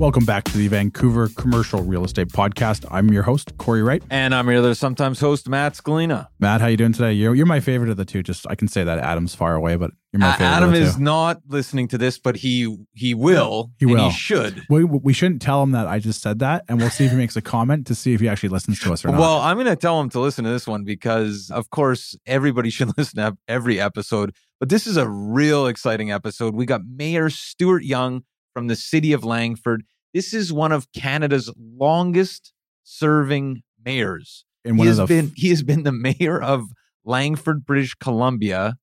Welcome 0.00 0.24
back 0.24 0.44
to 0.44 0.56
the 0.56 0.66
Vancouver 0.66 1.28
Commercial 1.36 1.82
Real 1.82 2.06
Estate 2.06 2.28
Podcast. 2.28 2.86
I'm 2.90 3.12
your 3.12 3.22
host, 3.22 3.58
Corey 3.58 3.82
Wright. 3.82 4.02
And 4.08 4.34
I'm 4.34 4.48
your 4.48 4.60
other 4.60 4.74
sometimes 4.74 5.20
host, 5.20 5.46
Matt 5.46 5.74
Scalina. 5.74 6.28
Matt, 6.38 6.62
how 6.62 6.68
you 6.68 6.78
doing 6.78 6.94
today? 6.94 7.12
You're, 7.12 7.34
you're 7.34 7.44
my 7.44 7.60
favorite 7.60 7.90
of 7.90 7.98
the 7.98 8.06
two. 8.06 8.22
Just 8.22 8.46
I 8.48 8.54
can 8.54 8.66
say 8.66 8.82
that 8.82 8.98
Adam's 8.98 9.34
far 9.34 9.54
away, 9.54 9.76
but 9.76 9.90
you're 10.10 10.20
my 10.20 10.32
favorite. 10.32 10.46
Adam 10.46 10.68
of 10.70 10.74
the 10.74 10.80
is 10.80 10.98
not 10.98 11.42
listening 11.46 11.86
to 11.88 11.98
this, 11.98 12.18
but 12.18 12.36
he 12.36 12.78
he 12.94 13.12
will. 13.12 13.72
He 13.78 13.84
and 13.84 13.92
will. 13.92 14.08
he 14.08 14.16
should. 14.16 14.62
We, 14.70 14.84
we 14.84 15.12
shouldn't 15.12 15.42
tell 15.42 15.62
him 15.62 15.72
that 15.72 15.86
I 15.86 15.98
just 15.98 16.22
said 16.22 16.38
that, 16.38 16.64
and 16.66 16.80
we'll 16.80 16.88
see 16.88 17.04
if 17.04 17.10
he 17.10 17.18
makes 17.18 17.36
a 17.36 17.42
comment 17.42 17.86
to 17.88 17.94
see 17.94 18.14
if 18.14 18.20
he 18.20 18.28
actually 18.30 18.48
listens 18.48 18.80
to 18.80 18.94
us 18.94 19.04
or 19.04 19.08
not. 19.08 19.20
Well, 19.20 19.38
I'm 19.42 19.58
going 19.58 19.66
to 19.66 19.76
tell 19.76 20.00
him 20.00 20.08
to 20.10 20.20
listen 20.20 20.46
to 20.46 20.50
this 20.50 20.66
one 20.66 20.82
because, 20.82 21.50
of 21.50 21.68
course, 21.68 22.16
everybody 22.24 22.70
should 22.70 22.96
listen 22.96 23.16
to 23.18 23.36
every 23.46 23.78
episode. 23.78 24.34
But 24.60 24.70
this 24.70 24.86
is 24.86 24.96
a 24.96 25.06
real 25.06 25.66
exciting 25.66 26.10
episode. 26.10 26.54
We 26.54 26.64
got 26.64 26.80
Mayor 26.86 27.28
Stuart 27.28 27.84
Young 27.84 28.24
from 28.52 28.66
the 28.66 28.76
city 28.76 29.12
of 29.12 29.24
Langford. 29.24 29.84
This 30.12 30.34
is 30.34 30.52
one 30.52 30.72
of 30.72 30.90
Canada's 30.92 31.52
longest 31.56 32.52
serving 32.82 33.62
mayors. 33.84 34.44
and 34.64 34.78
He 34.78 34.86
has 34.86 34.98
been 35.08 35.32
he 35.36 35.48
has 35.50 35.62
been 35.62 35.84
the 35.84 35.92
mayor 35.92 36.40
of 36.42 36.66
Langford, 37.04 37.64
British 37.64 37.94
Columbia 37.94 38.74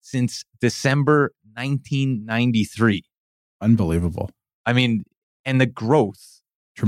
since 0.00 0.44
December 0.60 1.32
1993. 1.54 3.04
unbelievable, 3.60 4.30
I 4.66 4.72
mean, 4.72 5.04
and 5.44 5.60
the 5.60 5.66
growth 5.66 6.42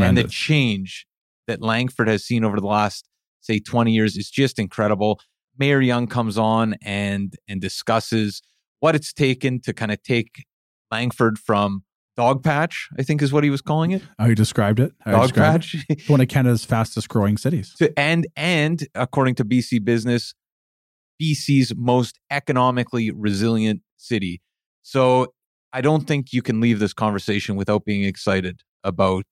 and 0.08 0.18
the 0.18 0.24
change 0.28 1.06
that 1.46 1.60
Langford 1.62 2.08
has 2.08 2.24
seen 2.24 2.44
over 2.44 2.58
the 2.58 2.66
last, 2.66 3.08
say, 3.40 3.60
20 3.60 3.92
years 3.92 4.16
is 4.16 4.30
just 4.30 4.58
incredible. 4.58 5.20
Mayor 5.58 5.80
Young 5.80 6.06
comes 6.08 6.36
on 6.36 6.74
and 6.82 7.34
and 7.48 7.60
discusses 7.60 8.42
what 8.80 8.94
it's 8.94 9.12
taken 9.12 9.60
to 9.60 9.72
kind 9.72 9.92
of 9.92 10.02
take 10.02 10.44
Langford 10.90 11.38
from 11.38 11.84
dog 12.16 12.42
patch, 12.44 12.88
I 12.98 13.02
think 13.02 13.22
is 13.22 13.32
what 13.32 13.44
he 13.44 13.50
was 13.50 13.60
calling 13.60 13.90
it. 13.92 14.02
how 14.18 14.26
you 14.26 14.34
described 14.34 14.80
it. 14.80 14.92
how 15.00 15.12
Dog 15.12 15.22
described 15.28 15.62
patch. 15.72 15.86
it. 15.88 16.08
One 16.08 16.20
of 16.20 16.28
Canada's 16.28 16.64
fastest 16.64 17.08
growing 17.08 17.36
cities. 17.36 17.74
to 17.78 17.92
and 17.98 18.26
and 18.36 18.86
according 18.94 19.34
to 19.36 19.44
BC 19.44 19.84
Business, 19.84 20.34
BC's 21.20 21.74
most 21.76 22.18
economically 22.30 23.10
resilient 23.10 23.80
city. 23.96 24.42
So 24.82 25.32
I 25.72 25.80
don't 25.80 26.06
think 26.06 26.32
you 26.32 26.42
can 26.42 26.60
leave 26.60 26.78
this 26.78 26.92
conversation 26.92 27.56
without 27.56 27.84
being 27.84 28.04
excited 28.04 28.60
about 28.84 29.24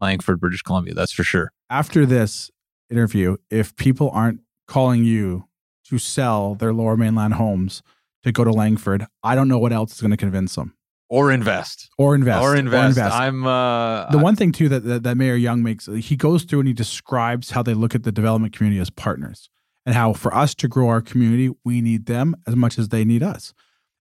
Langford, 0.00 0.38
British 0.40 0.62
Columbia. 0.62 0.94
That's 0.94 1.12
for 1.12 1.24
sure. 1.24 1.50
After 1.70 2.06
this 2.06 2.50
interview, 2.90 3.36
if 3.50 3.74
people 3.76 4.10
aren't 4.10 4.40
calling 4.66 5.04
you 5.04 5.48
to 5.88 5.98
sell 5.98 6.54
their 6.54 6.72
lower 6.72 6.96
mainland 6.96 7.34
homes 7.34 7.82
to 8.22 8.30
go 8.32 8.44
to 8.44 8.50
Langford, 8.50 9.06
I 9.22 9.34
don't 9.34 9.48
know 9.48 9.58
what 9.58 9.72
else 9.72 9.94
is 9.94 10.00
going 10.00 10.10
to 10.12 10.16
convince 10.16 10.54
them. 10.54 10.74
Or 11.08 11.32
invest. 11.32 11.88
Or 11.96 12.14
invest. 12.14 12.42
Or 12.42 12.54
invest. 12.54 12.98
I'm 13.00 13.46
uh 13.46 14.10
the 14.10 14.18
one 14.18 14.36
thing 14.36 14.52
too 14.52 14.68
that, 14.68 14.84
that 14.84 15.02
that 15.04 15.16
Mayor 15.16 15.36
Young 15.36 15.62
makes, 15.62 15.86
he 15.86 16.16
goes 16.16 16.44
through 16.44 16.60
and 16.60 16.68
he 16.68 16.74
describes 16.74 17.52
how 17.52 17.62
they 17.62 17.74
look 17.74 17.94
at 17.94 18.02
the 18.02 18.12
development 18.12 18.54
community 18.54 18.80
as 18.80 18.90
partners, 18.90 19.48
and 19.86 19.94
how 19.94 20.12
for 20.12 20.34
us 20.34 20.54
to 20.56 20.68
grow 20.68 20.88
our 20.88 21.00
community, 21.00 21.50
we 21.64 21.80
need 21.80 22.06
them 22.06 22.34
as 22.46 22.54
much 22.56 22.78
as 22.78 22.90
they 22.90 23.04
need 23.04 23.22
us. 23.22 23.54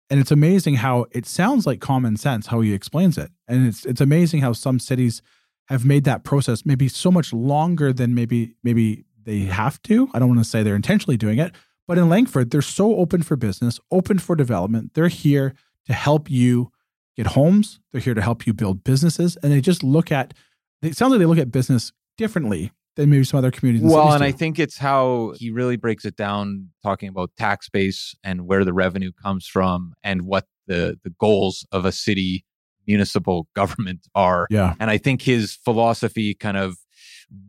And 0.10 0.20
it's 0.20 0.32
amazing 0.32 0.76
how 0.76 1.06
it 1.12 1.26
sounds 1.26 1.66
like 1.66 1.80
common 1.80 2.18
sense 2.18 2.48
how 2.48 2.62
he 2.62 2.74
explains 2.74 3.18
it, 3.18 3.32
and 3.48 3.68
it's 3.68 3.86
it's 3.86 4.02
amazing 4.02 4.42
how 4.42 4.54
some 4.54 4.80
cities 4.80 5.22
have 5.70 5.86
made 5.86 6.04
that 6.06 6.24
process 6.24 6.66
maybe 6.66 6.88
so 6.88 7.12
much 7.12 7.34
longer 7.34 7.92
than 7.94 8.16
maybe 8.16 8.56
maybe 8.64 9.06
they 9.24 9.40
have 9.40 9.82
to. 9.84 10.10
I 10.14 10.20
don't 10.20 10.30
want 10.30 10.40
to 10.40 10.50
say 10.50 10.64
they're 10.64 10.76
intentionally 10.76 11.18
doing 11.18 11.40
it, 11.40 11.54
but 11.88 11.98
in 11.98 12.10
Langford, 12.10 12.52
they're 12.52 12.62
so 12.62 12.96
open 12.96 13.22
for 13.22 13.36
business, 13.36 13.80
open 13.92 14.20
for 14.20 14.36
development. 14.36 14.94
They're 14.94 15.10
here 15.10 15.54
to 15.86 15.94
help 15.94 16.30
you 16.30 16.72
get 17.18 17.28
homes. 17.28 17.80
They're 17.92 18.02
here 18.02 18.14
to 18.14 18.22
help 18.22 18.48
you 18.48 18.54
build 18.54 18.84
businesses, 18.84 19.38
and 19.44 19.52
they 19.52 19.62
just 19.62 19.84
look 19.84 20.12
at. 20.12 20.34
It 20.82 20.96
sounds 20.96 21.12
like 21.12 21.20
they 21.20 21.26
look 21.26 21.40
at 21.40 21.52
business 21.52 21.92
differently 22.18 22.72
than 22.96 23.10
maybe 23.10 23.24
some 23.24 23.40
other 23.40 23.52
communities. 23.52 23.92
well, 23.92 24.14
and 24.14 24.24
I 24.24 24.32
think 24.32 24.60
it's 24.60 24.78
how 24.78 25.34
he 25.38 25.50
really 25.52 25.76
breaks 25.76 26.06
it 26.06 26.16
down, 26.16 26.70
talking 26.84 27.10
about 27.10 27.32
tax 27.38 27.68
base 27.70 28.16
and 28.24 28.48
where 28.48 28.64
the 28.64 28.74
revenue 28.74 29.12
comes 29.12 29.48
from 29.48 29.94
and 30.04 30.22
what 30.24 30.46
the 30.68 30.98
the 31.04 31.10
goals 31.20 31.66
of 31.72 31.86
a 31.86 31.92
city 31.92 32.46
municipal 32.86 33.48
government 33.56 34.08
are. 34.16 34.48
yeah, 34.50 34.76
And 34.80 34.90
I 34.90 34.98
think 34.98 35.22
his 35.22 35.54
philosophy 35.54 36.34
kind 36.34 36.58
of 36.58 36.78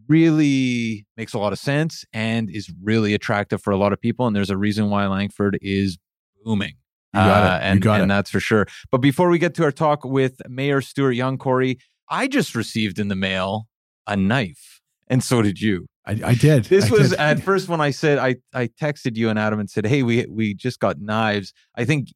really 0.08 1.06
makes 1.16 1.32
a 1.34 1.38
lot 1.38 1.52
of 1.52 1.58
sense 1.58 2.04
and 2.12 2.50
is 2.50 2.70
really 2.82 3.14
attractive 3.14 3.62
for 3.62 3.70
a 3.70 3.76
lot 3.76 3.92
of 3.92 4.00
people. 4.00 4.26
And 4.26 4.34
there's 4.34 4.50
a 4.50 4.56
reason 4.56 4.90
why 4.90 5.06
Langford 5.06 5.58
is 5.62 5.98
booming. 6.44 6.74
You 7.14 7.20
got 7.20 7.44
it. 7.44 7.48
Uh, 7.62 7.66
You 7.66 7.72
and, 7.72 7.80
got 7.82 8.00
and 8.00 8.10
it. 8.10 8.14
that's 8.14 8.30
for 8.30 8.40
sure. 8.40 8.66
But 8.90 8.98
before 8.98 9.28
we 9.28 9.38
get 9.38 9.54
to 9.56 9.64
our 9.64 9.72
talk 9.72 10.04
with 10.04 10.40
Mayor 10.48 10.80
Stuart 10.80 11.12
Young, 11.12 11.38
Corey, 11.38 11.78
I 12.10 12.26
just 12.26 12.54
received 12.54 12.98
in 12.98 13.08
the 13.08 13.16
mail 13.16 13.66
a 14.06 14.16
knife. 14.16 14.80
And 15.08 15.22
so 15.24 15.40
did 15.42 15.60
you. 15.60 15.86
I, 16.06 16.20
I 16.24 16.34
did. 16.34 16.64
This 16.64 16.86
I 16.88 16.90
was 16.90 17.10
did. 17.10 17.18
at 17.18 17.42
first 17.44 17.68
when 17.68 17.80
I 17.80 17.90
said 17.90 18.18
I 18.18 18.36
I 18.54 18.68
texted 18.68 19.16
you 19.16 19.28
and 19.30 19.38
Adam 19.38 19.58
and 19.60 19.68
said, 19.68 19.86
"Hey, 19.86 20.02
we 20.02 20.26
we 20.28 20.54
just 20.54 20.80
got 20.80 21.00
knives." 21.00 21.52
I 21.76 21.84
think 21.84 22.08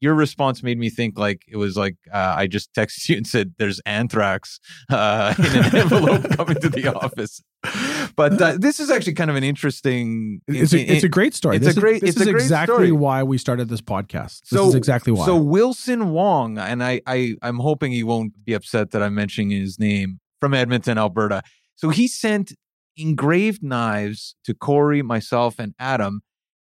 your 0.00 0.14
response 0.14 0.62
made 0.62 0.78
me 0.78 0.88
think 0.88 1.18
like 1.18 1.42
it 1.48 1.56
was 1.56 1.76
like 1.76 1.96
uh, 2.12 2.34
I 2.36 2.46
just 2.46 2.72
texted 2.74 3.08
you 3.08 3.16
and 3.16 3.26
said, 3.26 3.54
"There's 3.58 3.80
anthrax 3.86 4.60
uh, 4.88 5.34
in 5.38 5.64
an 5.64 5.76
envelope 5.82 6.30
coming 6.36 6.56
to 6.60 6.68
the 6.68 6.94
office." 6.94 7.42
But 8.16 8.40
uh, 8.40 8.56
this 8.58 8.80
is 8.80 8.90
actually 8.90 9.14
kind 9.14 9.30
of 9.30 9.36
an 9.36 9.44
interesting. 9.44 10.40
It's 10.48 10.72
a, 10.72 10.80
it's 10.80 11.04
a 11.04 11.08
great 11.08 11.34
story. 11.34 11.56
it's 11.56 11.66
this 11.66 11.76
a 11.76 11.80
great- 11.80 11.96
Is, 11.96 12.00
this 12.00 12.10
it's 12.10 12.20
is 12.22 12.26
a 12.26 12.32
great 12.32 12.42
exactly 12.42 12.74
story. 12.74 12.92
why 12.92 13.22
we 13.22 13.38
started 13.38 13.68
this 13.68 13.80
podcast. 13.80 14.40
This 14.42 14.50
So- 14.58 14.68
is 14.68 14.74
exactly 14.74 15.12
why. 15.12 15.26
So 15.26 15.36
Wilson 15.36 16.10
Wong, 16.10 16.58
and 16.58 16.82
I, 16.82 17.00
I 17.06 17.34
I'm 17.42 17.58
hoping 17.58 17.92
he 17.92 18.02
won't 18.02 18.44
be 18.44 18.52
upset 18.54 18.90
that 18.92 19.02
I'm 19.02 19.14
mentioning 19.14 19.50
his 19.50 19.78
name 19.78 20.20
from 20.40 20.54
Edmonton, 20.54 20.98
Alberta. 20.98 21.42
So 21.76 21.88
he 21.90 22.08
sent 22.08 22.52
engraved 22.96 23.62
knives 23.62 24.34
to 24.44 24.54
Corey, 24.54 25.02
myself, 25.02 25.58
and 25.58 25.74
Adam, 25.78 26.20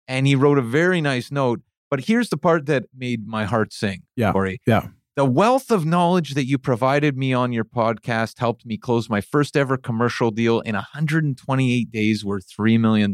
and 0.07 0.27
he 0.27 0.35
wrote 0.35 0.57
a 0.57 0.61
very 0.61 1.01
nice 1.01 1.31
note. 1.31 1.61
But 1.89 2.01
here's 2.01 2.29
the 2.29 2.37
part 2.37 2.65
that 2.65 2.83
made 2.95 3.25
my 3.27 3.45
heart 3.45 3.71
sing, 3.73 4.03
Yeah. 4.15 4.33
Corey. 4.33 4.59
Yeah. 4.67 4.87
The 5.17 5.25
wealth 5.25 5.71
of 5.71 5.83
knowledge 5.83 6.35
that 6.35 6.45
you 6.45 6.59
provided 6.59 7.17
me 7.17 7.33
on 7.33 7.51
your 7.51 7.65
podcast 7.65 8.37
helped 8.37 8.67
me 8.67 8.77
close 8.77 9.09
my 9.09 9.19
first 9.19 9.57
ever 9.57 9.75
commercial 9.75 10.29
deal 10.29 10.59
in 10.59 10.75
128 10.75 11.91
days 11.91 12.23
worth 12.23 12.47
$3 12.47 12.79
million. 12.79 13.11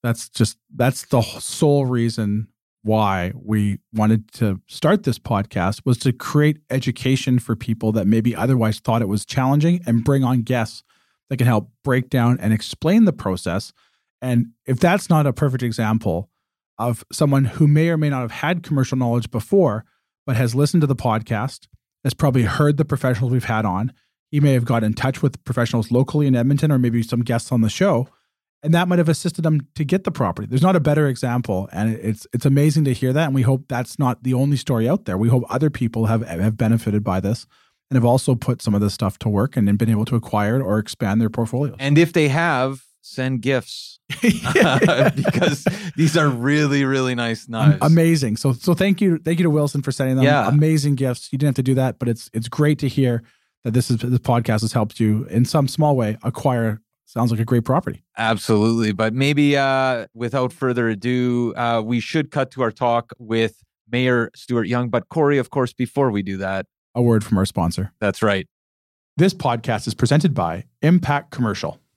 that's 0.00 0.28
just 0.28 0.58
that's 0.76 1.06
the 1.06 1.20
sole 1.20 1.86
reason 1.86 2.46
why 2.82 3.32
we 3.34 3.80
wanted 3.92 4.32
to 4.34 4.60
start 4.68 5.02
this 5.02 5.18
podcast 5.18 5.84
was 5.84 5.98
to 5.98 6.12
create 6.12 6.58
education 6.70 7.40
for 7.40 7.56
people 7.56 7.90
that 7.90 8.06
maybe 8.06 8.32
otherwise 8.32 8.78
thought 8.78 9.02
it 9.02 9.08
was 9.08 9.26
challenging 9.26 9.80
and 9.88 10.04
bring 10.04 10.22
on 10.22 10.42
guests 10.42 10.84
that 11.30 11.38
can 11.38 11.48
help 11.48 11.68
break 11.82 12.08
down 12.08 12.38
and 12.38 12.52
explain 12.52 13.06
the 13.06 13.12
process 13.12 13.72
and 14.22 14.46
if 14.66 14.78
that's 14.78 15.10
not 15.10 15.26
a 15.26 15.32
perfect 15.32 15.64
example 15.64 16.30
of 16.78 17.04
someone 17.10 17.46
who 17.46 17.66
may 17.66 17.88
or 17.88 17.96
may 17.96 18.08
not 18.08 18.20
have 18.20 18.30
had 18.30 18.62
commercial 18.62 18.96
knowledge 18.96 19.32
before 19.32 19.84
but 20.30 20.36
has 20.36 20.54
listened 20.54 20.80
to 20.80 20.86
the 20.86 20.94
podcast 20.94 21.66
has 22.04 22.14
probably 22.14 22.44
heard 22.44 22.76
the 22.76 22.84
professionals 22.84 23.32
we've 23.32 23.44
had 23.44 23.64
on 23.64 23.92
he 24.30 24.38
may 24.38 24.52
have 24.52 24.64
got 24.64 24.84
in 24.84 24.94
touch 24.94 25.22
with 25.22 25.42
professionals 25.44 25.90
locally 25.90 26.28
in 26.28 26.36
edmonton 26.36 26.70
or 26.70 26.78
maybe 26.78 27.02
some 27.02 27.20
guests 27.20 27.50
on 27.50 27.62
the 27.62 27.68
show 27.68 28.08
and 28.62 28.72
that 28.74 28.86
might 28.86 28.98
have 28.98 29.08
assisted 29.08 29.42
them 29.42 29.66
to 29.74 29.84
get 29.84 30.04
the 30.04 30.10
property. 30.10 30.46
There's 30.46 30.60
not 30.60 30.76
a 30.76 30.80
better 30.80 31.08
example, 31.08 31.68
and 31.72 31.94
it's 31.94 32.26
it's 32.34 32.44
amazing 32.44 32.84
to 32.84 32.92
hear 32.92 33.10
that. 33.12 33.24
And 33.24 33.34
we 33.34 33.40
hope 33.40 33.64
that's 33.68 33.98
not 33.98 34.22
the 34.22 34.34
only 34.34 34.58
story 34.58 34.86
out 34.86 35.06
there. 35.06 35.16
We 35.16 35.30
hope 35.30 35.44
other 35.48 35.70
people 35.70 36.06
have 36.06 36.26
have 36.26 36.58
benefited 36.58 37.02
by 37.02 37.20
this 37.20 37.46
and 37.90 37.96
have 37.96 38.04
also 38.04 38.34
put 38.34 38.60
some 38.62 38.74
of 38.74 38.80
this 38.80 38.92
stuff 38.92 39.18
to 39.20 39.28
work 39.28 39.56
and 39.56 39.78
been 39.78 39.88
able 39.88 40.04
to 40.04 40.14
acquire 40.14 40.62
or 40.62 40.78
expand 40.78 41.20
their 41.20 41.30
portfolios. 41.30 41.76
And 41.78 41.96
if 41.96 42.12
they 42.12 42.28
have, 42.28 42.84
send 43.02 43.42
gifts 43.42 43.98
because 44.22 45.64
these 45.96 46.16
are 46.16 46.28
really, 46.28 46.84
really 46.84 47.14
nice 47.14 47.48
knives. 47.48 47.78
amazing. 47.82 48.36
So 48.36 48.52
so 48.52 48.74
thank 48.74 49.00
you 49.00 49.18
thank 49.18 49.38
you 49.38 49.44
to 49.44 49.50
Wilson 49.50 49.82
for 49.82 49.92
sending 49.92 50.16
them. 50.16 50.24
Yeah. 50.24 50.48
Amazing 50.48 50.96
gifts. 50.96 51.32
You 51.32 51.38
didn't 51.38 51.50
have 51.50 51.54
to 51.56 51.62
do 51.62 51.74
that, 51.74 51.98
but 51.98 52.08
it's 52.08 52.30
it's 52.32 52.48
great 52.48 52.78
to 52.80 52.88
hear 52.88 53.22
that 53.64 53.72
this 53.72 53.90
is 53.90 53.98
this 53.98 54.18
podcast 54.18 54.62
has 54.62 54.72
helped 54.72 55.00
you 55.00 55.24
in 55.30 55.44
some 55.44 55.68
small 55.68 55.96
way 55.96 56.18
acquire 56.22 56.80
sounds 57.10 57.30
like 57.32 57.40
a 57.40 57.44
great 57.44 57.64
property. 57.64 58.04
Absolutely. 58.16 58.92
But 58.92 59.12
maybe 59.14 59.56
uh, 59.56 60.06
without 60.14 60.52
further 60.52 60.88
ado, 60.88 61.52
uh, 61.56 61.82
we 61.84 61.98
should 62.00 62.30
cut 62.30 62.52
to 62.52 62.62
our 62.62 62.70
talk 62.70 63.12
with 63.18 63.62
Mayor 63.90 64.30
Stuart 64.36 64.68
Young. 64.68 64.88
But 64.88 65.08
Corey, 65.08 65.38
of 65.38 65.50
course, 65.50 65.72
before 65.72 66.10
we 66.10 66.22
do 66.22 66.36
that, 66.36 66.66
a 66.94 67.02
word 67.02 67.24
from 67.24 67.38
our 67.38 67.46
sponsor. 67.46 67.92
That's 68.00 68.22
right. 68.22 68.46
This 69.16 69.34
podcast 69.34 69.86
is 69.86 69.94
presented 69.94 70.34
by 70.34 70.64
Impact 70.82 71.30
Commercial. 71.32 71.79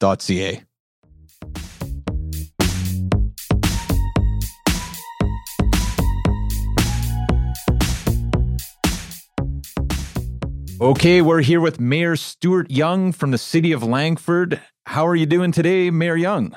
ca. 0.00 0.62
Okay, 10.80 11.20
we're 11.20 11.42
here 11.42 11.60
with 11.60 11.78
Mayor 11.78 12.16
Stuart 12.16 12.70
Young 12.70 13.12
from 13.12 13.32
the 13.32 13.38
city 13.38 13.72
of 13.72 13.82
Langford. 13.82 14.62
How 14.86 15.06
are 15.06 15.14
you 15.14 15.26
doing 15.26 15.52
today, 15.52 15.90
Mayor 15.90 16.16
Young? 16.16 16.56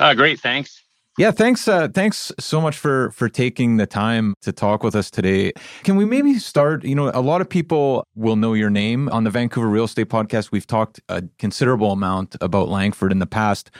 Uh, 0.00 0.14
great, 0.14 0.40
thanks. 0.40 0.82
Yeah, 1.18 1.32
thanks. 1.32 1.66
Uh, 1.66 1.88
thanks 1.88 2.30
so 2.38 2.60
much 2.60 2.78
for 2.78 3.10
for 3.10 3.28
taking 3.28 3.76
the 3.76 3.86
time 3.86 4.34
to 4.42 4.52
talk 4.52 4.84
with 4.84 4.94
us 4.94 5.10
today. 5.10 5.52
Can 5.82 5.96
we 5.96 6.04
maybe 6.04 6.38
start? 6.38 6.84
You 6.84 6.94
know, 6.94 7.10
a 7.12 7.20
lot 7.20 7.40
of 7.40 7.48
people 7.48 8.06
will 8.14 8.36
know 8.36 8.54
your 8.54 8.70
name 8.70 9.08
on 9.08 9.24
the 9.24 9.30
Vancouver 9.30 9.66
Real 9.66 9.82
Estate 9.82 10.08
Podcast. 10.10 10.52
We've 10.52 10.66
talked 10.66 11.00
a 11.08 11.24
considerable 11.40 11.90
amount 11.90 12.36
about 12.40 12.68
Langford 12.68 13.10
in 13.10 13.18
the 13.18 13.26
past, 13.26 13.72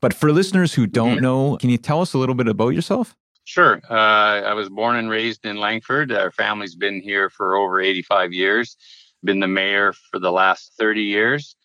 but 0.00 0.14
for 0.14 0.30
listeners 0.30 0.72
who 0.72 0.86
don't 0.86 1.14
mm-hmm. 1.14 1.22
know, 1.22 1.56
can 1.56 1.68
you 1.68 1.78
tell 1.78 2.00
us 2.00 2.14
a 2.14 2.18
little 2.18 2.36
bit 2.36 2.46
about 2.46 2.68
yourself? 2.68 3.16
Sure. 3.42 3.80
Uh, 3.90 4.42
I 4.42 4.54
was 4.54 4.68
born 4.68 4.94
and 4.94 5.10
raised 5.10 5.44
in 5.44 5.56
Langford. 5.56 6.12
Our 6.12 6.30
family's 6.30 6.76
been 6.76 7.02
here 7.02 7.28
for 7.28 7.56
over 7.56 7.80
85 7.80 8.32
years. 8.32 8.76
Been 9.24 9.40
the 9.40 9.48
mayor 9.48 9.94
for 10.12 10.20
the 10.20 10.30
last 10.30 10.74
30 10.78 11.02
years, 11.02 11.56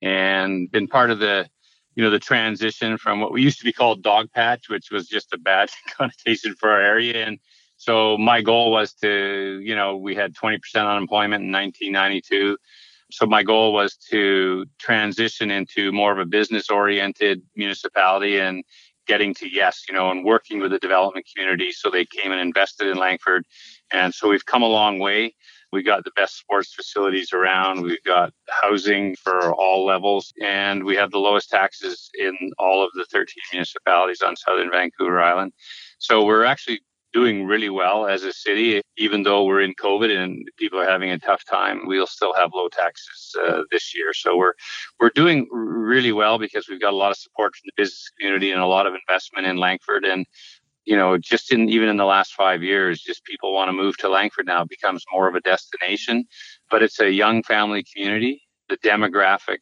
and 0.00 0.70
been 0.70 0.86
part 0.86 1.10
of 1.10 1.18
the 1.18 1.48
you 1.96 2.04
know, 2.04 2.10
the 2.10 2.18
transition 2.18 2.98
from 2.98 3.20
what 3.20 3.32
we 3.32 3.42
used 3.42 3.58
to 3.58 3.64
be 3.64 3.72
called 3.72 4.02
dog 4.02 4.30
patch, 4.32 4.68
which 4.68 4.90
was 4.90 5.08
just 5.08 5.32
a 5.32 5.38
bad 5.38 5.70
connotation 5.96 6.54
for 6.54 6.70
our 6.70 6.80
area. 6.80 7.26
And 7.26 7.38
so 7.78 8.16
my 8.18 8.42
goal 8.42 8.70
was 8.70 8.92
to, 8.94 9.60
you 9.62 9.74
know, 9.74 9.96
we 9.96 10.14
had 10.14 10.34
20% 10.34 10.58
unemployment 10.76 11.42
in 11.44 11.52
1992. 11.52 12.56
So 13.10 13.26
my 13.26 13.42
goal 13.42 13.72
was 13.72 13.96
to 14.10 14.66
transition 14.78 15.50
into 15.50 15.90
more 15.92 16.12
of 16.12 16.18
a 16.18 16.26
business 16.26 16.70
oriented 16.70 17.42
municipality 17.54 18.38
and 18.38 18.62
getting 19.06 19.32
to 19.34 19.48
yes, 19.48 19.84
you 19.88 19.94
know, 19.94 20.10
and 20.10 20.24
working 20.24 20.60
with 20.60 20.72
the 20.72 20.78
development 20.78 21.26
community. 21.34 21.72
So 21.72 21.90
they 21.90 22.04
came 22.04 22.32
and 22.32 22.40
invested 22.40 22.88
in 22.88 22.98
Langford. 22.98 23.44
And 23.90 24.12
so 24.12 24.28
we've 24.28 24.44
come 24.44 24.62
a 24.62 24.68
long 24.68 24.98
way. 24.98 25.34
We 25.76 25.82
got 25.82 26.04
the 26.04 26.10
best 26.16 26.38
sports 26.38 26.72
facilities 26.72 27.34
around. 27.34 27.82
We've 27.82 28.02
got 28.02 28.32
housing 28.62 29.14
for 29.16 29.52
all 29.52 29.84
levels, 29.84 30.32
and 30.42 30.84
we 30.84 30.96
have 30.96 31.10
the 31.10 31.18
lowest 31.18 31.50
taxes 31.50 32.08
in 32.18 32.34
all 32.58 32.82
of 32.82 32.90
the 32.94 33.04
13 33.12 33.26
municipalities 33.52 34.22
on 34.22 34.36
southern 34.36 34.70
Vancouver 34.70 35.20
Island. 35.20 35.52
So 35.98 36.24
we're 36.24 36.44
actually 36.44 36.80
doing 37.12 37.44
really 37.44 37.68
well 37.68 38.06
as 38.06 38.24
a 38.24 38.32
city, 38.32 38.80
even 38.96 39.22
though 39.22 39.44
we're 39.44 39.60
in 39.60 39.74
COVID 39.74 40.10
and 40.14 40.46
people 40.58 40.80
are 40.80 40.88
having 40.88 41.10
a 41.10 41.18
tough 41.18 41.44
time. 41.44 41.82
We'll 41.86 42.06
still 42.06 42.32
have 42.34 42.50
low 42.54 42.68
taxes 42.68 43.34
uh, 43.42 43.62
this 43.70 43.94
year, 43.94 44.14
so 44.14 44.36
we're 44.36 44.54
we're 44.98 45.10
doing 45.10 45.46
really 45.50 46.12
well 46.12 46.38
because 46.38 46.68
we've 46.68 46.80
got 46.80 46.92
a 46.92 47.02
lot 47.04 47.10
of 47.10 47.18
support 47.18 47.54
from 47.54 47.66
the 47.66 47.82
business 47.82 48.10
community 48.18 48.50
and 48.50 48.62
a 48.62 48.66
lot 48.66 48.86
of 48.86 48.94
investment 48.94 49.46
in 49.46 49.56
Langford. 49.56 50.06
And 50.06 50.24
you 50.86 50.96
know, 50.96 51.18
just 51.18 51.52
in 51.52 51.68
even 51.68 51.88
in 51.88 51.96
the 51.96 52.04
last 52.04 52.32
five 52.32 52.62
years, 52.62 53.02
just 53.02 53.24
people 53.24 53.52
want 53.52 53.68
to 53.68 53.72
move 53.72 53.96
to 53.98 54.08
Langford 54.08 54.46
now. 54.46 54.62
It 54.62 54.68
becomes 54.68 55.04
more 55.12 55.28
of 55.28 55.34
a 55.34 55.40
destination, 55.40 56.24
but 56.70 56.82
it's 56.82 57.00
a 57.00 57.10
young 57.10 57.42
family 57.42 57.84
community. 57.92 58.42
The 58.68 58.78
demographic 58.78 59.58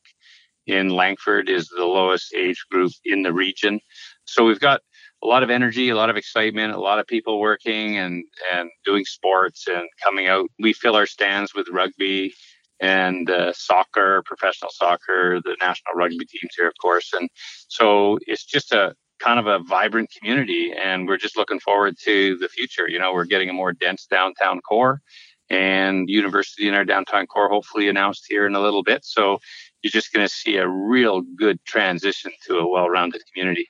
in 0.67 0.91
Langford 0.91 1.49
is 1.49 1.69
the 1.69 1.85
lowest 1.85 2.35
age 2.35 2.65
group 2.71 2.93
in 3.05 3.23
the 3.23 3.33
region. 3.33 3.81
So 4.25 4.45
we've 4.45 4.61
got 4.61 4.81
a 5.23 5.27
lot 5.27 5.43
of 5.43 5.51
energy, 5.51 5.89
a 5.89 5.97
lot 5.97 6.11
of 6.11 6.17
excitement, 6.17 6.75
a 6.75 6.81
lot 6.81 6.99
of 6.99 7.07
people 7.07 7.41
working 7.41 7.97
and, 7.97 8.25
and 8.53 8.71
doing 8.85 9.05
sports 9.05 9.67
and 9.67 9.89
coming 10.03 10.27
out. 10.29 10.49
We 10.59 10.73
fill 10.73 10.97
our 10.97 11.07
stands 11.07 11.55
with 11.55 11.69
rugby 11.71 12.35
and 12.81 13.31
uh, 13.31 13.53
soccer, 13.55 14.23
professional 14.27 14.71
soccer, 14.73 15.41
the 15.43 15.57
national 15.61 15.95
rugby 15.95 16.27
teams 16.27 16.55
here, 16.57 16.69
of 16.69 16.75
course. 16.81 17.13
And 17.15 17.29
so 17.69 18.19
it's 18.27 18.45
just 18.45 18.73
a, 18.73 18.95
kind 19.25 19.41
of 19.41 19.47
a 19.47 19.59
vibrant 19.61 20.11
community 20.17 20.73
and 20.73 21.09
we're 21.09 21.17
just 21.17 21.37
looking 21.37 21.59
forward 21.59 21.97
to 22.05 22.37
the 22.37 22.49
future. 22.49 22.89
You 22.89 22.99
know 22.99 23.13
we're 23.13 23.25
getting 23.25 23.49
a 23.49 23.55
more 23.55 23.73
dense 23.73 24.07
downtown 24.07 24.61
core 24.61 25.01
and 25.49 26.09
university 26.09 26.69
in 26.69 26.75
our 26.75 26.85
downtown 26.85 27.27
core 27.27 27.49
hopefully 27.49 27.89
announced 27.89 28.27
here 28.29 28.47
in 28.47 28.55
a 28.55 28.61
little 28.61 28.83
bit. 28.83 29.05
So 29.05 29.39
you're 29.83 29.91
just 29.91 30.13
going 30.13 30.27
to 30.27 30.33
see 30.33 30.57
a 30.57 30.69
real 30.69 31.23
good 31.37 31.59
transition 31.65 32.33
to 32.47 32.59
a 32.59 32.69
well-rounded 32.69 33.23
community. 33.33 33.69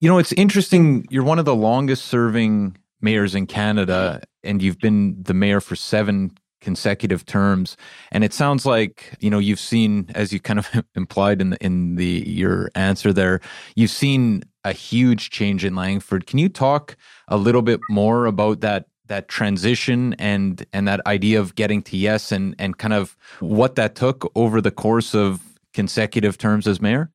You 0.00 0.08
know 0.08 0.18
it's 0.18 0.32
interesting 0.32 1.06
you're 1.10 1.24
one 1.24 1.38
of 1.38 1.44
the 1.44 1.54
longest 1.54 2.06
serving 2.06 2.76
mayors 3.00 3.34
in 3.34 3.46
canada 3.46 4.22
and 4.42 4.60
you've 4.60 4.78
been 4.78 5.22
the 5.22 5.34
mayor 5.34 5.60
for 5.60 5.76
seven 5.76 6.32
consecutive 6.60 7.24
terms. 7.24 7.76
And 8.12 8.22
it 8.22 8.32
sounds 8.32 8.66
like 8.66 9.14
you 9.20 9.30
know 9.30 9.38
you've 9.38 9.60
seen 9.60 10.10
as 10.14 10.32
you 10.32 10.40
kind 10.40 10.58
of 10.58 10.68
implied 10.94 11.40
in 11.40 11.50
the 11.50 11.64
in 11.64 11.96
the 11.96 12.24
your 12.26 12.70
answer 12.74 13.12
there 13.12 13.40
you've 13.74 13.90
seen 13.90 14.42
a 14.64 14.72
huge 14.72 15.30
change 15.30 15.64
in 15.64 15.74
Langford 15.74 16.26
can 16.26 16.38
you 16.38 16.48
talk 16.48 16.96
a 17.28 17.36
little 17.36 17.62
bit 17.62 17.80
more 17.88 18.26
about 18.26 18.60
that 18.60 18.86
that 19.06 19.28
transition 19.28 20.14
and 20.14 20.64
and 20.72 20.86
that 20.86 21.04
idea 21.06 21.40
of 21.40 21.54
getting 21.54 21.82
to 21.82 21.96
yes 21.96 22.30
and 22.32 22.54
and 22.58 22.78
kind 22.78 22.94
of 22.94 23.16
what 23.40 23.74
that 23.74 23.94
took 23.94 24.30
over 24.34 24.60
the 24.60 24.70
course 24.70 25.14
of 25.14 25.42
consecutive 25.72 26.36
terms 26.36 26.66
as 26.66 26.80
mayor 26.80 27.10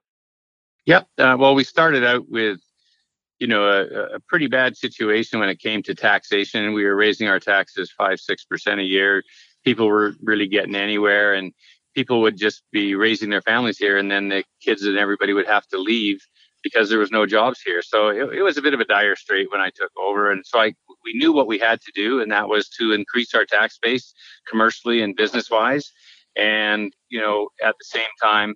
yep 0.85 1.07
uh, 1.17 1.35
well 1.37 1.55
we 1.55 1.63
started 1.63 2.03
out 2.03 2.29
with 2.29 2.59
you 3.39 3.47
know 3.47 3.65
a, 3.65 4.15
a, 4.15 4.19
pretty 4.21 4.47
bad 4.47 4.77
situation 4.77 5.39
when 5.39 5.49
it 5.49 5.59
came 5.59 5.83
to 5.83 5.93
taxation. 5.93 6.73
We 6.73 6.85
were 6.85 6.95
raising 6.95 7.27
our 7.27 7.39
taxes 7.39 7.91
five 7.91 8.19
six 8.19 8.45
percent 8.45 8.79
a 8.79 8.83
year. 8.83 9.23
People 9.63 9.87
were 9.87 10.13
really 10.21 10.47
getting 10.47 10.75
anywhere, 10.75 11.33
and 11.33 11.53
people 11.93 12.21
would 12.21 12.37
just 12.37 12.63
be 12.71 12.95
raising 12.95 13.29
their 13.29 13.41
families 13.41 13.77
here, 13.77 13.97
and 13.97 14.09
then 14.09 14.29
the 14.29 14.43
kids 14.61 14.83
and 14.83 14.97
everybody 14.97 15.33
would 15.33 15.47
have 15.47 15.67
to 15.67 15.77
leave 15.77 16.21
because 16.65 16.89
there 16.89 16.97
was 16.97 17.11
no 17.11 17.27
jobs 17.27 17.61
here. 17.63 17.83
So 17.83 18.07
it, 18.07 18.39
it 18.39 18.41
was 18.41 18.57
a 18.57 18.61
bit 18.63 18.73
of 18.73 18.79
a 18.79 18.85
dire 18.85 19.15
strait 19.15 19.51
when 19.51 19.61
I 19.61 19.69
took 19.69 19.91
over, 19.95 20.31
and 20.31 20.43
so 20.43 20.59
I 20.59 20.73
we 21.05 21.13
knew 21.13 21.31
what 21.31 21.45
we 21.45 21.59
had 21.59 21.79
to 21.81 21.91
do, 21.93 22.21
and 22.21 22.31
that 22.31 22.49
was 22.49 22.67
to 22.79 22.91
increase 22.91 23.35
our 23.35 23.45
tax 23.45 23.77
base 23.79 24.13
commercially 24.49 25.01
and 25.03 25.15
business 25.15 25.51
wise, 25.51 25.91
and 26.35 26.91
you 27.09 27.21
know 27.21 27.49
at 27.63 27.75
the 27.77 27.85
same 27.85 28.13
time 28.21 28.55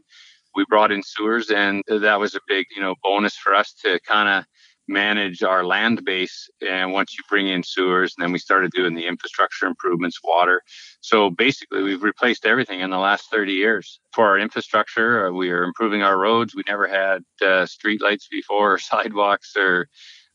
we 0.55 0.65
brought 0.67 0.91
in 0.91 1.03
sewers 1.03 1.51
and 1.51 1.83
that 1.87 2.19
was 2.19 2.33
a 2.33 2.39
big 2.47 2.65
you 2.75 2.81
know 2.81 2.95
bonus 3.03 3.35
for 3.37 3.53
us 3.53 3.73
to 3.73 3.99
kind 4.01 4.27
of 4.27 4.45
manage 4.89 5.43
our 5.43 5.63
land 5.63 6.03
base 6.03 6.49
and 6.67 6.91
once 6.91 7.13
you 7.13 7.23
bring 7.29 7.47
in 7.47 7.61
sewers 7.61 8.15
and 8.17 8.23
then 8.25 8.31
we 8.31 8.39
started 8.39 8.71
doing 8.71 8.95
the 8.95 9.05
infrastructure 9.05 9.67
improvements 9.67 10.19
water. 10.23 10.61
So 11.01 11.29
basically 11.29 11.83
we've 11.83 12.01
replaced 12.01 12.45
everything 12.45 12.79
in 12.79 12.89
the 12.89 12.97
last 12.97 13.29
30 13.31 13.53
years. 13.53 13.99
For 14.13 14.25
our 14.25 14.39
infrastructure 14.39 15.27
uh, 15.27 15.31
we 15.31 15.51
are 15.51 15.63
improving 15.63 16.01
our 16.01 16.17
roads. 16.17 16.55
We 16.55 16.63
never 16.67 16.87
had 16.87 17.23
uh, 17.45 17.67
street 17.67 18.01
lights 18.01 18.27
before 18.29 18.73
or 18.73 18.79
sidewalks 18.79 19.55
or 19.55 19.87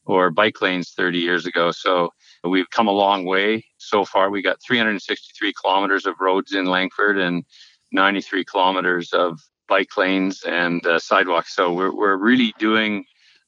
or 0.07 0.31
bike 0.31 0.61
lanes 0.61 0.93
30 0.97 1.19
years 1.19 1.47
ago. 1.47 1.71
So 1.73 2.11
we've 2.45 2.69
come 2.71 2.87
a 2.87 2.93
long 2.93 3.25
way. 3.25 3.65
So 3.79 4.05
far 4.05 4.31
we 4.31 4.43
got 4.43 4.59
363 4.67 5.53
kilometers 5.61 6.07
of 6.07 6.15
roads 6.21 6.53
in 6.53 6.67
langford 6.67 7.19
and 7.19 7.43
93 7.91 8.45
kilometers 8.45 9.13
of 9.13 9.41
bike 9.67 9.97
lanes 9.97 10.43
and 10.47 10.87
uh, 10.87 10.99
sidewalks. 10.99 11.57
So 11.57 11.73
we're, 11.73 11.95
we're 11.95 12.17
really 12.17 12.55
doing 12.59 13.05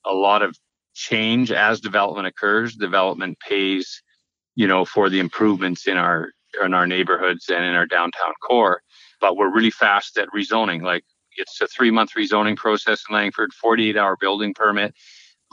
a 0.07 0.15
lot 0.15 0.43
of 0.43 0.57
change 0.97 1.53
as 1.53 1.81
development 1.81 2.29
occurs. 2.29 2.77
Development 2.77 3.39
pays, 3.41 4.03
you 4.57 4.69
know, 4.69 4.85
for 4.87 5.11
the 5.11 5.21
improvements 5.21 5.89
in 5.89 5.99
our 5.99 6.31
in 6.65 6.75
our 6.75 6.87
neighborhoods 6.89 7.51
and 7.51 7.65
in 7.65 7.75
our 7.77 7.87
downtown 7.87 8.35
core. 8.43 8.83
But 9.21 9.37
we're 9.37 9.55
really 9.55 9.73
fast 9.73 10.19
at 10.19 10.29
rezoning. 10.37 10.83
Like 10.83 11.05
it's 11.39 11.61
a 11.63 11.69
three 11.69 11.93
month 11.93 12.13
rezoning 12.19 12.57
process 12.57 13.05
in 13.09 13.17
Langford, 13.17 13.53
48 13.55 13.97
hour 13.99 14.17
building 14.21 14.55
permit. 14.55 14.95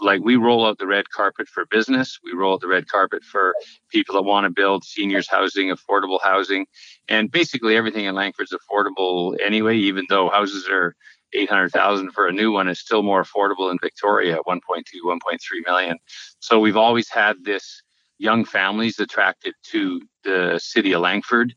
like 0.01 0.21
we 0.23 0.35
roll 0.37 0.65
out 0.65 0.77
the 0.79 0.87
red 0.87 1.09
carpet 1.11 1.47
for 1.47 1.65
business. 1.67 2.19
We 2.23 2.33
roll 2.33 2.55
out 2.55 2.61
the 2.61 2.67
red 2.67 2.87
carpet 2.87 3.23
for 3.23 3.55
people 3.89 4.15
that 4.15 4.23
want 4.23 4.45
to 4.45 4.49
build 4.51 4.83
seniors 4.83 5.29
housing, 5.29 5.69
affordable 5.69 6.19
housing, 6.21 6.65
and 7.09 7.31
basically 7.31 7.77
everything 7.77 8.05
in 8.05 8.15
Langford's 8.15 8.53
affordable 8.53 9.37
anyway. 9.41 9.77
Even 9.77 10.05
though 10.09 10.29
houses 10.29 10.67
are 10.69 10.95
800,000 11.33 12.11
for 12.11 12.27
a 12.27 12.31
new 12.31 12.51
one, 12.51 12.67
is 12.67 12.79
still 12.79 13.03
more 13.03 13.23
affordable 13.23 13.71
in 13.71 13.77
Victoria 13.81 14.35
at 14.35 14.45
1.2, 14.45 14.59
1.3 15.05 15.17
million. 15.65 15.97
So 16.39 16.59
we've 16.59 16.77
always 16.77 17.09
had 17.09 17.43
this 17.43 17.81
young 18.19 18.45
families 18.45 18.99
attracted 18.99 19.53
to 19.71 20.01
the 20.23 20.59
city 20.61 20.93
of 20.93 21.01
Langford, 21.01 21.53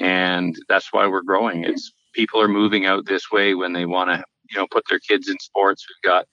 and 0.00 0.56
that's 0.68 0.92
why 0.92 1.06
we're 1.06 1.22
growing. 1.22 1.64
It's 1.64 1.92
people 2.14 2.40
are 2.40 2.48
moving 2.48 2.86
out 2.86 3.06
this 3.06 3.30
way 3.30 3.54
when 3.54 3.72
they 3.72 3.86
want 3.86 4.10
to, 4.10 4.24
you 4.50 4.58
know, 4.58 4.66
put 4.70 4.84
their 4.88 4.98
kids 4.98 5.28
in 5.28 5.38
sports. 5.38 5.86
We've 5.88 6.10
got 6.10 6.26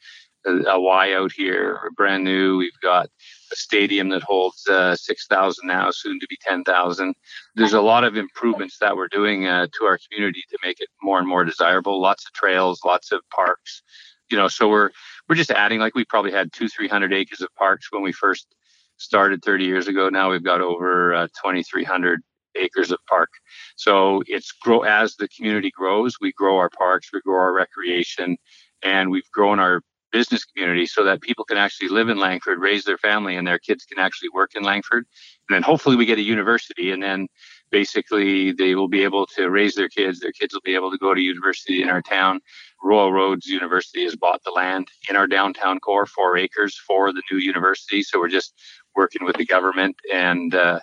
a 0.45 0.79
Y 0.79 1.13
out 1.13 1.31
here, 1.31 1.79
brand 1.95 2.23
new. 2.23 2.57
We've 2.57 2.79
got 2.81 3.09
a 3.51 3.55
stadium 3.55 4.09
that 4.09 4.23
holds 4.23 4.67
uh, 4.67 4.95
6,000 4.95 5.67
now, 5.67 5.91
soon 5.91 6.19
to 6.19 6.27
be 6.27 6.37
10,000. 6.41 7.13
There's 7.55 7.73
a 7.73 7.81
lot 7.81 8.03
of 8.03 8.17
improvements 8.17 8.77
that 8.79 8.95
we're 8.95 9.07
doing 9.07 9.47
uh, 9.47 9.67
to 9.77 9.85
our 9.85 9.99
community 10.09 10.43
to 10.49 10.57
make 10.63 10.81
it 10.81 10.89
more 11.01 11.19
and 11.19 11.27
more 11.27 11.43
desirable. 11.43 12.01
Lots 12.01 12.25
of 12.25 12.33
trails, 12.33 12.81
lots 12.85 13.11
of 13.11 13.21
parks. 13.33 13.81
You 14.29 14.37
know, 14.37 14.47
so 14.47 14.67
we're 14.67 14.89
we're 15.29 15.35
just 15.35 15.51
adding. 15.51 15.79
Like 15.79 15.93
we 15.93 16.03
probably 16.03 16.31
had 16.31 16.51
two, 16.51 16.67
three 16.67 16.87
hundred 16.87 17.13
acres 17.13 17.41
of 17.41 17.53
parks 17.55 17.91
when 17.91 18.01
we 18.01 18.11
first 18.11 18.47
started 18.97 19.43
30 19.43 19.65
years 19.65 19.87
ago. 19.87 20.09
Now 20.09 20.31
we've 20.31 20.43
got 20.43 20.61
over 20.61 21.13
uh, 21.13 21.27
2,300 21.43 22.21
acres 22.55 22.91
of 22.91 22.99
park. 23.07 23.29
So 23.75 24.23
it's 24.27 24.51
grow 24.51 24.81
as 24.81 25.15
the 25.15 25.27
community 25.27 25.71
grows, 25.75 26.17
we 26.21 26.31
grow 26.31 26.57
our 26.57 26.69
parks, 26.69 27.09
we 27.13 27.21
grow 27.21 27.39
our 27.39 27.53
recreation, 27.53 28.37
and 28.81 29.11
we've 29.11 29.29
grown 29.31 29.59
our 29.59 29.81
business 30.15 30.45
community 30.45 30.85
so 30.85 31.03
that 31.03 31.19
people 31.19 31.43
can 31.43 31.57
actually 31.57 31.89
live 31.89 32.07
in 32.07 32.17
Langford, 32.17 32.57
raise 32.59 32.85
their 32.85 32.97
family, 32.97 33.35
and 33.35 33.45
their 33.45 33.59
kids 33.59 33.83
can 33.83 33.99
actually 33.99 34.29
work 34.29 34.55
in 34.55 34.63
Langford. 34.63 35.05
And 35.49 35.55
then 35.55 35.61
hopefully 35.61 35.97
we 35.97 36.05
get 36.05 36.17
a 36.17 36.21
university, 36.21 36.91
and 36.91 37.03
then 37.03 37.27
basically 37.69 38.53
they 38.53 38.75
will 38.75 38.87
be 38.87 39.03
able 39.03 39.25
to 39.35 39.49
raise 39.49 39.75
their 39.75 39.89
kids. 39.89 40.21
Their 40.21 40.31
kids 40.31 40.53
will 40.53 40.61
be 40.71 40.73
able 40.73 40.89
to 40.89 40.97
go 40.97 41.13
to 41.13 41.19
university 41.19 41.81
in 41.81 41.89
our 41.89 42.01
town. 42.01 42.39
Royal 42.81 43.11
Roads 43.11 43.47
University 43.47 44.05
has 44.05 44.15
bought 44.15 44.41
the 44.45 44.51
land 44.51 44.87
in 45.09 45.17
our 45.17 45.27
downtown 45.27 45.81
core, 45.81 46.05
four 46.05 46.37
acres 46.37 46.79
for 46.87 47.11
the 47.11 47.23
new 47.29 47.37
university. 47.37 48.01
So 48.01 48.17
we're 48.17 48.29
just 48.29 48.53
working 48.95 49.25
with 49.25 49.35
the 49.35 49.45
government 49.45 49.97
and 50.13 50.55
uh, 50.55 50.79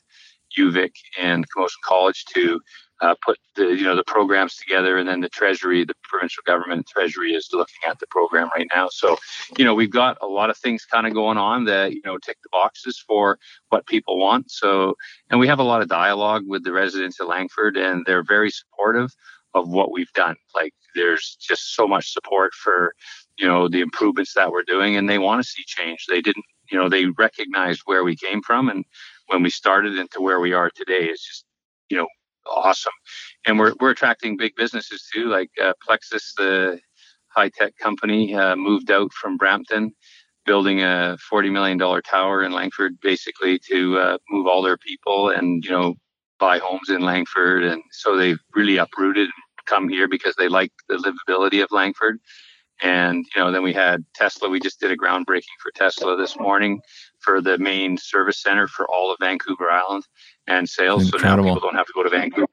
UVic 0.58 0.92
and 1.18 1.48
Camosun 1.48 1.80
College 1.86 2.26
to 2.34 2.60
uh, 3.02 3.16
put 3.20 3.36
the 3.56 3.64
you 3.64 3.82
know 3.82 3.96
the 3.96 4.04
programs 4.04 4.56
together, 4.56 4.96
and 4.96 5.08
then 5.08 5.20
the 5.20 5.28
Treasury, 5.28 5.84
the 5.84 5.94
provincial 6.04 6.42
government 6.46 6.86
Treasury 6.86 7.32
is 7.34 7.48
looking 7.52 7.80
at 7.86 7.98
the 7.98 8.06
program 8.06 8.48
right 8.54 8.68
now. 8.72 8.88
So, 8.90 9.18
you 9.58 9.64
know, 9.64 9.74
we've 9.74 9.90
got 9.90 10.16
a 10.22 10.26
lot 10.26 10.50
of 10.50 10.56
things 10.56 10.84
kind 10.84 11.06
of 11.06 11.12
going 11.12 11.36
on 11.36 11.64
that 11.64 11.92
you 11.92 12.00
know 12.04 12.16
tick 12.18 12.38
the 12.42 12.48
boxes 12.52 13.02
for 13.06 13.38
what 13.70 13.86
people 13.86 14.18
want. 14.18 14.50
So, 14.50 14.94
and 15.30 15.40
we 15.40 15.48
have 15.48 15.58
a 15.58 15.64
lot 15.64 15.82
of 15.82 15.88
dialogue 15.88 16.44
with 16.46 16.62
the 16.62 16.72
residents 16.72 17.18
of 17.20 17.26
Langford, 17.26 17.76
and 17.76 18.04
they're 18.06 18.22
very 18.22 18.50
supportive 18.50 19.10
of 19.54 19.68
what 19.68 19.92
we've 19.92 20.12
done. 20.14 20.36
Like, 20.54 20.72
there's 20.94 21.36
just 21.40 21.74
so 21.74 21.86
much 21.88 22.12
support 22.12 22.54
for 22.54 22.94
you 23.36 23.48
know 23.48 23.68
the 23.68 23.80
improvements 23.80 24.32
that 24.34 24.52
we're 24.52 24.62
doing, 24.62 24.96
and 24.96 25.10
they 25.10 25.18
want 25.18 25.42
to 25.42 25.48
see 25.48 25.64
change. 25.66 26.06
They 26.08 26.20
didn't, 26.20 26.44
you 26.70 26.78
know, 26.78 26.88
they 26.88 27.06
recognized 27.06 27.82
where 27.84 28.04
we 28.04 28.14
came 28.14 28.42
from 28.42 28.68
and 28.68 28.84
when 29.26 29.42
we 29.42 29.50
started 29.50 29.98
into 29.98 30.20
where 30.20 30.38
we 30.38 30.52
are 30.52 30.70
today. 30.70 31.06
It's 31.06 31.26
just 31.26 31.44
you 31.88 31.96
know 31.96 32.06
awesome. 32.46 32.92
And 33.46 33.58
we're, 33.58 33.74
we're 33.80 33.90
attracting 33.90 34.36
big 34.36 34.54
businesses 34.56 35.08
too, 35.12 35.26
like 35.26 35.50
uh, 35.62 35.72
Plexus, 35.82 36.34
the 36.36 36.80
high 37.28 37.50
tech 37.50 37.76
company, 37.78 38.34
uh, 38.34 38.56
moved 38.56 38.90
out 38.90 39.12
from 39.12 39.36
Brampton, 39.36 39.92
building 40.46 40.82
a 40.82 41.16
$40 41.32 41.52
million 41.52 41.78
tower 42.02 42.42
in 42.42 42.52
Langford, 42.52 42.98
basically 43.00 43.58
to 43.70 43.98
uh, 43.98 44.18
move 44.30 44.46
all 44.46 44.62
their 44.62 44.78
people 44.78 45.30
and, 45.30 45.64
you 45.64 45.70
know, 45.70 45.94
buy 46.38 46.58
homes 46.58 46.88
in 46.88 47.02
Langford. 47.02 47.62
And 47.62 47.82
so 47.92 48.16
they 48.16 48.34
really 48.54 48.76
uprooted 48.76 49.26
and 49.26 49.66
come 49.66 49.88
here 49.88 50.08
because 50.08 50.34
they 50.36 50.48
like 50.48 50.72
the 50.88 50.96
livability 50.96 51.62
of 51.62 51.70
Langford. 51.70 52.18
And, 52.82 53.24
you 53.36 53.42
know, 53.42 53.52
then 53.52 53.62
we 53.62 53.72
had 53.72 54.04
Tesla. 54.14 54.48
We 54.48 54.58
just 54.58 54.80
did 54.80 54.90
a 54.90 54.96
groundbreaking 54.96 55.56
for 55.62 55.70
Tesla 55.76 56.16
this 56.16 56.36
morning 56.38 56.80
for 57.22 57.40
the 57.40 57.58
main 57.58 57.96
service 57.96 58.40
center 58.40 58.66
for 58.66 58.86
all 58.88 59.10
of 59.10 59.18
Vancouver 59.20 59.70
Island 59.70 60.04
and 60.46 60.68
sales. 60.68 61.04
Incredible. 61.04 61.44
So 61.44 61.48
now 61.48 61.54
people 61.54 61.68
don't 61.68 61.76
have 61.76 61.86
to 61.86 61.92
go 61.94 62.02
to 62.02 62.10
Vancouver. 62.10 62.48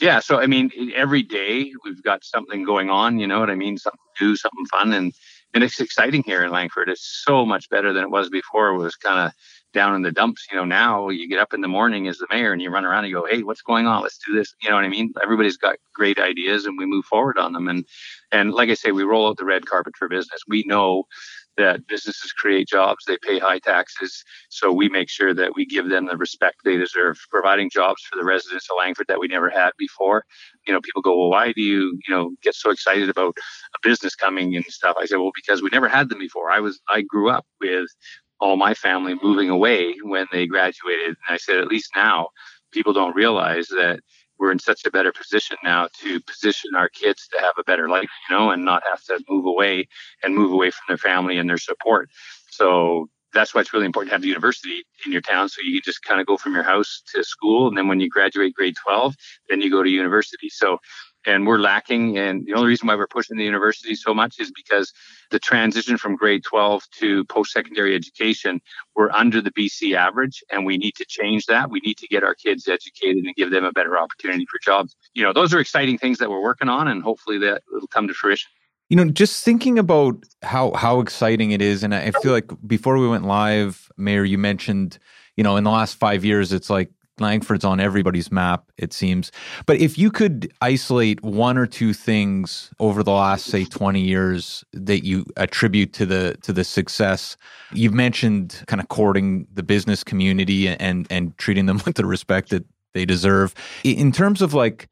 Yeah. 0.00 0.20
So, 0.20 0.40
I 0.40 0.46
mean, 0.46 0.70
every 0.94 1.22
day 1.22 1.72
we've 1.84 2.02
got 2.02 2.24
something 2.24 2.64
going 2.64 2.90
on, 2.90 3.18
you 3.18 3.26
know 3.26 3.40
what 3.40 3.50
I 3.50 3.54
mean? 3.54 3.78
Something 3.78 4.00
new, 4.20 4.36
something 4.36 4.66
fun. 4.66 4.92
And, 4.92 5.12
and 5.54 5.62
it's 5.62 5.80
exciting 5.80 6.22
here 6.24 6.42
in 6.44 6.50
Langford. 6.50 6.88
It's 6.88 7.22
so 7.24 7.44
much 7.44 7.68
better 7.68 7.92
than 7.92 8.04
it 8.04 8.10
was 8.10 8.28
before. 8.30 8.68
It 8.68 8.78
was 8.78 8.96
kind 8.96 9.20
of 9.20 9.32
down 9.72 9.94
in 9.94 10.02
the 10.02 10.10
dumps. 10.10 10.46
You 10.50 10.56
know, 10.56 10.64
now 10.64 11.08
you 11.08 11.28
get 11.28 11.38
up 11.38 11.54
in 11.54 11.60
the 11.60 11.68
morning 11.68 12.08
as 12.08 12.18
the 12.18 12.26
mayor 12.30 12.52
and 12.52 12.60
you 12.60 12.70
run 12.70 12.84
around 12.84 13.04
and 13.04 13.08
you 13.08 13.14
go, 13.14 13.26
Hey, 13.26 13.42
what's 13.42 13.62
going 13.62 13.86
on? 13.86 14.02
Let's 14.02 14.18
do 14.26 14.34
this. 14.34 14.54
You 14.62 14.70
know 14.70 14.76
what 14.76 14.84
I 14.84 14.88
mean? 14.88 15.12
Everybody's 15.22 15.56
got 15.56 15.76
great 15.94 16.18
ideas 16.18 16.66
and 16.66 16.78
we 16.78 16.86
move 16.86 17.04
forward 17.04 17.38
on 17.38 17.52
them. 17.52 17.68
And, 17.68 17.84
and 18.32 18.52
like 18.52 18.70
I 18.70 18.74
say, 18.74 18.92
we 18.92 19.04
roll 19.04 19.28
out 19.28 19.36
the 19.36 19.44
red 19.44 19.66
carpet 19.66 19.94
for 19.96 20.08
business. 20.08 20.40
We 20.48 20.64
know 20.66 21.04
that 21.56 21.86
businesses 21.86 22.32
create 22.32 22.68
jobs, 22.68 23.04
they 23.06 23.18
pay 23.22 23.38
high 23.38 23.58
taxes. 23.58 24.24
So 24.48 24.72
we 24.72 24.88
make 24.88 25.10
sure 25.10 25.34
that 25.34 25.54
we 25.54 25.66
give 25.66 25.88
them 25.88 26.06
the 26.06 26.16
respect 26.16 26.56
they 26.64 26.76
deserve, 26.76 27.18
providing 27.30 27.70
jobs 27.70 28.02
for 28.02 28.16
the 28.16 28.24
residents 28.24 28.68
of 28.70 28.76
Langford 28.78 29.06
that 29.08 29.20
we 29.20 29.28
never 29.28 29.50
had 29.50 29.70
before. 29.78 30.24
You 30.66 30.72
know, 30.72 30.80
people 30.80 31.02
go, 31.02 31.16
well, 31.18 31.30
why 31.30 31.52
do 31.52 31.62
you, 31.62 31.98
you 32.06 32.14
know, 32.14 32.30
get 32.42 32.54
so 32.54 32.70
excited 32.70 33.08
about 33.08 33.36
a 33.74 33.78
business 33.82 34.14
coming 34.14 34.56
and 34.56 34.64
stuff? 34.66 34.96
I 34.98 35.06
said, 35.06 35.16
well, 35.16 35.32
because 35.34 35.62
we 35.62 35.70
never 35.72 35.88
had 35.88 36.08
them 36.08 36.18
before. 36.18 36.50
I 36.50 36.60
was, 36.60 36.80
I 36.88 37.02
grew 37.02 37.30
up 37.30 37.44
with 37.60 37.88
all 38.40 38.56
my 38.56 38.74
family 38.74 39.14
moving 39.22 39.50
away 39.50 39.94
when 40.02 40.26
they 40.32 40.46
graduated. 40.46 41.08
And 41.08 41.16
I 41.28 41.36
said, 41.36 41.58
at 41.58 41.68
least 41.68 41.90
now 41.94 42.28
people 42.72 42.92
don't 42.92 43.14
realize 43.14 43.68
that 43.68 44.00
we're 44.42 44.50
in 44.50 44.58
such 44.58 44.84
a 44.84 44.90
better 44.90 45.12
position 45.12 45.56
now 45.62 45.86
to 46.00 46.20
position 46.22 46.74
our 46.74 46.88
kids 46.88 47.28
to 47.28 47.38
have 47.38 47.54
a 47.58 47.62
better 47.62 47.88
life, 47.88 48.10
you 48.28 48.36
know, 48.36 48.50
and 48.50 48.64
not 48.64 48.82
have 48.90 49.00
to 49.04 49.22
move 49.28 49.46
away 49.46 49.86
and 50.24 50.34
move 50.34 50.50
away 50.50 50.68
from 50.68 50.82
their 50.88 50.98
family 50.98 51.38
and 51.38 51.48
their 51.48 51.58
support. 51.58 52.10
So 52.50 53.08
that's 53.32 53.54
why 53.54 53.60
it's 53.60 53.72
really 53.72 53.86
important 53.86 54.10
to 54.10 54.14
have 54.16 54.22
the 54.22 54.26
university 54.28 54.82
in 55.06 55.12
your 55.12 55.20
town 55.20 55.48
so 55.48 55.62
you 55.64 55.80
just 55.80 56.02
kind 56.02 56.20
of 56.20 56.26
go 56.26 56.36
from 56.36 56.54
your 56.54 56.64
house 56.64 57.02
to 57.14 57.22
school 57.22 57.68
and 57.68 57.78
then 57.78 57.86
when 57.86 58.00
you 58.00 58.08
graduate 58.10 58.52
grade 58.52 58.74
12 58.84 59.14
then 59.48 59.62
you 59.62 59.70
go 59.70 59.82
to 59.82 59.88
university 59.88 60.50
so 60.50 60.76
and 61.26 61.46
we're 61.46 61.58
lacking. 61.58 62.18
And 62.18 62.46
the 62.46 62.54
only 62.54 62.68
reason 62.68 62.88
why 62.88 62.96
we're 62.96 63.06
pushing 63.06 63.36
the 63.36 63.44
university 63.44 63.94
so 63.94 64.14
much 64.14 64.38
is 64.38 64.50
because 64.50 64.92
the 65.30 65.38
transition 65.38 65.96
from 65.96 66.16
grade 66.16 66.42
12 66.44 66.82
to 67.00 67.24
post 67.24 67.52
secondary 67.52 67.94
education, 67.94 68.60
we're 68.94 69.10
under 69.10 69.40
the 69.40 69.50
BC 69.52 69.94
average, 69.94 70.42
and 70.50 70.64
we 70.64 70.76
need 70.76 70.94
to 70.96 71.04
change 71.06 71.46
that. 71.46 71.70
We 71.70 71.80
need 71.80 71.96
to 71.98 72.08
get 72.08 72.22
our 72.22 72.34
kids 72.34 72.68
educated 72.68 73.24
and 73.24 73.34
give 73.34 73.50
them 73.50 73.64
a 73.64 73.72
better 73.72 73.98
opportunity 73.98 74.46
for 74.50 74.58
jobs. 74.62 74.96
You 75.14 75.22
know, 75.22 75.32
those 75.32 75.54
are 75.54 75.60
exciting 75.60 75.98
things 75.98 76.18
that 76.18 76.30
we're 76.30 76.42
working 76.42 76.68
on, 76.68 76.88
and 76.88 77.02
hopefully 77.02 77.38
that 77.38 77.62
will 77.70 77.86
come 77.86 78.08
to 78.08 78.14
fruition. 78.14 78.50
You 78.88 78.96
know, 78.96 79.10
just 79.10 79.42
thinking 79.42 79.78
about 79.78 80.22
how 80.42 80.72
how 80.72 81.00
exciting 81.00 81.52
it 81.52 81.62
is, 81.62 81.82
and 81.82 81.94
I 81.94 82.10
feel 82.10 82.32
like 82.32 82.50
before 82.66 82.98
we 82.98 83.08
went 83.08 83.24
live, 83.24 83.90
Mayor, 83.96 84.24
you 84.24 84.36
mentioned, 84.36 84.98
you 85.34 85.42
know, 85.42 85.56
in 85.56 85.64
the 85.64 85.70
last 85.70 85.94
five 85.94 86.26
years, 86.26 86.52
it's 86.52 86.68
like 86.68 86.90
Langford's 87.18 87.64
on 87.64 87.78
everybody's 87.78 88.32
map, 88.32 88.64
it 88.78 88.92
seems. 88.92 89.30
But 89.66 89.78
if 89.78 89.98
you 89.98 90.10
could 90.10 90.52
isolate 90.60 91.22
one 91.22 91.58
or 91.58 91.66
two 91.66 91.92
things 91.92 92.70
over 92.80 93.02
the 93.02 93.12
last, 93.12 93.46
say, 93.46 93.64
20 93.64 94.00
years 94.00 94.64
that 94.72 95.04
you 95.04 95.26
attribute 95.36 95.92
to 95.94 96.06
the 96.06 96.36
to 96.42 96.52
the 96.52 96.64
success, 96.64 97.36
you've 97.72 97.94
mentioned 97.94 98.62
kind 98.66 98.80
of 98.80 98.88
courting 98.88 99.46
the 99.52 99.62
business 99.62 100.02
community 100.02 100.68
and 100.68 101.06
and 101.10 101.36
treating 101.38 101.66
them 101.66 101.80
with 101.86 101.96
the 101.96 102.06
respect 102.06 102.50
that 102.50 102.64
they 102.94 103.04
deserve. 103.04 103.54
In 103.84 104.12
terms 104.12 104.42
of 104.42 104.54
like 104.54 104.88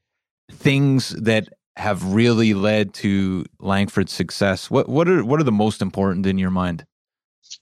things 0.50 1.10
that 1.10 1.48
have 1.76 2.04
really 2.12 2.52
led 2.52 2.92
to 2.92 3.44
Langford's 3.60 4.12
success, 4.12 4.70
what 4.70 4.88
what 4.88 5.08
are 5.08 5.24
what 5.24 5.40
are 5.40 5.44
the 5.44 5.52
most 5.52 5.80
important 5.80 6.26
in 6.26 6.38
your 6.38 6.50
mind? 6.50 6.84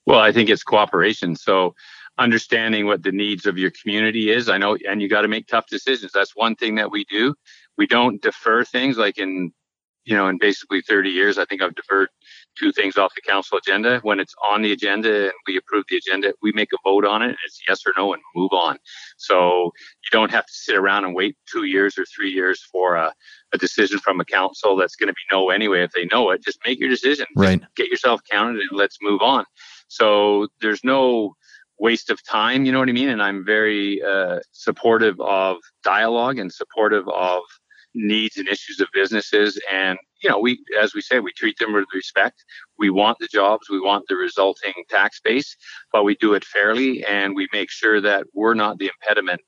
Well, 0.06 0.20
I 0.20 0.32
think 0.32 0.50
it's 0.50 0.62
cooperation. 0.62 1.36
So 1.36 1.74
understanding 2.18 2.86
what 2.86 3.02
the 3.02 3.12
needs 3.12 3.46
of 3.46 3.56
your 3.56 3.70
community 3.70 4.30
is. 4.30 4.48
I 4.48 4.58
know, 4.58 4.76
and 4.88 5.00
you 5.00 5.08
got 5.08 5.22
to 5.22 5.28
make 5.28 5.46
tough 5.46 5.66
decisions. 5.68 6.12
That's 6.12 6.34
one 6.34 6.56
thing 6.56 6.74
that 6.76 6.90
we 6.90 7.04
do. 7.04 7.34
We 7.76 7.86
don't 7.86 8.20
defer 8.20 8.64
things 8.64 8.98
like 8.98 9.18
in, 9.18 9.52
you 10.04 10.16
know, 10.16 10.26
in 10.26 10.38
basically 10.38 10.80
30 10.80 11.10
years, 11.10 11.38
I 11.38 11.44
think 11.44 11.62
I've 11.62 11.74
deferred 11.74 12.08
two 12.58 12.72
things 12.72 12.96
off 12.96 13.12
the 13.14 13.20
council 13.20 13.58
agenda. 13.58 14.00
When 14.02 14.18
it's 14.18 14.34
on 14.42 14.62
the 14.62 14.72
agenda 14.72 15.24
and 15.24 15.32
we 15.46 15.56
approve 15.56 15.84
the 15.88 15.98
agenda, 15.98 16.32
we 16.42 16.50
make 16.52 16.72
a 16.72 16.78
vote 16.82 17.04
on 17.04 17.22
it. 17.22 17.36
It's 17.44 17.60
yes 17.68 17.82
or 17.86 17.92
no 17.96 18.14
and 18.14 18.22
move 18.34 18.52
on. 18.52 18.78
So 19.16 19.64
you 20.02 20.10
don't 20.10 20.30
have 20.30 20.46
to 20.46 20.52
sit 20.52 20.76
around 20.76 21.04
and 21.04 21.14
wait 21.14 21.36
two 21.50 21.64
years 21.64 21.98
or 21.98 22.06
three 22.06 22.30
years 22.30 22.66
for 22.72 22.96
a, 22.96 23.12
a 23.52 23.58
decision 23.58 23.98
from 23.98 24.18
a 24.18 24.24
council 24.24 24.76
that's 24.76 24.96
going 24.96 25.08
to 25.08 25.12
be 25.12 25.20
no 25.30 25.50
anyway. 25.50 25.82
If 25.82 25.92
they 25.92 26.06
know 26.06 26.30
it, 26.30 26.42
just 26.42 26.58
make 26.66 26.80
your 26.80 26.88
decision. 26.88 27.26
Right. 27.36 27.60
Just 27.60 27.76
get 27.76 27.88
yourself 27.88 28.22
counted 28.28 28.60
and 28.60 28.70
let's 28.72 28.96
move 29.02 29.20
on. 29.20 29.44
So 29.88 30.48
there's 30.60 30.84
no, 30.84 31.34
waste 31.78 32.10
of 32.10 32.22
time. 32.24 32.64
You 32.64 32.72
know 32.72 32.78
what 32.78 32.88
I 32.88 32.92
mean? 32.92 33.08
And 33.08 33.22
I'm 33.22 33.44
very 33.44 34.02
uh, 34.02 34.40
supportive 34.52 35.20
of 35.20 35.56
dialogue 35.84 36.38
and 36.38 36.52
supportive 36.52 37.08
of 37.08 37.42
needs 37.94 38.36
and 38.36 38.48
issues 38.48 38.80
of 38.80 38.88
businesses. 38.92 39.60
And, 39.72 39.98
you 40.22 40.30
know, 40.30 40.38
we, 40.38 40.62
as 40.80 40.94
we 40.94 41.00
say, 41.00 41.20
we 41.20 41.32
treat 41.32 41.58
them 41.58 41.72
with 41.72 41.86
respect. 41.94 42.44
We 42.78 42.90
want 42.90 43.18
the 43.20 43.28
jobs, 43.28 43.68
we 43.70 43.80
want 43.80 44.04
the 44.08 44.16
resulting 44.16 44.74
tax 44.88 45.20
base, 45.20 45.56
but 45.92 46.04
we 46.04 46.16
do 46.16 46.34
it 46.34 46.44
fairly 46.44 47.04
and 47.04 47.34
we 47.34 47.48
make 47.52 47.70
sure 47.70 48.00
that 48.00 48.26
we're 48.34 48.54
not 48.54 48.78
the 48.78 48.90
impediment 49.00 49.40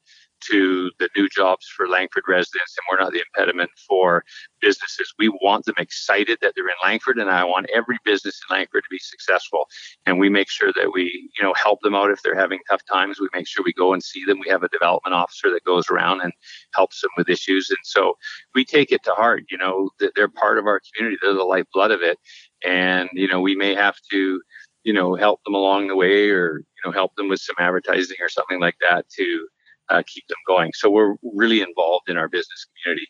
to 0.50 0.90
the 0.98 1.08
new 1.16 1.28
jobs 1.28 1.66
for 1.66 1.88
Langford 1.88 2.24
residents, 2.28 2.76
and 2.76 2.84
we're 2.90 3.02
not 3.02 3.12
the 3.12 3.22
impediment 3.34 3.70
for 3.88 4.24
businesses. 4.60 5.12
We 5.18 5.28
want 5.28 5.64
them 5.64 5.74
excited 5.78 6.38
that 6.40 6.54
they're 6.54 6.68
in 6.68 6.74
Langford, 6.82 7.18
and 7.18 7.30
I 7.30 7.44
want 7.44 7.68
every 7.74 7.98
business 8.04 8.40
in 8.48 8.56
Langford 8.56 8.82
to 8.84 8.90
be 8.90 8.98
successful. 8.98 9.66
And 10.06 10.18
we 10.18 10.28
make 10.28 10.48
sure 10.48 10.72
that 10.74 10.92
we, 10.94 11.30
you 11.36 11.44
know, 11.44 11.54
help 11.54 11.80
them 11.82 11.94
out 11.94 12.10
if 12.10 12.22
they're 12.22 12.34
having 12.34 12.60
tough 12.68 12.84
times. 12.84 13.20
We 13.20 13.28
make 13.34 13.46
sure 13.46 13.64
we 13.64 13.72
go 13.72 13.92
and 13.92 14.02
see 14.02 14.24
them. 14.24 14.40
We 14.40 14.50
have 14.50 14.62
a 14.62 14.68
development 14.68 15.14
officer 15.14 15.50
that 15.50 15.64
goes 15.64 15.88
around 15.90 16.20
and 16.22 16.32
helps 16.74 17.00
them 17.00 17.10
with 17.16 17.28
issues, 17.28 17.70
and 17.70 17.78
so 17.82 18.16
we 18.54 18.64
take 18.64 18.92
it 18.92 19.02
to 19.04 19.12
heart. 19.12 19.44
You 19.50 19.58
know, 19.58 19.90
they're 20.14 20.28
part 20.28 20.58
of 20.58 20.66
our 20.66 20.80
community. 20.80 21.18
They're 21.22 21.34
the 21.34 21.44
lifeblood 21.44 21.90
of 21.90 22.02
it, 22.02 22.18
and 22.64 23.08
you 23.12 23.28
know, 23.28 23.40
we 23.40 23.56
may 23.56 23.74
have 23.74 23.96
to 24.10 24.40
you 24.84 24.92
know 24.92 25.14
help 25.14 25.42
them 25.44 25.54
along 25.54 25.88
the 25.88 25.96
way 25.96 26.30
or 26.30 26.58
you 26.58 26.82
know 26.84 26.92
help 26.92 27.14
them 27.16 27.28
with 27.28 27.40
some 27.40 27.56
advertising 27.58 28.16
or 28.20 28.28
something 28.28 28.60
like 28.60 28.76
that 28.80 29.08
to 29.10 29.48
uh, 29.90 30.02
keep 30.06 30.26
them 30.28 30.38
going. 30.46 30.72
So 30.74 30.90
we're 30.90 31.16
really 31.22 31.60
involved 31.60 32.08
in 32.08 32.16
our 32.16 32.28
business 32.28 32.66
community. 32.82 33.06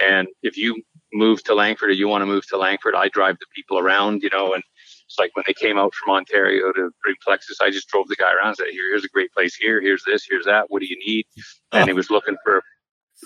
And 0.00 0.28
if 0.42 0.56
you 0.56 0.80
move 1.12 1.42
to 1.44 1.54
Langford 1.54 1.90
or 1.90 1.94
you 1.94 2.08
want 2.08 2.22
to 2.22 2.26
move 2.26 2.46
to 2.48 2.56
Langford, 2.56 2.94
I 2.94 3.08
drive 3.08 3.36
the 3.40 3.46
people 3.54 3.78
around, 3.78 4.22
you 4.22 4.30
know, 4.32 4.52
and 4.54 4.62
it's 5.06 5.18
like 5.18 5.34
when 5.34 5.44
they 5.46 5.54
came 5.54 5.78
out 5.78 5.94
from 5.94 6.14
Ontario 6.14 6.70
to 6.72 6.90
bring 7.02 7.16
Plexus, 7.24 7.60
I 7.60 7.70
just 7.70 7.88
drove 7.88 8.08
the 8.08 8.16
guy 8.16 8.32
around 8.32 8.48
and 8.48 8.56
said, 8.56 8.66
Here, 8.70 8.90
here's 8.90 9.04
a 9.04 9.08
great 9.08 9.32
place 9.32 9.54
here, 9.54 9.80
here's 9.80 10.04
this, 10.04 10.26
here's 10.28 10.44
that. 10.44 10.66
What 10.68 10.82
do 10.82 10.86
you 10.86 10.98
need? 11.04 11.24
And 11.72 11.88
he 11.88 11.94
was 11.94 12.10
looking 12.10 12.36
for 12.44 12.62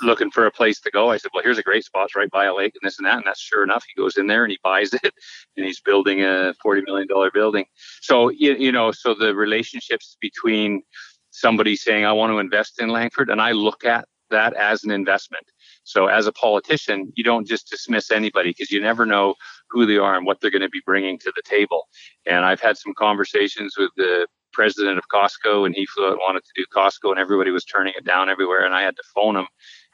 looking 0.00 0.30
for 0.30 0.47
a 0.47 0.50
place 0.50 0.80
to 0.80 0.90
go. 0.90 1.11
I 1.11 1.16
said, 1.16 1.32
Well, 1.35 1.42
here's 1.42 1.59
a 1.59 1.62
great 1.62 1.85
spot, 1.85 2.06
it's 2.06 2.16
right 2.16 2.30
by 2.30 2.44
a 2.44 2.54
lake 2.54 2.73
and 2.80 2.87
this 2.87 2.99
and 2.99 3.06
that. 3.06 3.16
And 3.16 3.25
that's 3.26 3.40
sure 3.40 3.64
enough, 3.64 3.85
he 3.92 4.00
goes 4.00 4.16
in 4.16 4.28
there 4.28 4.44
and 4.44 4.52
he 4.52 4.59
buys 4.62 4.94
it 5.02 5.12
and 5.56 5.66
he's 5.66 5.80
building 5.80 6.23
a 6.23 6.54
forty 6.62 6.82
million 6.87 7.09
dollar 7.09 7.32
building. 7.32 7.64
So 8.00 8.28
you, 8.30 8.54
you 8.54 8.71
know, 8.71 8.92
so 8.92 9.12
the 9.14 9.35
relationships 9.35 10.16
between 10.21 10.82
somebody 11.32 11.74
saying, 11.74 12.04
I 12.04 12.12
want 12.12 12.30
to 12.30 12.38
invest 12.38 12.80
in 12.80 12.90
Langford, 12.90 13.30
and 13.30 13.40
I 13.40 13.52
look 13.52 13.84
at 13.84 14.06
that 14.30 14.54
as 14.54 14.84
an 14.84 14.90
investment. 14.90 15.44
So, 15.84 16.06
as 16.06 16.26
a 16.26 16.32
politician, 16.32 17.12
you 17.16 17.24
don't 17.24 17.46
just 17.46 17.68
dismiss 17.68 18.10
anybody 18.10 18.50
because 18.50 18.70
you 18.70 18.80
never 18.80 19.04
know 19.04 19.34
who 19.70 19.84
they 19.86 19.96
are 19.96 20.16
and 20.16 20.24
what 20.24 20.40
they're 20.40 20.50
going 20.50 20.62
to 20.62 20.68
be 20.68 20.82
bringing 20.86 21.18
to 21.18 21.32
the 21.34 21.42
table. 21.44 21.88
And 22.26 22.44
I've 22.44 22.60
had 22.60 22.76
some 22.76 22.94
conversations 22.96 23.74
with 23.76 23.90
the 23.96 24.26
president 24.52 24.98
of 24.98 25.08
Costco, 25.08 25.66
and 25.66 25.74
he 25.74 25.86
flew 25.86 26.08
out 26.08 26.18
wanted 26.18 26.44
to 26.44 26.52
do 26.54 26.64
Costco, 26.74 27.10
and 27.10 27.18
everybody 27.18 27.50
was 27.50 27.64
turning 27.64 27.94
it 27.96 28.04
down 28.04 28.28
everywhere. 28.28 28.64
And 28.64 28.74
I 28.74 28.82
had 28.82 28.96
to 28.96 29.02
phone 29.14 29.36
him 29.36 29.46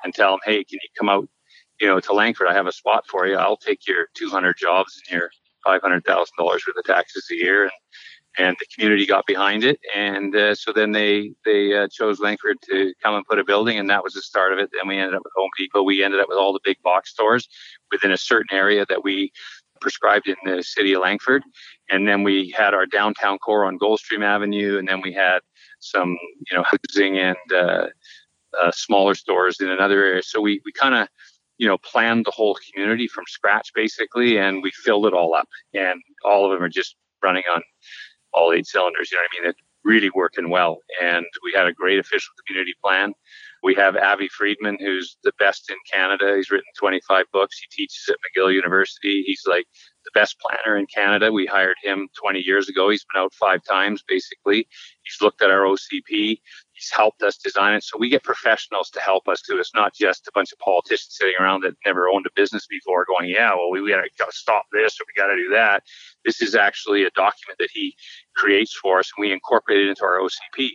and 0.04 0.14
tell 0.14 0.34
him, 0.34 0.40
"Hey, 0.44 0.64
can 0.64 0.78
you 0.82 0.88
come 0.98 1.08
out, 1.08 1.28
you 1.80 1.86
know, 1.86 2.00
to 2.00 2.12
Langford? 2.12 2.48
I 2.48 2.54
have 2.54 2.66
a 2.66 2.72
spot 2.72 3.06
for 3.06 3.26
you. 3.26 3.36
I'll 3.36 3.56
take 3.56 3.86
your 3.86 4.08
200 4.14 4.56
jobs 4.56 5.00
and 5.08 5.18
your 5.18 5.30
$500,000 5.66 6.66
worth 6.66 6.76
of 6.76 6.84
taxes 6.84 7.28
a 7.30 7.34
year, 7.34 7.62
and 7.64 7.72
and 8.38 8.56
the 8.58 8.66
community 8.74 9.04
got 9.04 9.26
behind 9.26 9.64
it. 9.64 9.78
And 9.94 10.34
uh, 10.34 10.54
so 10.54 10.72
then 10.72 10.92
they 10.92 11.32
they 11.44 11.76
uh, 11.76 11.88
chose 11.88 12.20
Langford 12.20 12.56
to 12.70 12.94
come 13.02 13.14
and 13.14 13.26
put 13.26 13.38
a 13.38 13.44
building, 13.44 13.78
and 13.78 13.90
that 13.90 14.02
was 14.04 14.14
the 14.14 14.22
start 14.22 14.52
of 14.52 14.58
it. 14.58 14.70
Then 14.72 14.88
we 14.88 14.98
ended 14.98 15.14
up 15.14 15.22
with 15.24 15.32
Home 15.36 15.50
Depot. 15.58 15.82
We 15.82 16.02
ended 16.04 16.20
up 16.20 16.28
with 16.28 16.38
all 16.38 16.52
the 16.52 16.60
big 16.64 16.80
box 16.82 17.10
stores 17.10 17.48
within 17.90 18.12
a 18.12 18.16
certain 18.16 18.56
area 18.56 18.86
that 18.88 19.02
we 19.02 19.32
prescribed 19.80 20.28
in 20.28 20.36
the 20.44 20.62
city 20.62 20.92
of 20.92 21.02
Langford. 21.02 21.42
And 21.90 22.06
then 22.08 22.22
we 22.22 22.50
had 22.56 22.74
our 22.74 22.86
downtown 22.86 23.38
core 23.38 23.64
on 23.64 23.78
Goldstream 23.78 24.24
Avenue, 24.24 24.78
and 24.78 24.88
then 24.88 25.00
we 25.00 25.12
had 25.12 25.40
some 25.80 26.16
you 26.50 26.56
know 26.56 26.64
housing 26.64 27.18
and 27.18 27.36
uh, 27.52 27.86
uh 28.60 28.70
smaller 28.72 29.14
stores 29.14 29.60
in 29.60 29.68
another 29.68 30.04
area. 30.04 30.22
So 30.22 30.40
we 30.40 30.60
we 30.64 30.72
kind 30.72 30.94
of 30.94 31.08
you 31.58 31.66
know, 31.66 31.76
planned 31.78 32.24
the 32.24 32.30
whole 32.30 32.56
community 32.70 33.08
from 33.08 33.24
scratch 33.26 33.72
basically, 33.74 34.38
and 34.38 34.62
we 34.62 34.70
filled 34.70 35.06
it 35.06 35.12
all 35.12 35.34
up. 35.34 35.48
And 35.74 36.00
all 36.24 36.46
of 36.46 36.52
them 36.52 36.62
are 36.62 36.68
just 36.68 36.94
running 37.22 37.42
on 37.52 37.62
all 38.32 38.52
eight 38.52 38.66
cylinders. 38.66 39.10
You 39.10 39.18
know 39.18 39.22
what 39.22 39.30
I 39.38 39.42
mean? 39.42 39.50
It's 39.50 39.62
really 39.84 40.10
working 40.14 40.50
well. 40.50 40.78
And 41.02 41.24
we 41.44 41.52
had 41.54 41.66
a 41.66 41.72
great 41.72 41.98
official 41.98 42.32
community 42.46 42.74
plan. 42.82 43.14
We 43.62 43.74
have 43.74 43.96
Avi 43.96 44.28
Friedman, 44.28 44.78
who's 44.78 45.16
the 45.24 45.32
best 45.38 45.70
in 45.70 45.76
Canada. 45.90 46.34
He's 46.36 46.50
written 46.50 46.70
25 46.78 47.24
books. 47.32 47.58
He 47.58 47.66
teaches 47.70 48.08
at 48.08 48.16
McGill 48.16 48.52
University. 48.52 49.22
He's 49.26 49.42
like 49.46 49.66
the 50.04 50.10
best 50.14 50.36
planner 50.40 50.76
in 50.76 50.86
Canada. 50.86 51.32
We 51.32 51.46
hired 51.46 51.76
him 51.82 52.08
20 52.20 52.40
years 52.40 52.68
ago. 52.68 52.90
He's 52.90 53.04
been 53.12 53.20
out 53.22 53.34
five 53.34 53.62
times, 53.64 54.04
basically. 54.06 54.68
He's 55.02 55.20
looked 55.20 55.42
at 55.42 55.50
our 55.50 55.62
OCP. 55.62 56.40
He's 56.78 56.90
helped 56.94 57.22
us 57.22 57.36
design 57.36 57.74
it. 57.74 57.82
So 57.82 57.98
we 57.98 58.08
get 58.08 58.22
professionals 58.22 58.90
to 58.90 59.00
help 59.00 59.26
us 59.28 59.42
do. 59.42 59.58
It's 59.58 59.74
not 59.74 59.94
just 59.94 60.28
a 60.28 60.32
bunch 60.32 60.52
of 60.52 60.58
politicians 60.58 61.16
sitting 61.18 61.34
around 61.40 61.62
that 61.62 61.74
never 61.84 62.08
owned 62.08 62.26
a 62.26 62.30
business 62.36 62.66
before 62.66 63.04
going, 63.04 63.28
yeah, 63.28 63.50
well, 63.54 63.70
we, 63.70 63.82
we 63.82 63.90
got 63.90 64.02
to 64.02 64.36
stop 64.36 64.64
this 64.72 65.00
or 65.00 65.04
we 65.06 65.20
got 65.20 65.28
to 65.28 65.36
do 65.36 65.50
that. 65.50 65.82
This 66.24 66.40
is 66.40 66.54
actually 66.54 67.02
a 67.02 67.10
document 67.10 67.58
that 67.58 67.70
he 67.72 67.94
creates 68.36 68.74
for 68.74 69.00
us 69.00 69.10
and 69.16 69.26
we 69.26 69.32
incorporate 69.32 69.80
it 69.80 69.88
into 69.88 70.04
our 70.04 70.20
OCP 70.20 70.70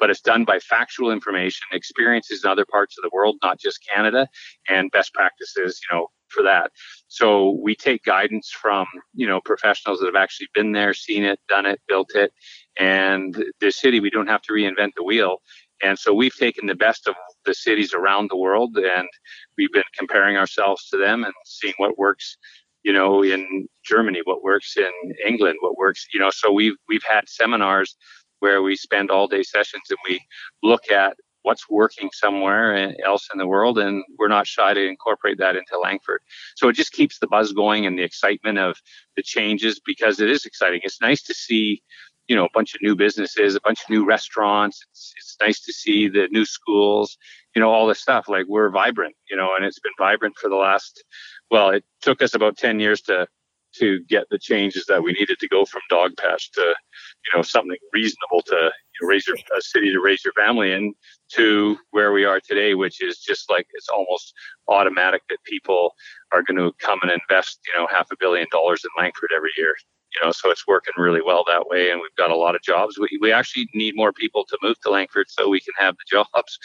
but 0.00 0.08
it's 0.08 0.22
done 0.22 0.44
by 0.44 0.58
factual 0.58 1.12
information, 1.12 1.60
experiences 1.72 2.42
in 2.42 2.50
other 2.50 2.64
parts 2.64 2.96
of 2.98 3.02
the 3.02 3.10
world, 3.12 3.36
not 3.42 3.60
just 3.60 3.86
Canada, 3.94 4.26
and 4.66 4.90
best 4.90 5.12
practices, 5.12 5.78
you 5.82 5.94
know, 5.94 6.06
for 6.28 6.42
that. 6.42 6.72
So 7.08 7.58
we 7.62 7.76
take 7.76 8.04
guidance 8.04 8.50
from, 8.50 8.86
you 9.14 9.26
know, 9.26 9.40
professionals 9.44 10.00
that 10.00 10.06
have 10.06 10.16
actually 10.16 10.48
been 10.54 10.72
there, 10.72 10.94
seen 10.94 11.22
it, 11.22 11.38
done 11.48 11.66
it, 11.66 11.80
built 11.86 12.14
it. 12.14 12.32
And 12.80 13.44
the 13.60 13.70
city, 13.70 14.00
we 14.00 14.10
don't 14.10 14.26
have 14.26 14.42
to 14.42 14.54
reinvent 14.54 14.92
the 14.96 15.04
wheel. 15.04 15.42
And 15.82 15.98
so 15.98 16.12
we've 16.14 16.34
taken 16.34 16.66
the 16.66 16.74
best 16.74 17.06
of 17.06 17.14
the 17.44 17.54
cities 17.54 17.94
around 17.94 18.30
the 18.30 18.36
world 18.36 18.76
and 18.76 19.08
we've 19.56 19.72
been 19.72 19.82
comparing 19.96 20.36
ourselves 20.36 20.88
to 20.88 20.96
them 20.96 21.24
and 21.24 21.32
seeing 21.44 21.74
what 21.76 21.98
works, 21.98 22.36
you 22.82 22.92
know, 22.92 23.22
in 23.22 23.68
Germany, 23.84 24.20
what 24.24 24.42
works 24.42 24.76
in 24.76 24.90
England, 25.26 25.56
what 25.60 25.76
works, 25.76 26.06
you 26.12 26.20
know, 26.20 26.30
so 26.30 26.50
we've 26.52 26.76
we've 26.88 27.04
had 27.08 27.28
seminars 27.28 27.96
where 28.40 28.62
we 28.62 28.76
spend 28.76 29.10
all 29.10 29.26
day 29.26 29.42
sessions 29.42 29.84
and 29.90 29.98
we 30.08 30.20
look 30.62 30.90
at 30.90 31.16
what's 31.42 31.68
working 31.70 32.10
somewhere 32.12 32.94
else 33.04 33.28
in 33.32 33.38
the 33.38 33.46
world 33.46 33.78
and 33.78 34.04
we're 34.18 34.28
not 34.28 34.46
shy 34.46 34.74
to 34.74 34.86
incorporate 34.86 35.38
that 35.38 35.56
into 35.56 35.78
langford. 35.78 36.20
So 36.56 36.68
it 36.68 36.74
just 36.74 36.92
keeps 36.92 37.18
the 37.18 37.26
buzz 37.26 37.52
going 37.52 37.86
and 37.86 37.98
the 37.98 38.02
excitement 38.02 38.58
of 38.58 38.76
the 39.16 39.22
changes 39.22 39.80
because 39.84 40.20
it 40.20 40.30
is 40.30 40.44
exciting. 40.44 40.80
It's 40.82 41.00
nice 41.00 41.22
to 41.22 41.34
see 41.34 41.82
you 42.30 42.36
know 42.36 42.44
a 42.44 42.50
bunch 42.54 42.74
of 42.76 42.80
new 42.80 42.94
businesses 42.94 43.56
a 43.56 43.60
bunch 43.60 43.80
of 43.82 43.90
new 43.90 44.06
restaurants. 44.06 44.86
It's, 44.92 45.12
it's 45.16 45.36
nice 45.40 45.60
to 45.62 45.72
see 45.72 46.08
the 46.08 46.28
new 46.30 46.44
schools 46.44 47.18
you 47.54 47.60
know 47.60 47.70
all 47.70 47.88
this 47.88 48.00
stuff. 48.00 48.28
Like 48.28 48.46
we're 48.48 48.70
vibrant 48.70 49.16
you 49.28 49.36
know 49.36 49.50
and 49.56 49.64
it's 49.64 49.80
been 49.80 49.92
vibrant 49.98 50.36
for 50.38 50.48
the 50.48 50.56
last 50.56 51.04
well 51.50 51.70
it 51.70 51.84
took 52.00 52.22
us 52.22 52.34
about 52.34 52.56
10 52.56 52.78
years 52.78 53.02
to 53.02 53.26
to 53.72 54.00
get 54.08 54.24
the 54.30 54.38
changes 54.38 54.84
that 54.86 55.02
we 55.02 55.12
needed 55.12 55.38
to 55.38 55.48
go 55.48 55.64
from 55.64 55.82
dog 55.90 56.12
patch 56.16 56.52
to 56.52 56.60
you 56.60 57.36
know 57.36 57.42
something 57.42 57.76
reasonable 57.92 58.42
to 58.46 58.54
you 58.54 58.98
know, 59.02 59.08
raise 59.08 59.26
your 59.26 59.36
a 59.56 59.60
city 59.60 59.90
to 59.90 60.00
raise 60.00 60.24
your 60.24 60.34
family 60.34 60.72
in 60.72 60.94
to 61.32 61.76
where 61.90 62.12
we 62.12 62.24
are 62.24 62.40
today 62.40 62.74
which 62.74 63.02
is 63.02 63.18
just 63.18 63.50
like 63.50 63.66
it's 63.74 63.88
almost 63.88 64.32
automatic 64.68 65.22
that 65.28 65.38
people 65.44 65.94
are 66.32 66.42
going 66.42 66.56
to 66.56 66.72
come 66.78 67.00
and 67.02 67.10
invest 67.10 67.58
you 67.66 67.80
know 67.80 67.88
half 67.90 68.08
a 68.12 68.16
billion 68.20 68.46
dollars 68.52 68.84
in 68.84 69.02
langford 69.02 69.30
every 69.36 69.50
year 69.56 69.74
you 70.14 70.24
know, 70.24 70.32
so 70.32 70.50
it's 70.50 70.66
working 70.66 70.94
really 70.96 71.22
well 71.24 71.44
that 71.46 71.68
way. 71.68 71.90
And 71.90 72.00
we've 72.00 72.14
got 72.16 72.30
a 72.30 72.36
lot 72.36 72.54
of 72.54 72.62
jobs. 72.62 72.98
We, 72.98 73.18
we 73.20 73.32
actually 73.32 73.68
need 73.74 73.94
more 73.94 74.12
people 74.12 74.44
to 74.46 74.58
move 74.62 74.80
to 74.80 74.90
Langford 74.90 75.30
so 75.30 75.48
we 75.48 75.60
can 75.60 75.74
have 75.76 75.96
the 75.96 76.04
jobs 76.10 76.58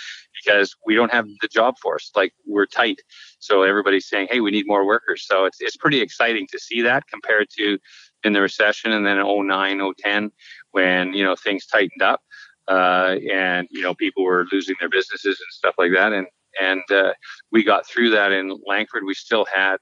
because 0.43 0.75
we 0.85 0.95
don't 0.95 1.11
have 1.11 1.27
the 1.41 1.47
job 1.47 1.77
force. 1.77 2.11
Like 2.15 2.33
we're 2.45 2.65
tight. 2.65 3.01
So 3.39 3.61
everybody's 3.61 4.07
saying, 4.07 4.27
hey, 4.31 4.39
we 4.39 4.51
need 4.51 4.67
more 4.67 4.85
workers. 4.85 5.25
So 5.27 5.45
it's, 5.45 5.57
it's 5.61 5.77
pretty 5.77 6.01
exciting 6.01 6.47
to 6.51 6.59
see 6.59 6.81
that 6.81 7.07
compared 7.07 7.49
to 7.57 7.77
in 8.23 8.33
the 8.33 8.41
recession 8.41 8.91
and 8.91 9.05
then 9.05 9.17
09, 9.17 9.93
010 9.99 10.31
when, 10.71 11.13
you 11.13 11.23
know, 11.23 11.35
things 11.35 11.67
tightened 11.67 12.01
up. 12.01 12.21
Uh, 12.67 13.17
and, 13.31 13.67
you 13.69 13.81
know, 13.81 13.93
people 13.93 14.23
were 14.23 14.47
losing 14.51 14.75
their 14.79 14.89
businesses 14.89 15.39
and 15.39 15.51
stuff 15.51 15.75
like 15.77 15.91
that. 15.93 16.13
And, 16.13 16.25
and 16.59 16.81
uh, 16.89 17.13
we 17.51 17.63
got 17.63 17.85
through 17.85 18.09
that 18.11 18.31
in 18.31 18.57
Langford. 18.65 19.03
We 19.05 19.13
still 19.13 19.45
had 19.53 19.77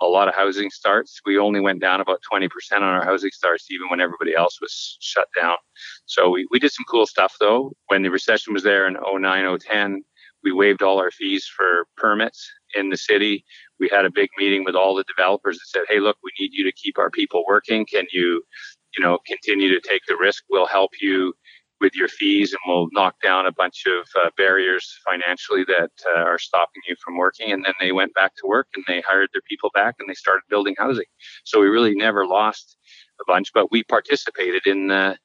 a 0.00 0.06
lot 0.06 0.28
of 0.28 0.34
housing 0.34 0.70
starts. 0.70 1.20
We 1.24 1.38
only 1.38 1.60
went 1.60 1.80
down 1.80 2.00
about 2.00 2.20
20% 2.30 2.48
on 2.76 2.82
our 2.82 3.04
housing 3.04 3.30
starts, 3.32 3.70
even 3.70 3.88
when 3.88 4.00
everybody 4.00 4.34
else 4.34 4.60
was 4.60 4.96
shut 5.00 5.28
down. 5.36 5.56
So 6.06 6.30
we, 6.30 6.46
we 6.50 6.58
did 6.58 6.72
some 6.72 6.84
cool 6.88 7.06
stuff 7.06 7.34
though. 7.40 7.72
When 7.86 8.02
the 8.02 8.10
recession 8.10 8.52
was 8.52 8.62
there 8.62 8.86
in 8.86 8.94
09, 8.94 9.58
010, 9.58 10.02
we 10.42 10.52
waived 10.52 10.82
all 10.82 10.98
our 10.98 11.10
fees 11.10 11.46
for 11.46 11.86
permits 11.96 12.46
in 12.74 12.90
the 12.90 12.96
city. 12.96 13.44
We 13.80 13.88
had 13.88 14.04
a 14.04 14.10
big 14.10 14.28
meeting 14.38 14.64
with 14.64 14.74
all 14.74 14.94
the 14.94 15.04
developers 15.04 15.56
and 15.56 15.66
said, 15.66 15.82
Hey, 15.88 16.00
look, 16.00 16.16
we 16.22 16.30
need 16.38 16.50
you 16.52 16.64
to 16.64 16.72
keep 16.72 16.98
our 16.98 17.10
people 17.10 17.44
working. 17.48 17.86
Can 17.86 18.04
you, 18.12 18.42
you 18.96 19.02
know, 19.02 19.18
continue 19.26 19.68
to 19.68 19.88
take 19.88 20.02
the 20.06 20.16
risk? 20.20 20.44
We'll 20.50 20.66
help 20.66 20.90
you 21.00 21.34
with 21.80 21.94
your 21.94 22.08
fees 22.08 22.52
and 22.52 22.60
we'll 22.66 22.88
knock 22.92 23.14
down 23.22 23.46
a 23.46 23.52
bunch 23.52 23.84
of 23.86 24.06
uh, 24.22 24.30
barriers 24.36 24.98
financially 25.04 25.64
that 25.64 25.90
uh, 26.16 26.20
are 26.20 26.38
stopping 26.38 26.82
you 26.88 26.94
from 27.04 27.16
working. 27.16 27.52
And 27.52 27.64
then 27.64 27.74
they 27.80 27.92
went 27.92 28.14
back 28.14 28.34
to 28.36 28.46
work 28.46 28.68
and 28.74 28.84
they 28.86 29.00
hired 29.00 29.30
their 29.32 29.42
people 29.48 29.70
back 29.74 29.96
and 29.98 30.08
they 30.08 30.14
started 30.14 30.42
building 30.48 30.74
housing. 30.78 31.04
So 31.44 31.60
we 31.60 31.66
really 31.66 31.94
never 31.94 32.26
lost 32.26 32.76
a 33.20 33.24
bunch, 33.26 33.50
but 33.52 33.70
we 33.70 33.82
participated 33.84 34.66
in 34.66 34.88
the, 34.88 35.16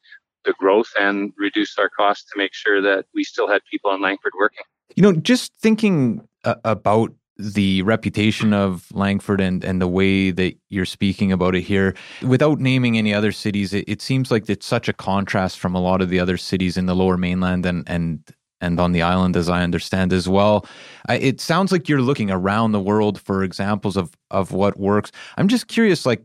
the 0.46 0.54
growth 0.54 0.90
and 1.00 1.32
reduced 1.38 1.80
our 1.80 1.90
costs 1.90 2.30
to 2.32 2.38
make 2.38 2.54
sure 2.54 2.82
that 2.82 3.06
we 3.14 3.24
still 3.24 3.48
had 3.48 3.62
people 3.72 3.94
in 3.94 4.02
Langford 4.02 4.34
working. 4.38 4.64
You 4.96 5.04
know, 5.04 5.14
just 5.14 5.54
thinking 5.60 6.28
uh, 6.44 6.56
about 6.64 7.14
the 7.40 7.82
reputation 7.84 8.54
of 8.54 8.86
Langford 8.94 9.40
and, 9.40 9.64
and 9.64 9.82
the 9.82 9.88
way 9.88 10.30
that 10.30 10.56
you're 10.68 10.86
speaking 10.86 11.32
about 11.32 11.56
it 11.56 11.62
here. 11.62 11.96
Without 12.22 12.60
naming 12.60 12.98
any 12.98 13.14
other 13.14 13.32
cities, 13.32 13.74
it, 13.74 13.86
it 13.88 14.02
seems 14.02 14.30
like 14.30 14.50
it's 14.50 14.66
such 14.66 14.90
a 14.90 14.94
contrast 14.94 15.58
from 15.58 15.74
a 15.74 15.80
lot 15.80 16.02
of 16.02 16.10
the 16.10 16.20
other 16.20 16.36
cities 16.36 16.76
in 16.76 16.86
the 16.86 16.96
lower 16.96 17.18
mainland 17.18 17.66
and, 17.66 17.84
and 17.88 18.24
and 18.62 18.78
on 18.78 18.92
the 18.92 19.02
island, 19.02 19.38
as 19.38 19.48
I 19.48 19.64
understand 19.64 20.12
as 20.12 20.28
well. 20.28 20.66
it 21.08 21.40
sounds 21.40 21.72
like 21.72 21.88
you're 21.88 22.02
looking 22.02 22.30
around 22.30 22.74
the 22.74 22.80
world 22.82 23.20
for 23.22 23.42
examples 23.42 23.96
of 23.96 24.12
of 24.32 24.52
what 24.52 24.78
works. 24.78 25.14
I'm 25.38 25.48
just 25.48 25.68
curious, 25.68 26.06
like, 26.06 26.24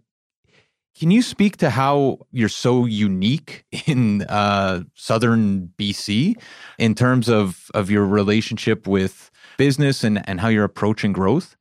can 0.98 1.10
you 1.10 1.22
speak 1.22 1.56
to 1.58 1.70
how 1.70 2.18
you're 2.30 2.48
so 2.48 2.86
unique 2.86 3.64
in 3.86 4.22
uh, 4.22 4.82
southern 4.94 5.72
BC 5.78 6.34
in 6.78 6.94
terms 6.94 7.28
of 7.28 7.70
of 7.74 7.90
your 7.90 8.06
relationship 8.06 8.86
with 8.86 9.30
business 9.56 10.04
and, 10.04 10.26
and 10.28 10.40
how 10.40 10.48
you're 10.48 10.64
approaching 10.64 11.12
growth? 11.12 11.56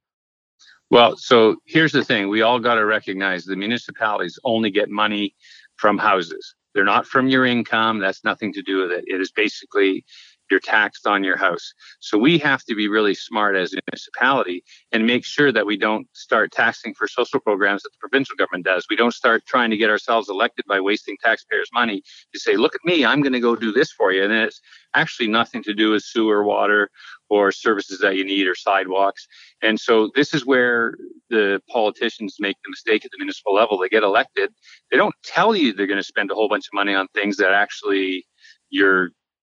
Well, 0.89 1.17
so 1.17 1.55
here's 1.65 1.91
the 1.91 2.03
thing 2.03 2.29
we 2.29 2.43
all 2.43 2.59
got 2.59 2.75
to 2.75 2.85
recognize 2.85 3.45
the 3.45 3.55
municipalities 3.55 4.37
only 4.43 4.69
get 4.69 4.89
money 4.89 5.35
from 5.77 5.97
houses. 5.97 6.53
They're 6.73 6.83
not 6.83 7.05
from 7.05 7.27
your 7.27 7.45
income. 7.45 7.99
That's 7.99 8.23
nothing 8.23 8.53
to 8.53 8.61
do 8.61 8.77
with 8.81 8.91
it. 8.91 9.03
It 9.07 9.21
is 9.21 9.31
basically 9.31 10.05
you're 10.53 10.59
taxed 10.59 11.07
on 11.07 11.23
your 11.23 11.35
house. 11.35 11.73
So 11.99 12.15
we 12.15 12.37
have 12.37 12.63
to 12.65 12.75
be 12.75 12.87
really 12.87 13.15
smart 13.15 13.55
as 13.55 13.73
a 13.73 13.79
municipality 13.87 14.63
and 14.91 15.07
make 15.07 15.25
sure 15.25 15.51
that 15.51 15.65
we 15.65 15.77
don't 15.77 16.07
start 16.13 16.51
taxing 16.51 16.93
for 16.93 17.07
social 17.07 17.39
programs 17.39 17.81
that 17.81 17.89
the 17.91 17.97
provincial 17.99 18.35
government 18.35 18.63
does. 18.63 18.85
We 18.87 18.95
don't 18.95 19.15
start 19.15 19.47
trying 19.47 19.71
to 19.71 19.77
get 19.77 19.89
ourselves 19.89 20.29
elected 20.29 20.65
by 20.67 20.79
wasting 20.79 21.17
taxpayers' 21.23 21.71
money 21.73 22.03
to 22.33 22.39
say, 22.39 22.55
look 22.55 22.75
at 22.75 22.85
me, 22.85 23.03
I'm 23.03 23.21
going 23.23 23.33
to 23.33 23.39
go 23.39 23.55
do 23.55 23.71
this 23.71 23.91
for 23.91 24.11
you. 24.11 24.23
And 24.23 24.31
it's 24.31 24.61
actually 24.93 25.27
nothing 25.27 25.63
to 25.63 25.73
do 25.73 25.89
with 25.89 26.03
sewer, 26.03 26.43
water, 26.43 26.91
or 27.31 27.51
services 27.51 27.97
that 28.01 28.15
you 28.15 28.23
need 28.23 28.45
or 28.45 28.53
sidewalks. 28.53 29.27
And 29.63 29.79
so 29.79 30.11
this 30.13 30.35
is 30.35 30.45
where 30.45 30.93
the 31.31 31.63
politicians 31.67 32.35
make 32.39 32.57
the 32.63 32.69
mistake 32.69 33.03
at 33.03 33.09
the 33.09 33.17
municipal 33.17 33.55
level. 33.55 33.79
They 33.79 33.89
get 33.89 34.03
elected. 34.03 34.51
They 34.91 34.97
don't 34.97 35.15
tell 35.23 35.55
you 35.55 35.73
they're 35.73 35.87
going 35.87 35.97
to 35.97 36.03
spend 36.03 36.29
a 36.29 36.35
whole 36.35 36.47
bunch 36.47 36.67
of 36.67 36.75
money 36.75 36.93
on 36.93 37.07
things 37.15 37.37
that 37.37 37.53
actually 37.53 38.27
you're 38.69 39.09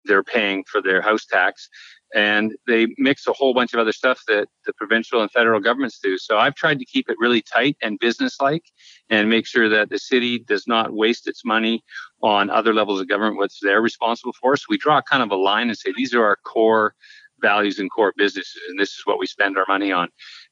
they're 0.06 0.24
paying 0.24 0.64
for 0.64 0.80
their 0.80 1.00
house 1.00 1.24
tax. 1.26 1.68
And 2.14 2.54
they 2.66 2.86
mix 2.98 3.26
a 3.26 3.32
whole 3.32 3.52
bunch 3.52 3.74
of 3.74 3.80
other 3.80 3.92
stuff 3.92 4.22
that 4.28 4.46
the 4.64 4.72
provincial 4.74 5.20
and 5.20 5.30
federal 5.30 5.60
governments 5.60 5.98
do. 5.98 6.16
So 6.18 6.38
I've 6.38 6.54
tried 6.54 6.78
to 6.78 6.84
keep 6.84 7.10
it 7.10 7.16
really 7.18 7.42
tight 7.42 7.76
and 7.82 7.98
businesslike 7.98 8.64
and 9.10 9.28
make 9.28 9.44
sure 9.46 9.68
that 9.68 9.90
the 9.90 9.98
city 9.98 10.38
does 10.38 10.66
not 10.68 10.92
waste 10.92 11.26
its 11.26 11.44
money 11.44 11.82
on 12.22 12.48
other 12.48 12.72
levels 12.72 13.00
of 13.00 13.08
government, 13.08 13.38
which 13.38 13.58
they're 13.60 13.82
responsible 13.82 14.32
for. 14.40 14.56
So 14.56 14.66
we 14.70 14.78
draw 14.78 15.02
kind 15.02 15.22
of 15.22 15.32
a 15.32 15.36
line 15.36 15.68
and 15.68 15.76
say 15.76 15.92
these 15.96 16.14
are 16.14 16.24
our 16.24 16.36
core 16.44 16.94
values 17.40 17.78
and 17.78 17.90
core 17.90 18.14
businesses, 18.16 18.60
and 18.68 18.78
this 18.78 18.90
is 18.90 19.02
what 19.04 19.18
we 19.18 19.26
spend 19.26 19.58
our 19.58 19.66
money 19.68 19.92
on. 19.92 20.08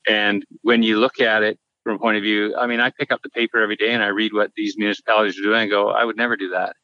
And 0.07 0.45
when 0.63 0.83
you 0.83 0.99
look 0.99 1.21
at 1.21 1.43
it 1.43 1.59
from 1.83 1.97
a 1.97 1.99
point 1.99 2.17
of 2.17 2.23
view, 2.23 2.55
I 2.57 2.67
mean, 2.67 2.81
I 2.81 2.91
pick 2.91 3.13
up 3.13 3.23
the 3.23 3.31
paper 3.31 3.63
every 3.63 3.77
day 3.77 3.93
and 3.93 4.03
I 4.03 4.09
read 4.09 4.33
what 4.33 4.53
these 4.57 4.77
municipalities 4.77 5.39
are 5.39 5.43
doing 5.43 5.63
and 5.63 5.71
go, 5.71 5.91
I 5.91 6.05
would 6.05 6.17
never 6.17 6.37
do 6.37 6.51
that. 6.51 6.77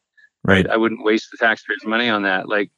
Right. 0.43 0.67
I 0.67 0.77
wouldn't 0.77 1.03
waste 1.03 1.29
the 1.31 1.37
taxpayers' 1.37 1.85
money 1.85 2.09
on 2.09 2.23
that. 2.23 2.49
Like, 2.49 2.71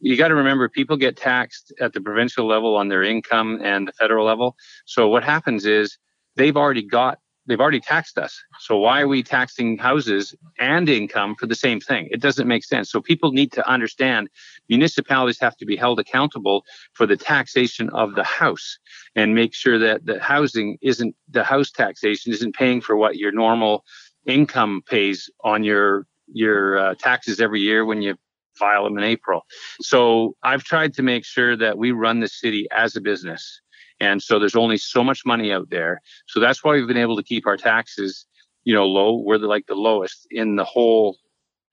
you 0.00 0.16
got 0.16 0.28
to 0.28 0.34
remember, 0.34 0.68
people 0.68 0.96
get 0.96 1.16
taxed 1.16 1.72
at 1.80 1.92
the 1.92 2.00
provincial 2.00 2.46
level 2.46 2.76
on 2.76 2.88
their 2.88 3.02
income 3.02 3.60
and 3.62 3.86
the 3.86 3.92
federal 3.92 4.24
level. 4.24 4.56
So 4.86 5.08
what 5.08 5.22
happens 5.22 5.66
is 5.66 5.98
they've 6.36 6.56
already 6.56 6.82
got 6.82 7.18
they've 7.46 7.60
already 7.60 7.80
taxed 7.80 8.16
us. 8.16 8.38
So 8.60 8.76
why 8.76 9.00
are 9.00 9.08
we 9.08 9.22
taxing 9.22 9.76
houses 9.76 10.34
and 10.58 10.88
income 10.88 11.34
for 11.34 11.46
the 11.46 11.54
same 11.54 11.80
thing? 11.80 12.08
It 12.12 12.20
doesn't 12.20 12.46
make 12.46 12.64
sense. 12.64 12.90
So 12.90 13.00
people 13.00 13.32
need 13.32 13.50
to 13.52 13.68
understand 13.68 14.28
municipalities 14.68 15.40
have 15.40 15.56
to 15.56 15.66
be 15.66 15.74
held 15.74 15.98
accountable 15.98 16.64
for 16.92 17.06
the 17.06 17.16
taxation 17.16 17.88
of 17.90 18.14
the 18.14 18.22
house 18.22 18.78
and 19.16 19.34
make 19.34 19.52
sure 19.52 19.78
that 19.78 20.06
the 20.06 20.20
housing 20.20 20.78
isn't 20.80 21.16
the 21.28 21.42
house 21.42 21.70
taxation 21.70 22.32
isn't 22.32 22.54
paying 22.54 22.80
for 22.80 22.96
what 22.96 23.16
your 23.16 23.32
normal 23.32 23.84
income 24.26 24.82
pays 24.86 25.28
on 25.42 25.64
your 25.64 26.06
your 26.32 26.78
uh, 26.78 26.94
taxes 26.94 27.40
every 27.40 27.60
year 27.60 27.84
when 27.84 28.02
you 28.02 28.16
file 28.54 28.84
them 28.84 28.98
in 28.98 29.04
April. 29.04 29.42
So 29.80 30.36
I've 30.42 30.64
tried 30.64 30.94
to 30.94 31.02
make 31.02 31.24
sure 31.24 31.56
that 31.56 31.78
we 31.78 31.92
run 31.92 32.20
the 32.20 32.28
city 32.28 32.66
as 32.70 32.96
a 32.96 33.00
business. 33.00 33.60
And 34.00 34.22
so 34.22 34.38
there's 34.38 34.56
only 34.56 34.78
so 34.78 35.04
much 35.04 35.22
money 35.26 35.52
out 35.52 35.70
there. 35.70 36.00
So 36.26 36.40
that's 36.40 36.64
why 36.64 36.72
we've 36.72 36.86
been 36.86 36.96
able 36.96 37.16
to 37.16 37.22
keep 37.22 37.46
our 37.46 37.56
taxes, 37.56 38.26
you 38.64 38.74
know, 38.74 38.86
low. 38.86 39.16
We're 39.16 39.38
the, 39.38 39.46
like 39.46 39.66
the 39.66 39.74
lowest 39.74 40.26
in 40.30 40.56
the 40.56 40.64
whole 40.64 41.16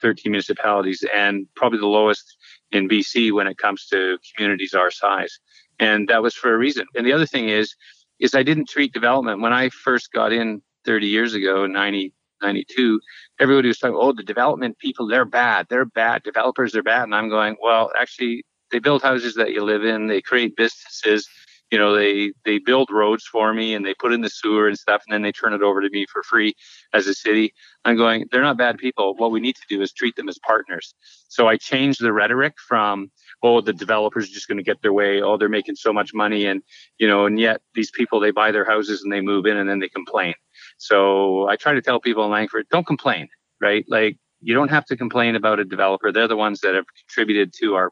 13 0.01 0.31
municipalities 0.31 1.03
and 1.15 1.47
probably 1.55 1.79
the 1.79 1.87
lowest 1.87 2.37
in 2.71 2.87
BC 2.87 3.31
when 3.31 3.47
it 3.47 3.57
comes 3.57 3.87
to 3.87 4.17
communities 4.35 4.73
our 4.73 4.91
size. 4.91 5.39
And 5.79 6.07
that 6.09 6.21
was 6.21 6.33
for 6.33 6.53
a 6.53 6.57
reason. 6.57 6.85
And 6.95 7.05
the 7.05 7.13
other 7.13 7.25
thing 7.25 7.49
is, 7.49 7.75
is 8.19 8.35
I 8.35 8.43
didn't 8.43 8.69
treat 8.69 8.93
development 8.93 9.41
when 9.41 9.53
I 9.53 9.69
first 9.69 10.11
got 10.11 10.33
in 10.33 10.61
30 10.85 11.07
years 11.07 11.33
ago, 11.33 11.67
90, 11.67 12.13
92, 12.41 12.99
everybody 13.39 13.67
was 13.67 13.79
talking, 13.79 13.97
oh, 13.99 14.13
the 14.13 14.23
development 14.23 14.77
people, 14.79 15.07
they're 15.07 15.25
bad. 15.25 15.67
They're 15.69 15.85
bad. 15.85 16.23
Developers 16.23 16.75
are 16.75 16.83
bad. 16.83 17.03
And 17.03 17.15
I'm 17.15 17.29
going, 17.29 17.57
well, 17.61 17.91
actually, 17.99 18.45
they 18.71 18.79
build 18.79 19.01
houses 19.01 19.35
that 19.35 19.51
you 19.51 19.63
live 19.63 19.83
in. 19.85 20.07
They 20.07 20.21
create 20.21 20.55
businesses. 20.55 21.27
You 21.71 21.77
know, 21.77 21.93
they 21.95 22.31
they 22.45 22.59
build 22.59 22.89
roads 22.91 23.25
for 23.25 23.53
me 23.53 23.73
and 23.73 23.85
they 23.85 23.93
put 23.93 24.13
in 24.13 24.21
the 24.21 24.29
sewer 24.29 24.69
and 24.69 24.77
stuff, 24.77 25.03
and 25.05 25.13
then 25.13 25.21
they 25.21 25.33
turn 25.33 25.53
it 25.53 25.61
over 25.61 25.81
to 25.81 25.89
me 25.89 26.05
for 26.11 26.23
free 26.23 26.53
as 26.93 27.07
a 27.07 27.13
city. 27.13 27.53
I'm 27.83 27.97
going, 27.97 28.25
they're 28.31 28.41
not 28.41 28.57
bad 28.57 28.77
people. 28.77 29.15
What 29.17 29.31
we 29.31 29.41
need 29.41 29.55
to 29.57 29.65
do 29.67 29.81
is 29.81 29.91
treat 29.91 30.15
them 30.15 30.29
as 30.29 30.39
partners. 30.39 30.93
So 31.27 31.49
I 31.49 31.57
changed 31.57 32.01
the 32.01 32.13
rhetoric 32.13 32.53
from, 32.65 33.11
oh, 33.43 33.59
the 33.59 33.73
developers 33.73 34.25
are 34.25 34.33
just 34.33 34.47
going 34.47 34.57
to 34.57 34.63
get 34.63 34.81
their 34.81 34.93
way. 34.93 35.21
Oh, 35.21 35.35
they're 35.35 35.49
making 35.49 35.75
so 35.75 35.91
much 35.91 36.13
money, 36.13 36.45
and 36.45 36.61
you 36.99 37.07
know, 37.07 37.25
and 37.25 37.37
yet 37.37 37.61
these 37.75 37.91
people 37.91 38.21
they 38.21 38.31
buy 38.31 38.51
their 38.51 38.65
houses 38.65 39.03
and 39.03 39.11
they 39.11 39.21
move 39.21 39.45
in 39.45 39.57
and 39.57 39.69
then 39.69 39.79
they 39.79 39.89
complain. 39.89 40.35
So 40.77 41.47
I 41.47 41.55
try 41.55 41.73
to 41.73 41.81
tell 41.81 41.99
people 41.99 42.23
in 42.25 42.31
Langford, 42.31 42.67
don't 42.69 42.85
complain, 42.85 43.27
right? 43.59 43.85
Like 43.87 44.17
you 44.41 44.53
don't 44.53 44.69
have 44.69 44.85
to 44.85 44.97
complain 44.97 45.35
about 45.35 45.59
a 45.59 45.65
developer. 45.65 46.11
They're 46.11 46.27
the 46.27 46.37
ones 46.37 46.61
that 46.61 46.75
have 46.75 46.85
contributed 46.99 47.53
to 47.61 47.75
our 47.75 47.91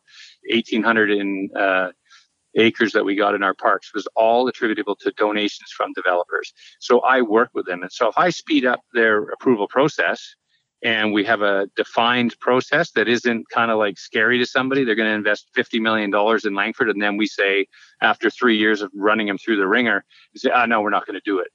1,800 0.50 1.12
in, 1.12 1.50
uh, 1.56 1.92
acres 2.58 2.94
that 2.94 3.04
we 3.04 3.16
got 3.16 3.36
in 3.36 3.44
our 3.44 3.54
parks 3.54 3.94
was 3.94 4.08
all 4.16 4.48
attributable 4.48 4.96
to 4.96 5.12
donations 5.18 5.72
from 5.76 5.92
developers. 5.94 6.54
So 6.80 7.02
I 7.02 7.22
work 7.22 7.50
with 7.54 7.66
them. 7.66 7.82
And 7.82 7.92
so 7.92 8.08
if 8.08 8.18
I 8.18 8.30
speed 8.30 8.66
up 8.66 8.82
their 8.94 9.24
approval 9.24 9.68
process 9.68 10.36
and 10.84 11.12
we 11.12 11.24
have 11.26 11.42
a 11.42 11.68
defined 11.76 12.40
process 12.40 12.92
that 12.92 13.08
isn't 13.08 13.50
kind 13.50 13.72
of 13.72 13.78
like 13.78 13.98
scary 13.98 14.38
to 14.38 14.46
somebody, 14.46 14.84
they're 14.84 14.96
going 14.96 15.10
to 15.10 15.16
invest 15.16 15.50
$50 15.58 15.82
million 15.82 16.14
in 16.46 16.56
Langford. 16.56 16.90
And 16.90 17.02
then 17.02 17.18
we 17.18 17.28
say, 17.28 17.68
after 18.02 18.30
three 18.30 18.58
years 18.58 18.82
of 18.82 18.92
running 18.96 19.28
them 19.28 19.38
through 19.38 19.58
the 19.58 19.68
ringer, 19.68 20.06
say, 20.36 20.52
oh, 20.54 20.66
no, 20.66 20.82
we're 20.82 20.90
not 20.92 21.06
going 21.06 21.20
to 21.20 21.22
do 21.26 21.40
it 21.40 21.48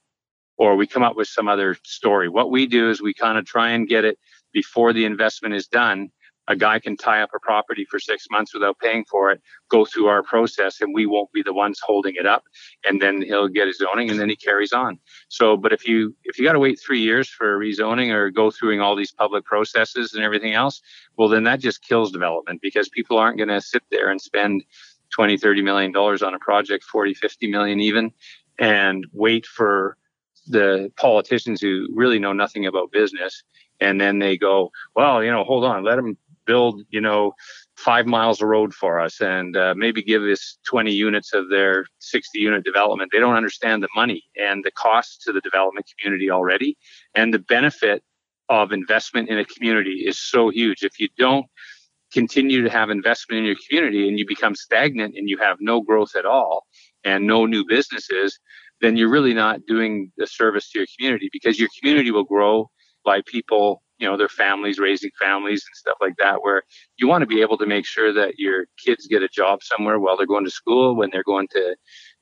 or 0.61 0.75
we 0.75 0.85
come 0.85 1.01
up 1.01 1.15
with 1.15 1.27
some 1.27 1.47
other 1.47 1.75
story. 1.83 2.29
What 2.29 2.51
we 2.51 2.67
do 2.67 2.91
is 2.91 3.01
we 3.01 3.15
kind 3.15 3.39
of 3.39 3.45
try 3.45 3.71
and 3.71 3.87
get 3.87 4.05
it 4.05 4.19
before 4.53 4.93
the 4.93 5.05
investment 5.05 5.55
is 5.55 5.65
done. 5.65 6.11
A 6.47 6.55
guy 6.55 6.77
can 6.77 6.95
tie 6.95 7.23
up 7.23 7.31
a 7.35 7.39
property 7.39 7.83
for 7.83 7.97
six 7.97 8.27
months 8.29 8.53
without 8.53 8.77
paying 8.77 9.03
for 9.05 9.31
it, 9.31 9.41
go 9.69 9.85
through 9.85 10.05
our 10.05 10.21
process, 10.21 10.79
and 10.79 10.93
we 10.93 11.07
won't 11.07 11.31
be 11.31 11.41
the 11.41 11.51
ones 11.51 11.79
holding 11.83 12.13
it 12.15 12.27
up. 12.27 12.43
And 12.85 13.01
then 13.01 13.23
he'll 13.23 13.47
get 13.47 13.65
his 13.65 13.79
zoning, 13.79 14.11
and 14.11 14.19
then 14.19 14.29
he 14.29 14.35
carries 14.35 14.71
on. 14.71 14.99
So, 15.29 15.57
but 15.57 15.73
if 15.73 15.87
you 15.87 16.15
if 16.25 16.37
you 16.37 16.45
got 16.45 16.53
to 16.53 16.59
wait 16.59 16.79
three 16.79 17.01
years 17.01 17.27
for 17.27 17.57
rezoning 17.57 18.11
or 18.11 18.29
go 18.29 18.51
through 18.51 18.79
all 18.83 18.95
these 18.95 19.11
public 19.11 19.45
processes 19.45 20.13
and 20.13 20.23
everything 20.23 20.53
else, 20.53 20.79
well, 21.17 21.27
then 21.27 21.43
that 21.45 21.59
just 21.59 21.83
kills 21.83 22.11
development 22.11 22.61
because 22.61 22.87
people 22.87 23.17
aren't 23.17 23.37
going 23.37 23.49
to 23.49 23.61
sit 23.61 23.81
there 23.89 24.11
and 24.11 24.21
spend 24.21 24.63
20 25.09 25.37
30 25.37 25.63
million 25.63 25.91
dollars 25.91 26.21
on 26.21 26.35
a 26.35 26.39
project 26.39 26.83
40 26.83 27.15
50 27.15 27.47
million 27.47 27.79
even 27.79 28.11
and 28.59 29.05
wait 29.11 29.45
for 29.45 29.97
the 30.47 30.91
politicians 30.97 31.61
who 31.61 31.87
really 31.93 32.19
know 32.19 32.33
nothing 32.33 32.65
about 32.65 32.91
business. 32.91 33.43
And 33.79 33.99
then 33.99 34.19
they 34.19 34.37
go 34.37 34.71
well 34.95 35.23
you 35.23 35.31
know 35.31 35.43
hold 35.43 35.65
on 35.65 35.83
let 35.83 35.95
them 35.95 36.17
build 36.45 36.81
you 36.89 37.01
know 37.01 37.33
five 37.77 38.05
miles 38.05 38.41
of 38.41 38.47
road 38.47 38.73
for 38.73 38.99
us 38.99 39.21
and 39.21 39.57
uh, 39.57 39.73
maybe 39.75 40.03
give 40.03 40.21
us 40.21 40.57
20 40.67 40.91
units 40.91 41.33
of 41.33 41.49
their 41.49 41.85
60 41.99 42.37
unit 42.37 42.63
development. 42.63 43.09
They 43.11 43.19
don't 43.19 43.35
understand 43.35 43.81
the 43.81 43.89
money 43.95 44.23
and 44.35 44.63
the 44.63 44.71
cost 44.71 45.23
to 45.23 45.33
the 45.33 45.41
development 45.41 45.87
community 45.97 46.29
already. 46.29 46.77
And 47.15 47.33
the 47.33 47.39
benefit 47.39 48.03
of 48.49 48.71
investment 48.71 49.29
in 49.29 49.39
a 49.39 49.45
community 49.45 50.03
is 50.05 50.19
so 50.19 50.49
huge. 50.49 50.83
If 50.83 50.99
you 50.99 51.07
don't 51.17 51.45
continue 52.11 52.61
to 52.61 52.69
have 52.69 52.89
investment 52.89 53.39
in 53.39 53.45
your 53.45 53.55
community 53.67 54.07
and 54.07 54.19
you 54.19 54.27
become 54.27 54.53
stagnant 54.53 55.15
and 55.17 55.29
you 55.29 55.37
have 55.37 55.57
no 55.59 55.81
growth 55.81 56.15
at 56.15 56.25
all 56.25 56.65
and 57.03 57.25
no 57.25 57.45
new 57.45 57.65
businesses 57.65 58.37
then 58.81 58.97
you're 58.97 59.09
really 59.09 59.33
not 59.33 59.65
doing 59.67 60.11
the 60.17 60.27
service 60.27 60.69
to 60.71 60.79
your 60.79 60.87
community 60.97 61.29
because 61.31 61.59
your 61.59 61.69
community 61.79 62.11
will 62.11 62.23
grow 62.23 62.69
by 63.05 63.21
people, 63.25 63.81
you 63.97 64.07
know, 64.07 64.17
their 64.17 64.29
families 64.29 64.79
raising 64.79 65.11
families 65.19 65.63
and 65.67 65.75
stuff 65.75 65.97
like 66.01 66.15
that, 66.17 66.41
where 66.41 66.63
you 66.97 67.07
want 67.07 67.21
to 67.21 67.27
be 67.27 67.41
able 67.41 67.57
to 67.57 67.65
make 67.65 67.85
sure 67.85 68.13
that 68.13 68.37
your 68.37 68.65
kids 68.83 69.07
get 69.07 69.23
a 69.23 69.27
job 69.27 69.63
somewhere 69.63 69.99
while 69.99 70.17
they're 70.17 70.25
going 70.25 70.45
to 70.45 70.51
school, 70.51 70.95
when 70.95 71.09
they're 71.11 71.23
going 71.23 71.47
to, 71.51 71.75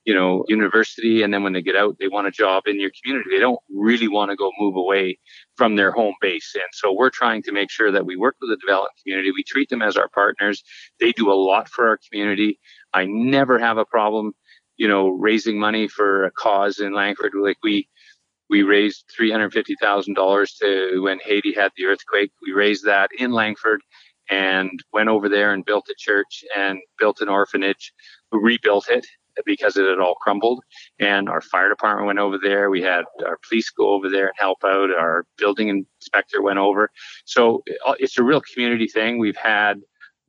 you 0.06 0.14
know, 0.14 0.44
university, 0.48 1.22
and 1.22 1.34
then 1.34 1.44
when 1.44 1.54
they 1.54 1.62
get 1.62 1.76
out, 1.76 1.98
they 2.00 2.08
want 2.08 2.28
a 2.28 2.32
job 2.32 2.64
in 2.66 2.80
your 2.80 2.92
community. 3.02 3.30
They 3.32 3.40
don't 3.40 3.60
really 3.70 4.08
want 4.08 4.32
to 4.32 4.38
go 4.38 4.52
move 4.58 4.76
away 4.76 5.20
from 5.56 5.76
their 5.76 5.92
home 5.92 6.16
base. 6.22 6.52
And 6.56 6.64
so 6.74 6.94
we're 6.94 7.10
trying 7.10 7.44
to 7.44 7.52
make 7.52 7.70
sure 7.70 7.92
that 7.92 8.06
we 8.06 8.16
work 8.16 8.36
with 8.40 8.50
the 8.50 8.58
development 8.66 8.96
community. 9.04 9.32
We 9.32 9.44
treat 9.44 9.70
them 9.70 9.82
as 9.82 9.98
our 9.98 10.10
partners. 10.10 10.64
They 11.00 11.12
do 11.12 11.32
a 11.32 11.36
lot 11.36 11.70
for 11.70 11.88
our 11.90 12.00
community. 12.10 12.60
I 12.94 13.06
never 13.06 13.60
have 13.60 13.78
a 13.78 13.86
problem 13.86 14.34
you 14.80 14.88
know, 14.88 15.10
raising 15.10 15.60
money 15.60 15.88
for 15.90 16.26
a 16.26 16.32
cause 16.32 16.80
in 16.80 16.94
Langford. 16.94 17.34
Like 17.36 17.58
we 17.64 17.88
we 18.50 18.64
raised 18.64 19.06
three 19.16 19.32
hundred 19.32 19.54
fifty 19.54 19.76
thousand 19.82 20.16
dollars 20.16 20.56
to 20.62 21.02
when 21.04 21.20
Haiti 21.20 21.54
had 21.54 21.72
the 21.78 21.86
earthquake. 21.86 22.32
We 22.42 22.54
raised 22.54 22.86
that 22.86 23.12
in 23.20 23.32
Langford 23.32 23.82
and 24.32 24.72
went 24.94 25.10
over 25.10 25.28
there 25.30 25.54
and 25.54 25.66
built 25.66 25.90
a 25.90 25.96
church 25.98 26.44
and 26.56 26.80
built 26.98 27.22
an 27.22 27.30
orphanage. 27.30 27.94
We 28.32 28.40
rebuilt 28.40 28.90
it 28.90 29.06
because 29.46 29.78
it 29.78 29.88
had 29.88 30.00
all 30.00 30.16
crumbled. 30.16 30.64
And 31.00 31.30
our 31.30 31.42
fire 31.42 31.70
department 31.70 32.08
went 32.08 32.20
over 32.20 32.38
there. 32.42 32.70
We 32.70 32.82
had 32.82 33.04
our 33.26 33.38
police 33.48 33.70
go 33.70 33.90
over 33.90 34.10
there 34.10 34.28
and 34.28 34.36
help 34.38 34.60
out. 34.66 34.92
Our 34.92 35.26
building 35.38 35.70
inspector 35.70 36.42
went 36.42 36.60
over. 36.60 36.90
So 37.26 37.64
uh, 37.86 37.96
it's 38.00 38.18
a 38.18 38.24
real 38.24 38.42
community 38.54 38.88
thing. 38.88 39.20
We've 39.20 39.38
had 39.38 39.82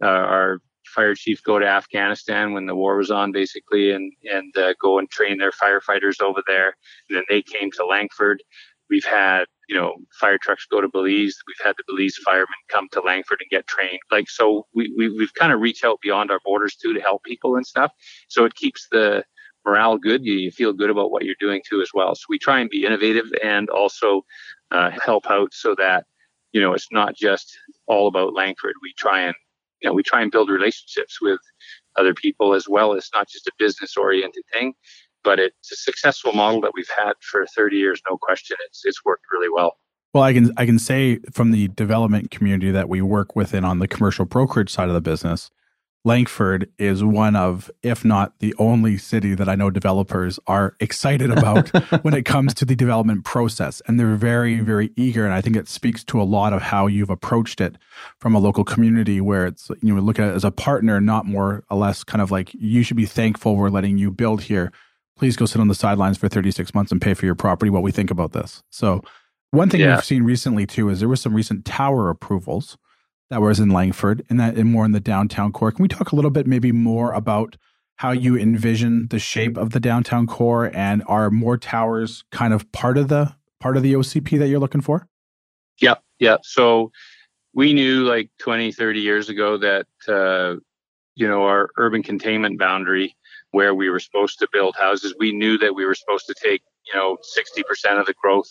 uh, 0.02 0.06
our 0.06 0.58
fire 0.90 1.14
chief 1.14 1.42
go 1.42 1.58
to 1.58 1.66
Afghanistan 1.66 2.52
when 2.52 2.66
the 2.66 2.74
war 2.74 2.96
was 2.96 3.10
on, 3.10 3.32
basically, 3.32 3.92
and 3.92 4.12
and 4.30 4.56
uh, 4.56 4.74
go 4.80 4.98
and 4.98 5.10
train 5.10 5.38
their 5.38 5.52
firefighters 5.52 6.20
over 6.20 6.42
there. 6.46 6.76
And 7.08 7.16
then 7.16 7.24
they 7.28 7.42
came 7.42 7.70
to 7.72 7.86
Langford. 7.86 8.42
We've 8.88 9.04
had 9.04 9.44
you 9.68 9.76
know 9.76 9.94
fire 10.18 10.38
trucks 10.38 10.66
go 10.70 10.80
to 10.80 10.88
Belize. 10.88 11.36
We've 11.46 11.64
had 11.66 11.76
the 11.78 11.84
Belize 11.86 12.16
firemen 12.16 12.48
come 12.68 12.88
to 12.92 13.00
Langford 13.00 13.38
and 13.40 13.50
get 13.50 13.66
trained. 13.66 14.00
Like 14.10 14.28
so, 14.28 14.66
we, 14.74 14.92
we 14.96 15.08
we've 15.08 15.34
kind 15.34 15.52
of 15.52 15.60
reached 15.60 15.84
out 15.84 16.00
beyond 16.02 16.30
our 16.30 16.40
borders 16.44 16.76
too 16.76 16.92
to 16.92 17.00
help 17.00 17.24
people 17.24 17.56
and 17.56 17.66
stuff. 17.66 17.92
So 18.28 18.44
it 18.44 18.54
keeps 18.54 18.88
the 18.90 19.24
morale 19.64 19.98
good. 19.98 20.24
You, 20.24 20.34
you 20.34 20.50
feel 20.50 20.72
good 20.72 20.90
about 20.90 21.10
what 21.10 21.24
you're 21.24 21.34
doing 21.38 21.62
too 21.68 21.80
as 21.80 21.90
well. 21.94 22.14
So 22.14 22.24
we 22.28 22.38
try 22.38 22.60
and 22.60 22.70
be 22.70 22.84
innovative 22.84 23.26
and 23.42 23.68
also 23.70 24.24
uh, 24.70 24.90
help 25.04 25.30
out 25.30 25.52
so 25.52 25.74
that 25.76 26.04
you 26.52 26.60
know 26.60 26.72
it's 26.74 26.88
not 26.90 27.14
just 27.14 27.56
all 27.86 28.08
about 28.08 28.34
Langford. 28.34 28.74
We 28.82 28.92
try 28.94 29.20
and 29.22 29.34
you 29.80 29.88
know 29.88 29.94
we 29.94 30.02
try 30.02 30.22
and 30.22 30.30
build 30.30 30.48
relationships 30.50 31.20
with 31.20 31.40
other 31.96 32.14
people 32.14 32.54
as 32.54 32.66
well. 32.68 32.92
It's 32.92 33.10
not 33.14 33.28
just 33.28 33.46
a 33.46 33.52
business 33.58 33.96
oriented 33.96 34.44
thing 34.52 34.74
but 35.22 35.38
it's 35.38 35.72
a 35.72 35.76
successful 35.76 36.32
model 36.32 36.60
that 36.62 36.72
we've 36.74 36.88
had 36.98 37.14
for 37.20 37.46
30 37.46 37.76
years, 37.76 38.00
no 38.08 38.16
question. 38.16 38.56
It's 38.66 38.82
it's 38.84 39.04
worked 39.04 39.24
really 39.32 39.48
well. 39.52 39.76
Well, 40.12 40.24
I 40.24 40.32
can 40.32 40.52
I 40.56 40.66
can 40.66 40.78
say 40.78 41.20
from 41.32 41.52
the 41.52 41.68
development 41.68 42.30
community 42.30 42.70
that 42.70 42.88
we 42.88 43.00
work 43.02 43.36
within 43.36 43.64
on 43.64 43.78
the 43.78 43.88
commercial 43.88 44.24
brokerage 44.24 44.70
side 44.70 44.88
of 44.88 44.94
the 44.94 45.00
business, 45.00 45.50
Langford 46.04 46.70
is 46.78 47.04
one 47.04 47.36
of, 47.36 47.70
if 47.82 48.04
not 48.04 48.38
the 48.38 48.54
only 48.58 48.96
city 48.96 49.34
that 49.34 49.48
I 49.50 49.54
know 49.54 49.68
developers 49.68 50.40
are 50.46 50.74
excited 50.80 51.30
about 51.30 51.68
when 52.02 52.14
it 52.14 52.24
comes 52.24 52.54
to 52.54 52.64
the 52.64 52.74
development 52.74 53.24
process. 53.24 53.82
And 53.86 54.00
they're 54.00 54.16
very, 54.16 54.60
very 54.60 54.92
eager. 54.96 55.26
And 55.26 55.34
I 55.34 55.42
think 55.42 55.56
it 55.56 55.68
speaks 55.68 56.02
to 56.04 56.20
a 56.20 56.24
lot 56.24 56.54
of 56.54 56.62
how 56.62 56.86
you've 56.86 57.10
approached 57.10 57.60
it 57.60 57.76
from 58.18 58.34
a 58.34 58.38
local 58.38 58.64
community 58.64 59.20
where 59.20 59.46
it's, 59.46 59.70
you 59.82 59.94
know, 59.94 60.00
look 60.00 60.18
at 60.18 60.28
it 60.28 60.34
as 60.34 60.44
a 60.44 60.50
partner, 60.50 61.00
not 61.00 61.26
more 61.26 61.64
or 61.70 61.76
less 61.76 62.02
kind 62.02 62.22
of 62.22 62.30
like 62.30 62.54
you 62.54 62.82
should 62.82 62.96
be 62.96 63.06
thankful 63.06 63.56
we're 63.56 63.68
letting 63.68 63.98
you 63.98 64.10
build 64.10 64.42
here 64.42 64.72
please 65.20 65.36
go 65.36 65.44
sit 65.44 65.60
on 65.60 65.68
the 65.68 65.74
sidelines 65.74 66.16
for 66.16 66.28
36 66.28 66.74
months 66.74 66.90
and 66.90 67.00
pay 67.00 67.12
for 67.12 67.26
your 67.26 67.34
property 67.34 67.68
while 67.68 67.82
we 67.82 67.92
think 67.92 68.10
about 68.10 68.32
this. 68.32 68.62
So, 68.70 69.02
one 69.50 69.68
thing 69.68 69.80
yeah. 69.80 69.96
we've 69.96 70.04
seen 70.04 70.22
recently 70.22 70.66
too 70.66 70.88
is 70.88 71.00
there 71.00 71.10
was 71.10 71.20
some 71.20 71.34
recent 71.34 71.66
tower 71.66 72.08
approvals 72.08 72.78
that 73.30 73.40
was 73.40 73.60
in 73.60 73.70
Langford 73.70 74.24
and 74.28 74.38
that 74.40 74.58
in 74.58 74.70
more 74.70 74.84
in 74.84 74.92
the 74.92 75.00
downtown 75.00 75.52
core. 75.52 75.72
Can 75.72 75.82
we 75.82 75.88
talk 75.88 76.12
a 76.12 76.16
little 76.16 76.30
bit 76.30 76.46
maybe 76.46 76.72
more 76.72 77.12
about 77.12 77.56
how 77.96 78.10
you 78.10 78.36
envision 78.36 79.08
the 79.08 79.18
shape 79.18 79.56
of 79.56 79.70
the 79.70 79.80
downtown 79.80 80.26
core 80.26 80.70
and 80.74 81.02
are 81.06 81.30
more 81.30 81.56
towers 81.56 82.24
kind 82.32 82.52
of 82.52 82.70
part 82.72 82.98
of 82.98 83.08
the 83.08 83.34
part 83.60 83.76
of 83.76 83.82
the 83.82 83.92
OCP 83.92 84.38
that 84.38 84.48
you're 84.48 84.58
looking 84.58 84.80
for? 84.80 85.06
Yeah, 85.80 85.94
yeah. 86.18 86.38
So 86.42 86.92
we 87.54 87.72
knew 87.72 88.04
like 88.04 88.30
20, 88.38 88.72
30 88.72 89.00
years 89.00 89.28
ago 89.28 89.58
that 89.58 89.86
uh, 90.08 90.56
you 91.14 91.28
know 91.28 91.44
our 91.44 91.70
urban 91.76 92.02
containment 92.02 92.58
boundary 92.58 93.14
where 93.52 93.74
we 93.74 93.90
were 93.90 94.00
supposed 94.00 94.38
to 94.38 94.48
build 94.52 94.76
houses. 94.76 95.14
We 95.18 95.32
knew 95.32 95.58
that 95.58 95.74
we 95.74 95.84
were 95.84 95.94
supposed 95.94 96.26
to 96.26 96.34
take, 96.40 96.62
you 96.86 96.98
know, 96.98 97.18
60% 97.36 97.98
of 97.98 98.06
the 98.06 98.14
growth 98.14 98.46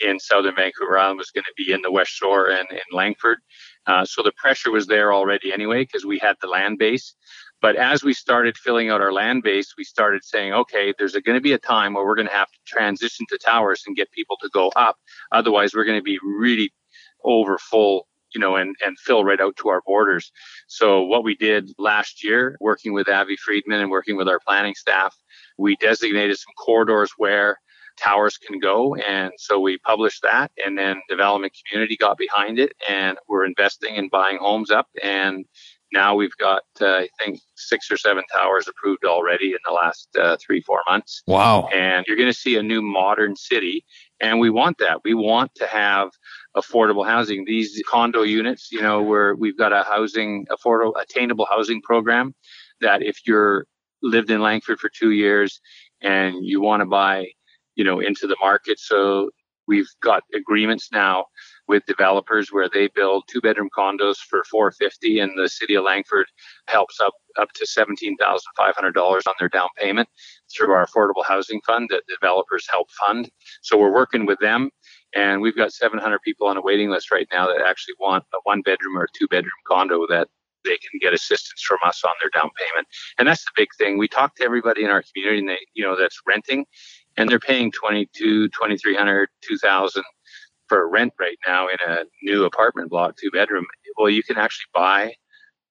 in 0.00 0.18
southern 0.18 0.56
Vancouver 0.56 0.98
Island 0.98 1.18
was 1.18 1.30
going 1.30 1.44
to 1.44 1.54
be 1.56 1.72
in 1.72 1.82
the 1.82 1.92
West 1.92 2.10
Shore 2.10 2.48
and 2.48 2.66
in 2.70 2.80
Langford. 2.92 3.38
Uh, 3.86 4.04
so 4.04 4.22
the 4.22 4.32
pressure 4.36 4.70
was 4.70 4.86
there 4.86 5.12
already 5.12 5.52
anyway 5.52 5.82
because 5.82 6.04
we 6.04 6.18
had 6.18 6.36
the 6.40 6.46
land 6.46 6.78
base. 6.78 7.14
But 7.62 7.76
as 7.76 8.02
we 8.02 8.14
started 8.14 8.56
filling 8.56 8.88
out 8.90 9.00
our 9.00 9.12
land 9.12 9.42
base, 9.42 9.74
we 9.76 9.84
started 9.84 10.24
saying, 10.24 10.52
okay, 10.52 10.94
there's 10.98 11.12
going 11.12 11.36
to 11.36 11.42
be 11.42 11.52
a 11.52 11.58
time 11.58 11.94
where 11.94 12.04
we're 12.04 12.14
going 12.14 12.28
to 12.28 12.34
have 12.34 12.50
to 12.50 12.58
transition 12.66 13.26
to 13.28 13.38
towers 13.38 13.82
and 13.86 13.96
get 13.96 14.10
people 14.12 14.36
to 14.42 14.48
go 14.52 14.70
up. 14.76 14.96
Otherwise, 15.32 15.74
we're 15.74 15.84
going 15.84 15.98
to 15.98 16.02
be 16.02 16.18
really 16.22 16.72
over 17.24 17.58
full 17.58 18.06
you 18.34 18.40
know, 18.40 18.56
and, 18.56 18.76
and 18.84 18.98
fill 18.98 19.24
right 19.24 19.40
out 19.40 19.56
to 19.56 19.68
our 19.68 19.82
borders. 19.86 20.30
So 20.68 21.02
what 21.02 21.24
we 21.24 21.34
did 21.34 21.72
last 21.78 22.22
year, 22.22 22.56
working 22.60 22.92
with 22.92 23.08
Avi 23.08 23.36
Friedman 23.36 23.80
and 23.80 23.90
working 23.90 24.16
with 24.16 24.28
our 24.28 24.38
planning 24.46 24.74
staff, 24.74 25.16
we 25.58 25.76
designated 25.76 26.36
some 26.38 26.52
corridors 26.56 27.12
where 27.16 27.58
towers 28.00 28.36
can 28.36 28.58
go. 28.58 28.94
And 28.96 29.32
so 29.38 29.60
we 29.60 29.78
published 29.78 30.22
that 30.22 30.50
and 30.64 30.78
then 30.78 31.00
development 31.08 31.52
community 31.66 31.96
got 31.96 32.16
behind 32.16 32.58
it 32.58 32.72
and 32.88 33.18
we're 33.28 33.44
investing 33.44 33.94
in 33.94 34.08
buying 34.08 34.38
homes 34.38 34.70
up. 34.70 34.88
And 35.02 35.44
now 35.92 36.14
we've 36.14 36.36
got, 36.36 36.62
uh, 36.80 36.86
I 36.86 37.08
think, 37.18 37.40
six 37.56 37.90
or 37.90 37.96
seven 37.96 38.22
towers 38.32 38.68
approved 38.68 39.04
already 39.04 39.50
in 39.52 39.58
the 39.64 39.72
last 39.72 40.08
uh, 40.16 40.36
three, 40.44 40.60
four 40.60 40.80
months. 40.88 41.22
Wow. 41.26 41.68
And 41.72 42.04
you're 42.06 42.16
going 42.16 42.30
to 42.30 42.38
see 42.38 42.56
a 42.56 42.62
new 42.62 42.80
modern 42.80 43.34
city. 43.36 43.84
And 44.20 44.38
we 44.38 44.50
want 44.50 44.78
that. 44.78 45.02
We 45.04 45.14
want 45.14 45.54
to 45.56 45.66
have 45.66 46.10
affordable 46.56 47.06
housing. 47.06 47.44
These 47.44 47.82
condo 47.88 48.22
units, 48.22 48.70
you 48.70 48.82
know, 48.82 49.02
where 49.02 49.34
we've 49.34 49.58
got 49.58 49.72
a 49.72 49.82
housing, 49.82 50.46
affordable, 50.46 50.92
attainable 51.00 51.46
housing 51.50 51.82
program 51.82 52.34
that 52.80 53.02
if 53.02 53.26
you're 53.26 53.66
lived 54.02 54.30
in 54.30 54.40
Langford 54.40 54.78
for 54.78 54.88
two 54.88 55.10
years 55.10 55.60
and 56.00 56.36
you 56.42 56.60
want 56.60 56.80
to 56.80 56.86
buy, 56.86 57.26
you 57.80 57.84
know, 57.84 57.98
into 57.98 58.26
the 58.26 58.36
market. 58.42 58.78
So 58.78 59.30
we've 59.66 59.88
got 60.02 60.22
agreements 60.34 60.90
now 60.92 61.24
with 61.66 61.82
developers 61.86 62.52
where 62.52 62.68
they 62.68 62.88
build 62.94 63.24
two 63.26 63.40
bedroom 63.40 63.70
condos 63.74 64.18
for 64.18 64.44
450 64.50 65.18
and 65.20 65.30
the 65.38 65.48
city 65.48 65.76
of 65.76 65.84
Langford 65.84 66.26
helps 66.68 67.00
up 67.00 67.14
up 67.38 67.50
to 67.54 67.64
$17,500 67.64 69.26
on 69.26 69.34
their 69.38 69.48
down 69.48 69.68
payment 69.78 70.10
through 70.54 70.72
our 70.72 70.86
affordable 70.86 71.24
housing 71.24 71.62
fund 71.66 71.88
that 71.90 72.02
developers 72.06 72.66
help 72.70 72.88
fund. 72.90 73.30
So 73.62 73.78
we're 73.78 73.94
working 73.94 74.26
with 74.26 74.40
them 74.40 74.68
and 75.14 75.40
we've 75.40 75.56
got 75.56 75.72
700 75.72 76.18
people 76.22 76.48
on 76.48 76.58
a 76.58 76.62
waiting 76.62 76.90
list 76.90 77.10
right 77.10 77.28
now 77.32 77.46
that 77.46 77.62
actually 77.66 77.94
want 77.98 78.24
a 78.34 78.38
one 78.42 78.60
bedroom 78.60 78.98
or 78.98 79.08
two 79.18 79.26
bedroom 79.28 79.52
condo 79.66 80.06
that 80.08 80.28
they 80.64 80.76
can 80.76 80.98
get 81.00 81.14
assistance 81.14 81.62
from 81.66 81.78
us 81.86 82.02
on 82.04 82.12
their 82.20 82.30
down 82.38 82.50
payment. 82.58 82.86
And 83.18 83.26
that's 83.26 83.44
the 83.44 83.52
big 83.56 83.68
thing. 83.78 83.96
We 83.98 84.08
talk 84.08 84.34
to 84.36 84.44
everybody 84.44 84.84
in 84.84 84.90
our 84.90 85.02
community 85.02 85.38
and 85.40 85.48
they, 85.48 85.58
you 85.74 85.84
know, 85.84 85.96
that's 85.96 86.20
renting 86.26 86.66
and 87.20 87.28
they're 87.28 87.38
paying 87.38 87.70
22, 87.70 88.48
2300, 88.48 89.28
2000 89.46 90.02
for 90.68 90.88
rent 90.88 91.12
right 91.20 91.36
now 91.46 91.68
in 91.68 91.76
a 91.86 92.04
new 92.22 92.44
apartment 92.44 92.88
block, 92.88 93.14
two 93.20 93.30
bedroom. 93.30 93.66
Well, 93.98 94.08
you 94.08 94.22
can 94.22 94.38
actually 94.38 94.70
buy, 94.72 95.12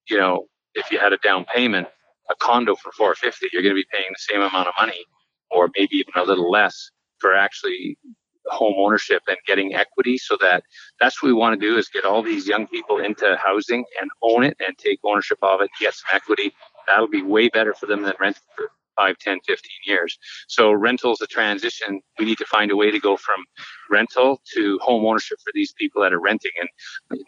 you 0.08 0.20
know, 0.20 0.46
if 0.76 0.92
you 0.92 1.00
had 1.00 1.12
a 1.12 1.18
down 1.18 1.46
payment, 1.46 1.88
a 2.30 2.36
condo 2.36 2.76
for 2.76 2.92
450, 2.92 3.48
you're 3.52 3.64
going 3.64 3.76
to 3.76 3.82
be 3.82 3.88
paying 3.92 4.10
the 4.12 4.34
same 4.34 4.42
amount 4.42 4.68
of 4.68 4.76
money 4.80 5.04
or 5.50 5.72
maybe 5.76 5.96
even 5.96 6.14
a 6.16 6.24
little 6.24 6.52
less 6.52 6.92
for 7.18 7.36
actually 7.36 7.98
home 8.46 8.76
ownership 8.78 9.24
and 9.28 9.38
getting 9.48 9.74
equity 9.74 10.18
so 10.18 10.38
that 10.40 10.64
that's 11.00 11.22
what 11.22 11.30
we 11.30 11.34
want 11.34 11.60
to 11.60 11.68
do 11.68 11.78
is 11.78 11.88
get 11.90 12.06
all 12.06 12.22
these 12.22 12.48
young 12.48 12.68
people 12.68 13.00
into 13.00 13.38
housing 13.44 13.84
and 14.00 14.10
own 14.22 14.44
it 14.44 14.56
and 14.66 14.78
take 14.78 15.00
ownership 15.04 15.38
of 15.44 15.62
it 15.62 15.70
get 15.80 15.94
some 15.94 16.16
equity 16.16 16.52
that'll 16.88 17.08
be 17.08 17.22
way 17.22 17.48
better 17.50 17.76
for 17.76 17.86
them 17.86 18.02
than 18.02 18.14
rent 18.20 18.40
for 18.56 18.72
5 19.00 19.18
10 19.18 19.40
15 19.48 19.72
years 19.86 20.18
so 20.48 20.72
rental's 20.72 21.22
a 21.22 21.28
transition 21.28 22.02
we 22.18 22.26
need 22.26 22.38
to 22.38 22.46
find 22.46 22.72
a 22.72 22.76
way 22.76 22.92
to 22.92 23.00
go 23.00 23.16
from 23.16 23.44
rental 23.90 24.42
to 24.54 24.78
home 24.82 25.06
ownership 25.06 25.38
for 25.44 25.52
these 25.54 25.74
people 25.74 26.02
that 26.02 26.14
are 26.14 26.20
renting 26.20 26.52
and 26.60 26.70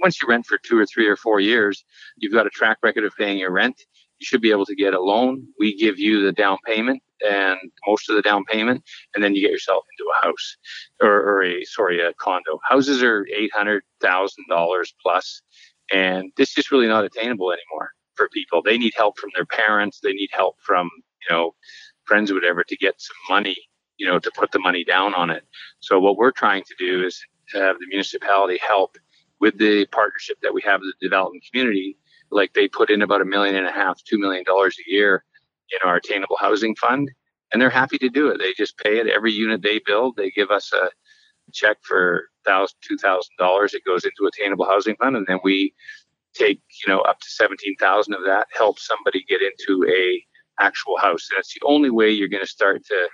once 0.02 0.22
you 0.22 0.28
rent 0.28 0.46
for 0.46 0.58
two 0.58 0.78
or 0.78 0.86
three 0.86 1.08
or 1.08 1.16
four 1.16 1.40
years 1.40 1.84
you've 2.18 2.34
got 2.34 2.48
a 2.48 2.52
track 2.52 2.78
record 2.84 3.06
of 3.06 3.14
paying 3.18 3.38
your 3.38 3.52
rent 3.52 3.76
you 4.20 4.26
should 4.26 4.42
be 4.42 4.52
able 4.52 4.66
to 4.66 4.76
get 4.76 4.94
a 4.94 5.02
loan 5.02 5.48
we 5.60 5.76
give 5.78 5.98
you 5.98 6.24
the 6.24 6.32
down 6.32 6.58
payment 6.66 7.02
and 7.24 7.60
most 7.88 8.10
of 8.10 8.16
the 8.16 8.22
down 8.22 8.44
payment, 8.46 8.84
and 9.14 9.24
then 9.24 9.36
you 9.36 9.42
get 9.42 9.52
yourself 9.52 9.84
into 9.92 10.10
a 10.10 10.26
house 10.26 10.58
or, 11.02 11.12
or 11.12 11.44
a 11.44 11.64
sorry 11.66 12.00
a 12.02 12.14
condo. 12.16 12.60
Houses 12.68 13.04
are 13.04 13.26
eight 13.36 13.52
hundred 13.54 13.84
thousand 14.02 14.46
dollars 14.50 14.94
plus, 15.02 15.42
and 15.92 16.32
this 16.38 16.58
is 16.58 16.72
really 16.72 16.88
not 16.88 17.06
attainable 17.06 17.52
anymore 17.52 17.92
for 18.16 18.30
people. 18.30 18.62
They 18.62 18.78
need 18.78 18.94
help 18.96 19.18
from 19.18 19.32
their 19.36 19.46
parents. 19.46 20.00
They 20.02 20.14
need 20.14 20.30
help 20.32 20.56
from 20.62 20.90
you 21.28 21.36
know 21.36 21.56
friends 22.06 22.32
or 22.32 22.36
whatever 22.36 22.64
to 22.64 22.76
get 22.78 22.96
some 23.00 23.16
money, 23.30 23.58
you 23.98 24.08
know, 24.08 24.20
to 24.20 24.32
put 24.36 24.52
the 24.52 24.60
money 24.60 24.84
down 24.84 25.14
on 25.14 25.30
it. 25.30 25.44
So 25.80 26.00
what 26.00 26.18
we're 26.18 26.32
trying 26.32 26.64
to 26.64 26.76
do 26.78 27.06
is 27.06 27.22
have 27.54 27.78
the 27.80 27.88
municipality 27.88 28.60
help 28.66 28.98
with 29.40 29.58
the 29.58 29.86
partnership 29.88 30.38
that 30.42 30.54
we 30.54 30.62
have 30.64 30.82
with 30.82 30.94
the 31.00 31.08
development 31.08 31.44
community. 31.52 31.98
Like 32.32 32.54
they 32.54 32.68
put 32.68 32.90
in 32.90 33.02
about 33.02 33.22
a 33.22 33.26
million 33.26 33.56
and 33.56 33.68
a 33.68 33.72
half, 33.72 34.02
two 34.04 34.20
million 34.20 34.44
dollars 34.44 34.78
a 34.80 34.92
year 34.92 35.24
in 35.72 35.88
our 35.88 35.98
attainable 35.98 36.38
housing 36.40 36.76
fund 36.76 37.10
and 37.52 37.62
they're 37.62 37.70
happy 37.70 37.98
to 37.98 38.10
do 38.10 38.30
it 38.30 38.38
they 38.38 38.54
just 38.54 38.78
pay 38.78 39.00
it 39.00 39.08
every 39.08 39.32
unit 39.32 39.62
they 39.62 39.80
build 39.86 40.16
they 40.16 40.30
give 40.32 40.52
us 40.52 40.72
a 40.74 40.90
check 41.54 41.78
for 41.82 42.30
thousand 42.46 42.78
two 42.82 42.98
thousand 42.98 43.36
dollars 43.38 43.74
it 43.74 43.84
goes 43.86 44.06
into 44.06 44.28
attainable 44.28 44.66
housing 44.66 44.96
fund 44.98 45.16
and 45.16 45.26
then 45.28 45.40
we 45.44 45.74
take 46.34 46.62
you 46.86 46.92
know 46.94 47.02
up 47.02 47.20
to 47.20 47.30
17,000 47.30 48.14
of 48.14 48.22
that 48.26 48.48
help 48.54 48.80
somebody 48.80 49.24
get 49.28 49.42
into 49.42 49.86
a 49.90 50.24
actual 50.62 50.98
house. 50.98 51.28
That's 51.36 51.54
the 51.54 51.66
only 51.66 51.90
way 51.90 52.10
you're 52.10 52.28
going 52.28 52.44
to 52.44 52.50
start 52.50 52.86
to 52.86 53.08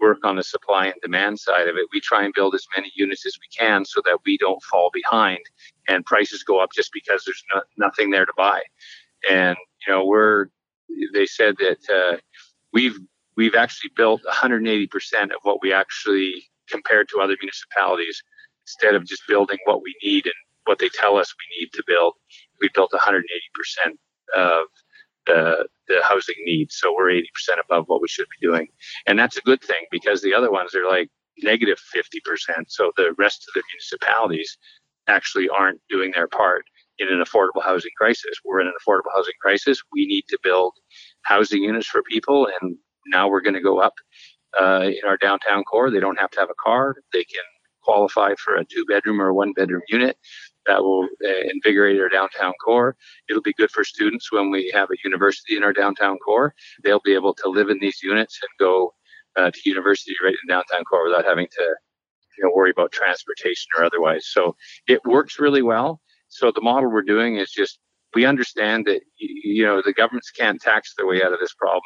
work 0.00 0.18
on 0.24 0.36
the 0.36 0.42
supply 0.42 0.86
and 0.86 0.94
demand 1.02 1.38
side 1.38 1.68
of 1.68 1.76
it. 1.76 1.86
We 1.92 2.00
try 2.00 2.24
and 2.24 2.34
build 2.34 2.54
as 2.54 2.66
many 2.76 2.92
units 2.94 3.24
as 3.26 3.36
we 3.40 3.48
can 3.56 3.84
so 3.84 4.00
that 4.04 4.18
we 4.26 4.36
don't 4.38 4.62
fall 4.64 4.90
behind 4.92 5.40
and 5.88 6.04
prices 6.04 6.42
go 6.42 6.62
up 6.62 6.70
just 6.74 6.90
because 6.92 7.22
there's 7.24 7.42
no, 7.54 7.62
nothing 7.76 8.10
there 8.10 8.26
to 8.26 8.32
buy. 8.36 8.60
And 9.30 9.56
you 9.86 9.92
know, 9.92 10.04
we're 10.04 10.46
they 11.12 11.26
said 11.26 11.56
that 11.58 11.78
uh, 11.90 12.16
we've 12.72 12.98
we've 13.36 13.54
actually 13.54 13.90
built 13.96 14.22
180% 14.30 15.24
of 15.24 15.38
what 15.42 15.60
we 15.62 15.72
actually 15.72 16.44
compared 16.68 17.08
to 17.08 17.20
other 17.20 17.36
municipalities 17.40 18.22
instead 18.66 18.94
of 18.94 19.04
just 19.06 19.22
building 19.28 19.58
what 19.64 19.82
we 19.82 19.94
need 20.02 20.26
and 20.26 20.34
what 20.66 20.78
they 20.78 20.88
tell 20.88 21.16
us 21.16 21.34
we 21.38 21.60
need 21.60 21.70
to 21.72 21.82
build 21.86 22.14
we 22.60 22.68
built 22.74 22.92
180% 22.92 23.22
of 24.34 24.66
the, 25.26 25.66
the 25.88 26.00
housing 26.02 26.36
needs. 26.44 26.76
So 26.76 26.94
we're 26.94 27.10
80% 27.10 27.24
above 27.62 27.84
what 27.86 28.02
we 28.02 28.08
should 28.08 28.26
be 28.40 28.46
doing. 28.46 28.68
And 29.06 29.18
that's 29.18 29.36
a 29.36 29.42
good 29.42 29.62
thing 29.62 29.84
because 29.90 30.22
the 30.22 30.34
other 30.34 30.50
ones 30.50 30.74
are 30.74 30.86
like 30.86 31.10
negative 31.42 31.78
50%. 31.94 32.64
So 32.68 32.92
the 32.96 33.14
rest 33.18 33.46
of 33.48 33.54
the 33.54 33.62
municipalities 33.72 34.56
actually 35.08 35.48
aren't 35.48 35.80
doing 35.88 36.12
their 36.14 36.28
part 36.28 36.64
in 36.98 37.08
an 37.08 37.22
affordable 37.22 37.62
housing 37.62 37.90
crisis. 37.96 38.38
We're 38.44 38.60
in 38.60 38.66
an 38.66 38.74
affordable 38.80 39.12
housing 39.14 39.34
crisis. 39.40 39.82
We 39.92 40.06
need 40.06 40.24
to 40.28 40.38
build 40.42 40.74
housing 41.22 41.62
units 41.62 41.86
for 41.86 42.02
people. 42.02 42.48
And 42.60 42.76
now 43.06 43.28
we're 43.28 43.40
going 43.40 43.54
to 43.54 43.60
go 43.60 43.78
up 43.80 43.94
uh, 44.60 44.84
in 44.84 45.00
our 45.06 45.16
downtown 45.16 45.64
core. 45.64 45.90
They 45.90 46.00
don't 46.00 46.18
have 46.18 46.30
to 46.32 46.40
have 46.40 46.50
a 46.50 46.62
car. 46.62 46.96
They 47.12 47.24
can 47.24 47.42
qualify 47.82 48.34
for 48.42 48.56
a 48.56 48.64
two 48.64 48.84
bedroom 48.86 49.20
or 49.20 49.32
one 49.34 49.52
bedroom 49.52 49.82
unit 49.88 50.16
that 50.66 50.82
will 50.82 51.04
uh, 51.24 51.40
invigorate 51.52 52.00
our 52.00 52.08
downtown 52.08 52.52
core. 52.64 52.96
It'll 53.28 53.42
be 53.42 53.52
good 53.54 53.70
for 53.70 53.84
students 53.84 54.32
when 54.32 54.50
we 54.50 54.70
have 54.74 54.90
a 54.90 54.96
university 55.04 55.56
in 55.56 55.62
our 55.62 55.72
downtown 55.72 56.18
core. 56.18 56.54
They'll 56.82 57.02
be 57.04 57.14
able 57.14 57.34
to 57.34 57.48
live 57.48 57.68
in 57.68 57.78
these 57.80 58.02
units 58.02 58.38
and 58.42 58.50
go 58.58 58.94
uh, 59.36 59.50
to 59.50 59.60
university 59.64 60.14
right 60.22 60.34
in 60.42 60.48
downtown 60.48 60.84
core 60.84 61.04
without 61.04 61.24
having 61.24 61.48
to 61.48 61.74
you 62.38 62.44
know, 62.44 62.50
worry 62.54 62.70
about 62.70 62.92
transportation 62.92 63.68
or 63.76 63.84
otherwise. 63.84 64.26
So 64.28 64.56
it 64.88 65.04
works 65.04 65.38
really 65.38 65.62
well. 65.62 66.00
So 66.28 66.50
the 66.50 66.60
model 66.60 66.90
we're 66.90 67.02
doing 67.02 67.36
is 67.36 67.50
just 67.50 67.78
we 68.14 68.24
understand 68.24 68.86
that 68.86 69.02
you 69.18 69.64
know 69.64 69.82
the 69.84 69.92
governments 69.92 70.30
can't 70.30 70.60
tax 70.60 70.94
their 70.96 71.06
way 71.06 71.22
out 71.22 71.32
of 71.32 71.40
this 71.40 71.54
problem. 71.54 71.82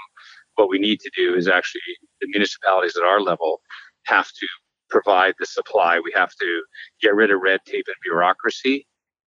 What 0.56 0.68
we 0.68 0.78
need 0.78 1.00
to 1.00 1.10
do 1.16 1.34
is 1.34 1.48
actually 1.48 1.80
the 2.20 2.28
municipalities 2.28 2.96
at 2.96 3.04
our 3.04 3.20
level 3.20 3.60
have 4.04 4.26
to 4.26 4.46
provide 4.90 5.34
the 5.38 5.46
supply. 5.46 5.98
We 5.98 6.12
have 6.14 6.32
to 6.40 6.62
get 7.02 7.14
rid 7.14 7.30
of 7.30 7.40
red 7.40 7.60
tape 7.66 7.86
and 7.86 7.96
bureaucracy 8.02 8.86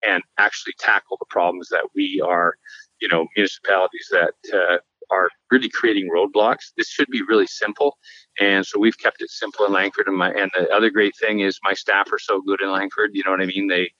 and 0.07 0.23
actually 0.39 0.75
tackle 0.79 1.17
the 1.19 1.27
problems 1.31 1.69
that 1.71 1.85
we 1.95 2.23
are, 2.25 2.55
you 3.01 3.09
know, 3.09 3.27
municipalities 3.37 4.09
that 4.11 4.35
uh, 4.53 4.79
are 5.11 5.29
really 5.51 5.69
creating 5.69 6.11
roadblocks. 6.15 6.73
This 6.77 6.89
should 6.89 7.09
be 7.09 7.23
really 7.23 7.47
simple. 7.47 7.97
And 8.41 8.67
so 8.67 8.79
we've 8.79 8.99
kept 8.99 9.23
it 9.23 9.31
simple 9.31 9.65
in 9.67 9.73
Langford. 9.73 10.09
And, 10.09 10.17
my, 10.17 10.31
and 10.33 10.51
the 10.55 10.69
other 10.71 10.91
great 10.91 11.15
thing 11.21 11.41
is 11.41 11.59
my 11.63 11.73
staff 11.75 12.13
are 12.13 12.19
so 12.19 12.43
good 12.43 12.61
in 12.61 12.71
Langford. 12.71 13.11
You 13.15 13.23
know 13.25 13.31
what 13.31 13.41
I 13.41 13.47
mean? 13.47 13.69
They, 13.69 13.91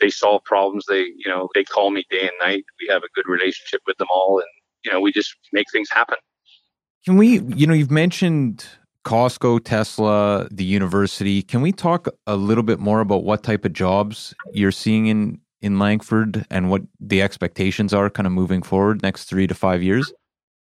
they 0.00 0.10
solve 0.10 0.42
problems. 0.44 0.86
They, 0.88 1.02
you 1.02 1.28
know, 1.28 1.48
they 1.54 1.64
call 1.64 1.90
me 1.90 2.04
day 2.10 2.22
and 2.22 2.30
night. 2.40 2.64
We 2.80 2.88
have 2.92 3.02
a 3.02 3.08
good 3.14 3.28
relationship 3.28 3.82
with 3.86 3.98
them 3.98 4.08
all. 4.10 4.38
And, 4.38 4.48
you 4.84 4.92
know, 4.92 5.00
we 5.00 5.12
just 5.12 5.34
make 5.52 5.66
things 5.70 5.88
happen. 5.90 6.16
Can 7.04 7.16
we, 7.16 7.40
you 7.40 7.66
know, 7.66 7.74
you've 7.74 7.90
mentioned 7.90 8.66
Costco, 9.04 9.64
Tesla, 9.64 10.46
the 10.50 10.64
university. 10.64 11.42
Can 11.42 11.62
we 11.62 11.72
talk 11.72 12.08
a 12.26 12.36
little 12.36 12.62
bit 12.62 12.78
more 12.78 13.00
about 13.00 13.24
what 13.24 13.42
type 13.42 13.64
of 13.64 13.72
jobs 13.72 14.34
you're 14.52 14.72
seeing 14.72 15.06
in 15.06 15.40
in 15.62 15.78
Langford 15.78 16.46
and 16.50 16.70
what 16.70 16.82
the 17.00 17.20
expectations 17.20 17.92
are 17.92 18.08
kind 18.08 18.26
of 18.26 18.32
moving 18.32 18.62
forward 18.62 19.02
next 19.02 19.24
3 19.24 19.46
to 19.46 19.54
5 19.54 19.82
years? 19.82 20.10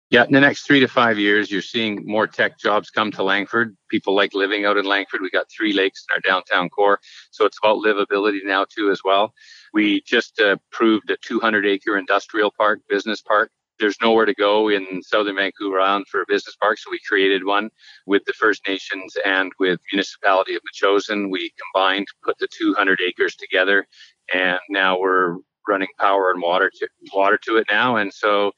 Yeah, 0.09 0.23
in 0.23 0.31
the 0.31 0.39
next 0.39 0.65
3 0.65 0.79
to 0.79 0.87
5 0.87 1.19
years 1.19 1.51
you're 1.51 1.61
seeing 1.61 2.03
more 2.05 2.25
tech 2.25 2.57
jobs 2.57 2.89
come 2.89 3.11
to 3.11 3.21
Langford. 3.21 3.77
People 3.89 4.15
like 4.15 4.33
living 4.33 4.65
out 4.65 4.75
in 4.77 4.85
Langford. 4.85 5.21
We 5.21 5.29
got 5.29 5.51
3 5.55 5.73
lakes 5.73 6.03
in 6.09 6.15
our 6.15 6.19
downtown 6.21 6.69
core, 6.69 6.99
so 7.29 7.45
it's 7.45 7.59
about 7.61 7.83
livability 7.83 8.39
now 8.43 8.65
too 8.65 8.89
as 8.89 9.01
well. 9.03 9.33
We 9.73 10.01
just 10.01 10.39
uh, 10.39 10.55
approved 10.71 11.11
a 11.11 11.17
200 11.17 11.65
acre 11.65 11.97
industrial 11.97 12.51
park, 12.57 12.79
business 12.89 13.21
park 13.21 13.51
there's 13.79 13.97
nowhere 14.01 14.25
to 14.25 14.33
go 14.33 14.69
in 14.69 15.01
southern 15.03 15.35
Vancouver 15.35 15.79
Island 15.79 16.07
for 16.09 16.21
a 16.21 16.25
business 16.27 16.55
park, 16.61 16.77
so 16.77 16.91
we 16.91 16.99
created 17.07 17.45
one 17.45 17.69
with 18.05 18.23
the 18.25 18.33
First 18.33 18.67
Nations 18.67 19.15
and 19.25 19.51
with 19.59 19.79
municipality 19.91 20.55
of 20.55 20.61
Metchosin. 20.61 21.29
We 21.31 21.51
combined, 21.73 22.07
put 22.23 22.37
the 22.39 22.47
200 22.59 22.99
acres 23.01 23.35
together, 23.35 23.85
and 24.33 24.59
now 24.69 24.99
we're 24.99 25.37
running 25.67 25.89
power 25.99 26.31
and 26.31 26.41
water 26.41 26.71
to 26.79 26.87
water 27.13 27.37
to 27.43 27.57
it 27.57 27.67
now, 27.69 27.97
and 27.97 28.13
so 28.13 28.51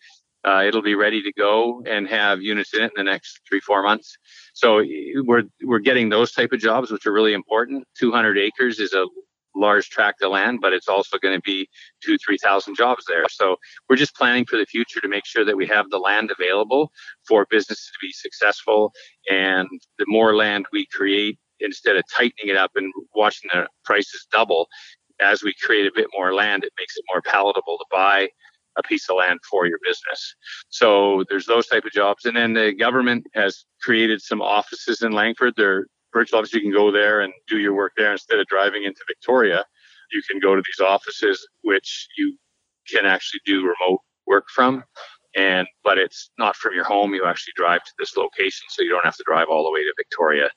uh, 0.45 0.63
it'll 0.65 0.81
be 0.81 0.95
ready 0.95 1.21
to 1.21 1.33
go 1.33 1.83
and 1.85 2.07
have 2.07 2.41
units 2.41 2.73
in 2.73 2.81
it 2.81 2.91
in 2.95 3.05
the 3.05 3.11
next 3.11 3.41
three 3.47 3.59
four 3.59 3.83
months. 3.83 4.17
So 4.53 4.83
we're 5.25 5.43
we're 5.63 5.79
getting 5.79 6.09
those 6.09 6.31
type 6.31 6.51
of 6.53 6.59
jobs, 6.59 6.91
which 6.91 7.05
are 7.05 7.13
really 7.13 7.33
important. 7.33 7.85
200 7.97 8.37
acres 8.37 8.79
is 8.79 8.93
a 8.93 9.05
large 9.55 9.89
tract 9.89 10.21
of 10.21 10.31
land, 10.31 10.59
but 10.61 10.73
it's 10.73 10.87
also 10.87 11.17
going 11.17 11.35
to 11.35 11.41
be 11.41 11.67
two, 12.03 12.17
3,000 12.17 12.75
jobs 12.75 13.05
there. 13.07 13.25
So 13.29 13.55
we're 13.89 13.95
just 13.95 14.15
planning 14.15 14.45
for 14.45 14.57
the 14.57 14.65
future 14.65 15.01
to 15.01 15.07
make 15.07 15.25
sure 15.25 15.45
that 15.45 15.57
we 15.57 15.67
have 15.67 15.89
the 15.89 15.97
land 15.97 16.31
available 16.31 16.91
for 17.27 17.45
businesses 17.49 17.91
to 17.93 18.05
be 18.05 18.11
successful. 18.11 18.91
And 19.29 19.67
the 19.97 20.05
more 20.07 20.35
land 20.35 20.65
we 20.71 20.85
create, 20.91 21.37
instead 21.59 21.97
of 21.97 22.03
tightening 22.15 22.49
it 22.49 22.55
up 22.55 22.71
and 22.75 22.91
watching 23.15 23.49
the 23.53 23.67
prices 23.83 24.27
double, 24.31 24.67
as 25.19 25.43
we 25.43 25.53
create 25.61 25.85
a 25.85 25.91
bit 25.93 26.07
more 26.13 26.33
land, 26.33 26.63
it 26.63 26.71
makes 26.79 26.95
it 26.95 27.03
more 27.11 27.21
palatable 27.21 27.77
to 27.77 27.85
buy 27.91 28.29
a 28.77 28.83
piece 28.83 29.09
of 29.09 29.17
land 29.17 29.39
for 29.49 29.65
your 29.65 29.79
business. 29.83 30.35
So 30.69 31.25
there's 31.29 31.45
those 31.45 31.67
type 31.67 31.85
of 31.85 31.91
jobs. 31.91 32.25
And 32.25 32.37
then 32.37 32.53
the 32.53 32.73
government 32.73 33.25
has 33.33 33.65
created 33.81 34.21
some 34.21 34.41
offices 34.41 35.01
in 35.01 35.11
Langford. 35.11 35.53
They're 35.57 35.87
virtual 36.13 36.39
office, 36.39 36.53
you 36.53 36.61
can 36.61 36.71
go 36.71 36.91
there 36.91 37.21
and 37.21 37.33
do 37.47 37.59
your 37.59 37.73
work 37.73 37.93
there 37.97 38.11
instead 38.11 38.39
of 38.39 38.47
driving 38.47 38.83
into 38.83 39.01
Victoria. 39.07 39.63
You 40.11 40.21
can 40.29 40.39
go 40.39 40.55
to 40.55 40.61
these 40.61 40.85
offices, 40.85 41.47
which 41.61 42.07
you 42.17 42.37
can 42.87 43.05
actually 43.05 43.41
do 43.45 43.61
remote 43.61 44.01
work 44.25 44.45
from. 44.53 44.83
And, 45.37 45.67
but 45.83 45.99
it's 45.99 46.31
not 46.39 46.55
from 46.55 46.73
your 46.73 46.83
home. 46.83 47.13
You 47.13 47.25
actually 47.25 47.53
drive 47.55 47.83
to 47.83 47.91
this 47.99 48.17
location, 48.17 48.65
so 48.69 48.81
you 48.81 48.89
don't 48.89 49.05
have 49.05 49.15
to 49.17 49.23
drive 49.27 49.45
all 49.49 49.63
the 49.63 49.71
way 49.71 49.81
to 49.81 49.93
Victoria. 49.95 50.49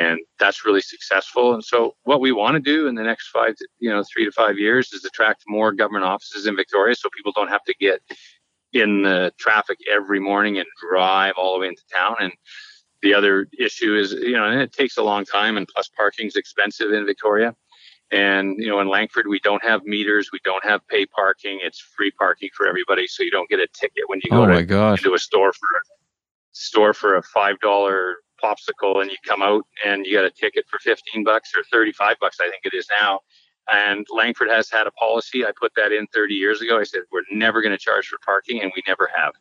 And 0.00 0.20
that's 0.38 0.64
really 0.64 0.80
successful. 0.80 1.54
And 1.54 1.64
so, 1.64 1.96
what 2.04 2.20
we 2.20 2.30
want 2.30 2.54
to 2.54 2.60
do 2.60 2.86
in 2.86 2.94
the 2.94 3.02
next 3.02 3.30
five, 3.30 3.56
to, 3.56 3.68
you 3.80 3.90
know, 3.90 4.04
three 4.04 4.24
to 4.24 4.30
five 4.30 4.58
years 4.58 4.92
is 4.92 5.04
attract 5.04 5.42
more 5.48 5.72
government 5.72 6.04
offices 6.04 6.46
in 6.46 6.54
Victoria 6.54 6.94
so 6.94 7.08
people 7.16 7.32
don't 7.34 7.48
have 7.48 7.64
to 7.64 7.74
get 7.80 8.00
in 8.72 9.02
the 9.02 9.32
traffic 9.38 9.78
every 9.90 10.20
morning 10.20 10.58
and 10.58 10.66
drive 10.88 11.34
all 11.36 11.54
the 11.54 11.60
way 11.60 11.68
into 11.68 11.82
town. 11.92 12.14
And 12.20 12.32
the 13.02 13.14
other 13.14 13.48
issue 13.58 13.96
is, 13.96 14.12
you 14.12 14.32
know, 14.32 14.44
and 14.44 14.60
it 14.60 14.72
takes 14.72 14.96
a 14.96 15.02
long 15.02 15.24
time, 15.24 15.56
and 15.56 15.66
plus 15.68 15.88
parking's 15.88 16.36
expensive 16.36 16.92
in 16.92 17.04
Victoria. 17.04 17.54
And 18.12 18.58
you 18.58 18.68
know, 18.68 18.80
in 18.80 18.88
Langford, 18.88 19.26
we 19.26 19.40
don't 19.40 19.64
have 19.64 19.84
meters, 19.84 20.30
we 20.32 20.38
don't 20.44 20.64
have 20.64 20.86
pay 20.88 21.06
parking. 21.06 21.60
It's 21.62 21.80
free 21.80 22.10
parking 22.12 22.50
for 22.54 22.66
everybody, 22.66 23.06
so 23.06 23.22
you 23.22 23.30
don't 23.30 23.48
get 23.48 23.58
a 23.58 23.66
ticket 23.72 24.04
when 24.06 24.20
you 24.22 24.30
go 24.30 24.42
oh 24.42 24.46
my 24.46 24.64
to, 24.64 24.92
into 24.92 25.14
a 25.14 25.18
store 25.18 25.52
for 25.52 25.66
a 25.76 25.82
store 26.52 26.94
for 26.94 27.16
a 27.16 27.22
five 27.22 27.58
dollar 27.60 28.16
popsicle, 28.42 29.00
and 29.00 29.10
you 29.10 29.16
come 29.26 29.42
out 29.42 29.64
and 29.84 30.06
you 30.06 30.14
got 30.14 30.24
a 30.24 30.30
ticket 30.30 30.66
for 30.68 30.78
fifteen 30.78 31.24
bucks 31.24 31.52
or 31.56 31.62
thirty 31.72 31.92
five 31.92 32.16
bucks, 32.20 32.38
I 32.40 32.50
think 32.50 32.64
it 32.64 32.74
is 32.74 32.86
now. 33.00 33.20
And 33.72 34.06
Langford 34.14 34.50
has 34.50 34.68
had 34.68 34.86
a 34.86 34.90
policy. 34.92 35.46
I 35.46 35.52
put 35.58 35.72
that 35.76 35.92
in 35.92 36.08
30 36.08 36.34
years 36.34 36.60
ago. 36.60 36.80
I 36.80 36.82
said 36.82 37.02
we're 37.12 37.22
never 37.30 37.62
going 37.62 37.70
to 37.70 37.78
charge 37.78 38.08
for 38.08 38.18
parking, 38.18 38.60
and 38.60 38.72
we 38.74 38.82
never 38.88 39.08
have 39.14 39.34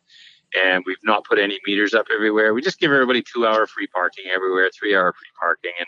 and 0.59 0.83
we've 0.85 0.97
not 1.03 1.25
put 1.25 1.39
any 1.39 1.59
meters 1.65 1.93
up 1.93 2.07
everywhere. 2.13 2.53
We 2.53 2.61
just 2.61 2.79
give 2.79 2.91
everybody 2.91 3.23
two 3.23 3.45
hour 3.45 3.65
free 3.67 3.87
parking 3.87 4.25
everywhere, 4.33 4.69
three 4.77 4.95
hour 4.95 5.13
free 5.13 5.29
parking, 5.39 5.71
and 5.79 5.87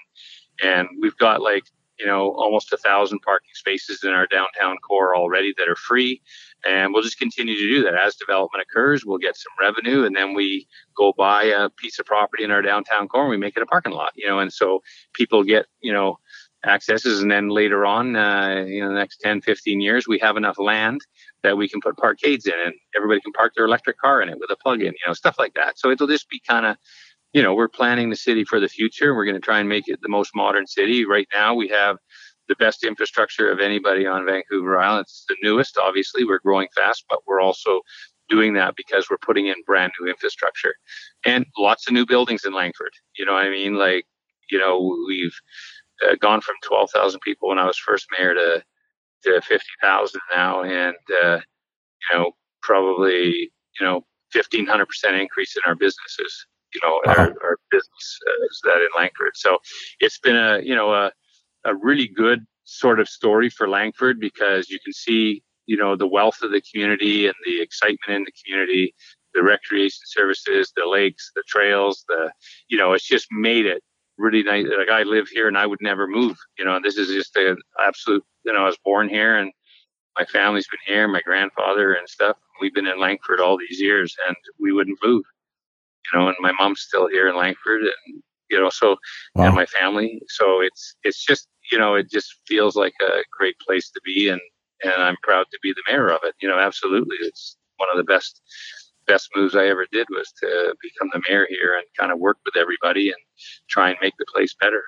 and 0.64 0.90
we've 1.02 1.18
got 1.18 1.42
like 1.42 1.64
you 2.00 2.06
know 2.06 2.32
almost 2.32 2.74
a 2.74 2.78
thousand 2.78 3.20
parking 3.20 3.54
spaces 3.54 4.04
in 4.04 4.12
our 4.12 4.28
downtown 4.28 4.78
core 4.78 5.16
already 5.16 5.54
that 5.58 5.68
are 5.68 5.76
free, 5.76 6.22
and 6.66 6.94
we'll 6.94 7.04
just 7.04 7.20
continue 7.20 7.56
to 7.56 7.68
do 7.68 7.84
that 7.84 7.96
as 7.96 8.16
development 8.16 8.66
occurs. 8.70 9.06
We'll 9.06 9.18
get 9.18 9.38
some 9.38 9.54
revenue, 9.60 10.06
and 10.06 10.16
then 10.16 10.34
we 10.34 10.68
go 10.96 11.14
buy 11.18 11.44
a 11.46 11.70
piece 11.70 12.00
of 12.00 12.06
property 12.06 12.44
in 12.44 12.52
our 12.52 12.62
downtown 12.62 13.08
core 13.08 13.24
and 13.24 13.30
we 13.30 13.38
make 13.38 13.58
it 13.58 13.64
a 13.64 13.68
parking 13.68 13.94
lot, 13.94 14.12
you 14.16 14.28
know, 14.28 14.40
and 14.40 14.52
so 14.52 14.82
people 15.14 15.44
get 15.44 15.66
you 15.82 15.94
know 15.94 16.20
accesses 16.66 17.22
and 17.22 17.30
then 17.30 17.50
later 17.50 17.86
on 17.86 18.16
uh, 18.16 18.64
the 18.66 18.90
next 18.94 19.18
10 19.20 19.42
15 19.42 19.82
years 19.82 20.08
we 20.08 20.18
have 20.20 20.38
enough 20.38 20.58
land 20.58 21.02
that 21.44 21.58
we 21.58 21.68
can 21.68 21.82
put 21.82 21.98
parkades 21.98 22.46
in 22.46 22.54
and 22.66 22.74
everybody 22.96 23.22
can 23.22 23.34
park 23.34 23.54
their 23.56 23.66
electric 23.66 23.98
car 23.98 24.22
in 24.22 24.30
it 24.30 24.40
with 24.40 24.50
a 24.50 24.56
plug-in 24.56 24.88
you 24.88 25.08
know 25.08 25.14
stuff 25.14 25.36
like 25.38 25.54
that. 25.54 25.78
So 25.78 25.92
it'll 25.92 26.08
just 26.08 26.30
be 26.30 26.42
kind 26.48 26.66
of 26.66 26.78
you 27.34 27.42
know 27.42 27.54
we're 27.54 27.68
planning 27.68 28.10
the 28.10 28.16
city 28.16 28.44
for 28.44 28.60
the 28.60 28.70
future. 28.70 29.14
We're 29.14 29.26
going 29.26 29.36
to 29.36 29.42
try 29.42 29.60
and 29.60 29.70
make 29.70 29.88
it 29.88 30.00
the 30.02 30.10
most 30.10 30.32
modern 30.36 30.68
city. 30.68 31.06
Right 31.06 31.28
now 31.34 31.54
we 31.54 31.68
have 31.70 31.98
the 32.50 32.56
best 32.56 32.84
infrastructure 32.84 33.50
of 33.50 33.60
anybody 33.60 34.06
on 34.06 34.26
vancouver 34.26 34.78
island. 34.78 35.04
It's 35.04 35.26
the 35.28 35.38
newest 35.42 35.78
obviously. 35.78 36.26
We're 36.26 36.40
growing 36.40 36.68
fast 36.76 37.06
but 37.10 37.20
we're 37.28 37.42
also 37.42 37.82
doing 38.30 38.54
that 38.54 38.76
because 38.76 39.08
we're 39.10 39.18
putting 39.18 39.48
in 39.48 39.56
brand 39.66 39.92
new 40.00 40.10
infrastructure 40.10 40.74
and 41.26 41.46
lots 41.58 41.88
of 41.88 41.94
new 41.94 42.06
buildings 42.06 42.46
in 42.46 42.54
langford. 42.54 42.94
You 43.18 43.26
know 43.26 43.34
what 43.34 43.46
i 43.46 43.50
mean? 43.50 43.76
Like 43.76 44.06
you 44.50 44.60
know 44.60 45.06
we've 45.08 45.36
uh, 46.04 46.16
gone 46.20 46.42
from 46.42 46.56
12,000 46.64 47.20
people 47.22 47.50
when 47.50 47.60
I 47.60 47.66
was 47.66 47.78
first 47.78 48.08
mayor 48.18 48.34
to 48.34 48.64
to 49.24 49.42
50,000 49.42 50.22
now, 50.36 50.64
and 50.64 50.96
uh, 51.24 51.40
you 52.12 52.18
know 52.18 52.32
probably 52.62 53.52
you 53.80 53.86
know 53.86 54.06
1500% 54.34 55.22
increase 55.22 55.56
in 55.56 55.62
our 55.66 55.76
businesses, 55.76 56.48
you 56.74 56.82
know, 56.84 57.00
wow. 57.06 57.14
our, 57.14 57.34
our 57.44 57.58
business 57.72 58.20
uh, 58.28 58.46
is 58.46 58.62
that 58.64 58.78
in 58.78 58.88
Langford. 58.98 59.34
So 59.36 59.58
it's 60.00 60.20
been 60.20 60.36
a, 60.36 60.60
you 60.64 60.76
know, 60.76 60.94
a, 60.94 61.12
a 61.66 61.76
really 61.76 62.08
good 62.08 62.46
sort 62.64 63.00
of 63.00 63.08
story 63.08 63.50
for 63.50 63.68
Langford 63.68 64.20
because 64.20 64.70
you 64.70 64.80
can 64.84 64.94
see, 64.94 65.44
you 65.66 65.78
know, 65.78 65.96
the 65.96 66.08
wealth 66.08 66.42
of 66.42 66.52
the 66.52 66.62
community 66.62 67.28
and 67.28 67.36
the 67.46 67.62
excitement 67.62 68.18
in 68.18 68.24
the 68.24 68.34
community, 68.44 68.94
the 69.34 69.44
recreation 69.44 70.02
services, 70.06 70.72
the 70.76 70.86
lakes, 70.86 71.32
the 71.36 71.44
trails, 71.48 72.04
the, 72.08 72.32
you 72.70 72.78
know, 72.78 72.94
it's 72.94 73.08
just 73.08 73.28
made 73.32 73.66
it 73.66 73.84
really 74.18 74.44
nice. 74.44 74.66
Like 74.78 74.90
I 74.90 75.04
live 75.04 75.28
here 75.28 75.48
and 75.48 75.58
I 75.58 75.66
would 75.66 75.82
never 75.82 76.08
move, 76.08 76.38
you 76.58 76.66
know, 76.66 76.80
this 76.82 76.98
is 76.98 77.10
just 77.10 77.36
an 77.36 77.58
absolute, 77.80 78.24
you 78.46 78.54
know, 78.54 78.64
I 78.64 78.66
was 78.66 78.78
born 78.84 79.10
here 79.10 79.38
and 79.38 79.52
my 80.18 80.26
family's 80.26 80.68
been 80.68 80.94
here, 80.94 81.08
my 81.08 81.22
grandfather 81.22 81.94
and 81.94 82.08
stuff. 82.08 82.38
We've 82.62 82.74
been 82.74 82.88
in 82.88 83.00
Langford 83.00 83.40
all 83.40 83.58
these 83.58 83.82
years 83.82 84.16
and 84.28 84.36
we 84.60 84.72
wouldn't 84.72 85.00
move, 85.04 85.24
you 86.14 86.20
know, 86.20 86.28
and 86.28 86.36
my 86.40 86.52
mom's 86.60 86.82
still 86.82 87.08
here 87.08 87.28
in 87.28 87.36
Langford 87.36 87.82
and, 87.82 88.24
you 88.50 88.60
know, 88.60 88.70
so, 88.70 88.98
wow. 89.36 89.46
and 89.46 89.56
my 89.56 89.66
family. 89.66 90.22
So 90.28 90.62
it's, 90.62 90.96
it's 91.04 91.26
just, 91.26 91.48
you 91.72 91.80
know, 91.80 91.96
it 91.96 92.12
just 92.12 92.36
feels 92.48 92.76
like 92.76 92.94
a 93.02 93.24
great 93.36 93.56
place 93.60 93.90
to 93.90 94.02
be. 94.06 94.30
And, 94.30 94.42
and 94.84 94.94
I'm 94.94 95.18
proud 95.24 95.46
to 95.52 95.60
be 95.64 95.74
the 95.74 95.92
mayor 95.92 96.10
of 96.10 96.20
it. 96.24 96.36
You 96.42 96.50
know, 96.50 96.60
absolutely. 96.60 97.16
It's 97.22 97.58
one 97.78 97.90
of 97.90 97.98
the 97.98 98.04
best, 98.04 98.42
best 99.08 99.30
moves 99.36 99.56
I 99.56 99.68
ever 99.68 99.86
did 99.92 100.08
was 100.10 100.32
to 100.42 100.76
become 100.82 101.10
the 101.14 101.22
mayor 101.30 101.48
here 101.50 101.76
and 101.76 101.86
kind 101.98 102.12
of 102.12 102.20
work 102.20 102.38
with 102.46 102.56
everybody 102.58 103.10
and 103.10 103.18
try 103.70 103.90
and 103.90 103.98
make 104.02 104.14
the 104.18 104.26
place 104.34 104.56
better. 104.60 104.84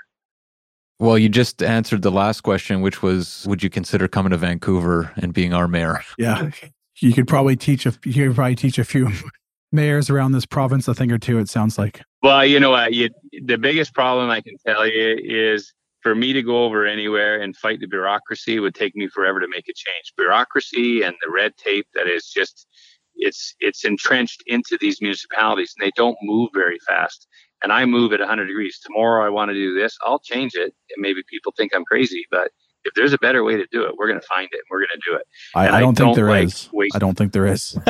Well, 0.99 1.17
you 1.17 1.27
just 1.27 1.61
answered 1.61 2.03
the 2.03 2.11
last 2.11 2.41
question, 2.41 2.81
which 2.81 3.01
was, 3.01 3.45
would 3.47 3.61
you 3.61 3.69
consider 3.69 4.07
coming 4.07 4.31
to 4.31 4.37
Vancouver 4.37 5.11
and 5.17 5.33
being 5.33 5.53
our 5.53 5.67
mayor? 5.67 6.01
Yeah, 6.17 6.51
you 6.99 7.13
could 7.13 7.27
probably 7.27 7.57
teach 7.57 7.85
a 7.85 7.93
you 8.05 8.27
could 8.27 8.35
probably 8.35 8.55
teach 8.55 8.77
a 8.77 8.85
few 8.85 9.09
mayors 9.71 10.09
around 10.09 10.31
this 10.31 10.45
province 10.45 10.87
a 10.87 10.93
thing 10.93 11.11
or 11.11 11.17
two. 11.17 11.37
It 11.37 11.49
sounds 11.49 11.77
like. 11.77 12.01
Well, 12.23 12.45
you 12.45 12.59
know 12.59 12.71
what? 12.71 12.93
You, 12.93 13.09
the 13.43 13.57
biggest 13.57 13.93
problem 13.93 14.29
I 14.29 14.41
can 14.41 14.55
tell 14.65 14.87
you 14.87 15.17
is 15.21 15.73
for 16.01 16.15
me 16.15 16.33
to 16.33 16.41
go 16.41 16.63
over 16.63 16.85
anywhere 16.85 17.41
and 17.41 17.55
fight 17.57 17.79
the 17.79 17.87
bureaucracy 17.87 18.59
would 18.59 18.75
take 18.75 18.95
me 18.95 19.07
forever 19.07 19.39
to 19.39 19.47
make 19.47 19.67
a 19.67 19.73
change. 19.73 20.13
Bureaucracy 20.15 21.01
and 21.01 21.15
the 21.21 21.31
red 21.31 21.57
tape 21.57 21.87
that 21.95 22.07
is 22.07 22.29
just 22.29 22.67
it's 23.15 23.55
it's 23.59 23.85
entrenched 23.85 24.43
into 24.47 24.77
these 24.79 25.01
municipalities 25.01 25.73
and 25.77 25.85
they 25.85 25.91
don't 25.95 26.17
move 26.21 26.49
very 26.53 26.79
fast 26.87 27.27
and 27.65 27.73
I 27.73 27.85
move 27.85 28.13
at 28.13 28.19
100 28.19 28.45
degrees. 28.45 28.79
Tomorrow 28.79 29.25
I 29.25 29.29
want 29.29 29.49
to 29.49 29.55
do 29.55 29.73
this, 29.73 29.97
I'll 30.03 30.19
change 30.19 30.53
it. 30.53 30.73
And 30.95 30.99
maybe 30.99 31.21
people 31.27 31.51
think 31.57 31.73
I'm 31.75 31.83
crazy, 31.83 32.23
but 32.29 32.51
if 32.83 32.93
there's 32.93 33.13
a 33.13 33.17
better 33.17 33.43
way 33.43 33.57
to 33.57 33.65
do 33.71 33.83
it, 33.85 33.95
we're 33.97 34.07
going 34.07 34.19
to 34.19 34.27
find 34.27 34.47
it. 34.51 34.57
And 34.57 34.63
we're 34.69 34.81
going 34.81 34.89
to 34.93 35.01
do 35.09 35.15
it. 35.15 35.25
I, 35.55 35.77
I, 35.77 35.79
don't 35.79 35.95
think 35.95 36.15
there 36.15 36.29
like 36.29 36.45
is. 36.45 36.69
I 36.93 36.99
don't 36.99 37.17
think 37.17 37.33
there 37.33 37.47
is. 37.47 37.75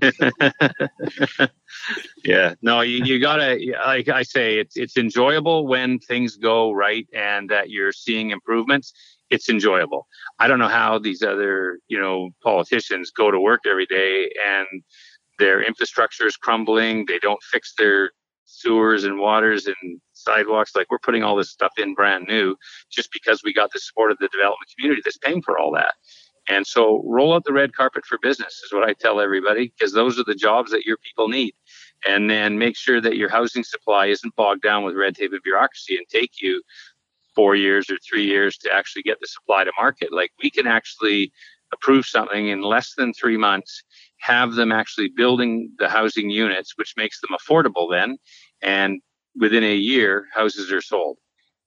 yeah, 2.24 2.54
no, 2.62 2.80
you, 2.82 3.04
you 3.04 3.20
gotta, 3.20 3.58
like 3.84 4.08
I 4.08 4.22
say, 4.22 4.58
it's, 4.58 4.76
it's 4.76 4.96
enjoyable 4.96 5.66
when 5.66 5.98
things 5.98 6.36
go 6.36 6.72
right 6.72 7.06
and 7.12 7.50
that 7.50 7.70
you're 7.70 7.92
seeing 7.92 8.30
improvements. 8.30 8.92
It's 9.30 9.48
enjoyable. 9.48 10.06
I 10.38 10.48
don't 10.48 10.58
know 10.58 10.68
how 10.68 10.98
these 10.98 11.22
other, 11.22 11.78
you 11.88 11.98
know, 11.98 12.30
politicians 12.42 13.10
go 13.10 13.30
to 13.30 13.40
work 13.40 13.60
every 13.66 13.86
day 13.86 14.30
and 14.46 14.82
their 15.38 15.62
infrastructure 15.62 16.26
is 16.26 16.36
crumbling. 16.36 17.06
They 17.06 17.18
don't 17.18 17.42
fix 17.42 17.74
their 17.76 18.12
sewers 18.44 19.04
and 19.04 19.18
waters 19.18 19.66
and 19.66 20.00
sidewalks. 20.12 20.76
Like 20.76 20.90
we're 20.90 20.98
putting 20.98 21.22
all 21.22 21.36
this 21.36 21.50
stuff 21.50 21.72
in 21.78 21.94
brand 21.94 22.26
new 22.28 22.56
just 22.90 23.10
because 23.12 23.42
we 23.42 23.52
got 23.52 23.72
the 23.72 23.80
support 23.80 24.12
of 24.12 24.18
the 24.18 24.28
development 24.28 24.70
community 24.76 25.02
that's 25.04 25.18
paying 25.18 25.42
for 25.42 25.58
all 25.58 25.72
that. 25.72 25.94
And 26.48 26.66
so 26.66 27.02
roll 27.06 27.32
out 27.32 27.44
the 27.44 27.52
red 27.52 27.74
carpet 27.74 28.04
for 28.04 28.18
business 28.20 28.60
is 28.64 28.72
what 28.72 28.88
I 28.88 28.92
tell 28.92 29.20
everybody 29.20 29.72
because 29.76 29.94
those 29.94 30.18
are 30.18 30.24
the 30.24 30.34
jobs 30.34 30.70
that 30.72 30.84
your 30.84 30.98
people 30.98 31.28
need. 31.28 31.54
And 32.06 32.28
then 32.28 32.58
make 32.58 32.76
sure 32.76 33.00
that 33.00 33.16
your 33.16 33.30
housing 33.30 33.64
supply 33.64 34.06
isn't 34.06 34.36
bogged 34.36 34.62
down 34.62 34.84
with 34.84 34.94
red 34.94 35.16
tape 35.16 35.32
and 35.32 35.42
bureaucracy 35.42 35.96
and 35.96 36.06
take 36.08 36.42
you 36.42 36.62
four 37.34 37.54
years 37.54 37.90
or 37.90 37.98
three 37.98 38.24
years 38.24 38.56
to 38.58 38.72
actually 38.72 39.02
get 39.02 39.18
the 39.20 39.26
supply 39.26 39.64
to 39.64 39.72
market. 39.78 40.12
Like 40.12 40.32
we 40.42 40.50
can 40.50 40.66
actually 40.66 41.32
approve 41.72 42.06
something 42.06 42.48
in 42.48 42.62
less 42.62 42.94
than 42.96 43.12
three 43.12 43.36
months, 43.36 43.82
have 44.18 44.54
them 44.54 44.72
actually 44.72 45.08
building 45.08 45.70
the 45.78 45.88
housing 45.88 46.30
units, 46.30 46.74
which 46.76 46.94
makes 46.96 47.20
them 47.20 47.30
affordable 47.36 47.90
then. 47.90 48.16
And 48.62 49.00
within 49.38 49.64
a 49.64 49.74
year, 49.74 50.26
houses 50.32 50.70
are 50.72 50.80
sold. 50.80 51.18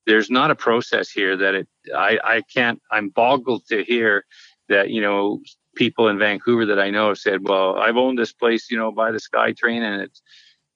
There's 0.06 0.30
not 0.30 0.50
a 0.50 0.54
process 0.54 1.10
here 1.10 1.36
that 1.36 1.54
it, 1.54 1.68
I, 1.94 2.18
I 2.24 2.42
can't, 2.52 2.80
I'm 2.90 3.10
boggled 3.10 3.66
to 3.68 3.84
hear 3.84 4.24
that, 4.68 4.88
you 4.90 5.02
know, 5.02 5.40
people 5.76 6.08
in 6.08 6.18
Vancouver 6.18 6.64
that 6.66 6.78
I 6.80 6.90
know 6.90 7.08
have 7.08 7.18
said, 7.18 7.46
well, 7.46 7.76
I've 7.76 7.96
owned 7.96 8.18
this 8.18 8.32
place, 8.32 8.70
you 8.70 8.78
know, 8.78 8.90
by 8.90 9.12
the 9.12 9.18
SkyTrain 9.20 9.82
and 9.82 10.02
it's, 10.02 10.22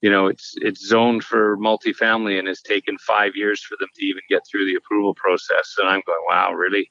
you 0.02 0.10
know, 0.10 0.26
it's 0.26 0.54
it's 0.56 0.86
zoned 0.86 1.24
for 1.24 1.56
multifamily 1.56 2.38
and 2.38 2.48
it's 2.48 2.60
taken 2.60 2.98
five 2.98 3.36
years 3.36 3.62
for 3.62 3.76
them 3.78 3.88
to 3.94 4.04
even 4.04 4.22
get 4.28 4.42
through 4.50 4.66
the 4.66 4.74
approval 4.74 5.14
process. 5.14 5.76
And 5.78 5.88
I'm 5.88 6.02
going, 6.04 6.20
wow, 6.28 6.52
really? 6.52 6.90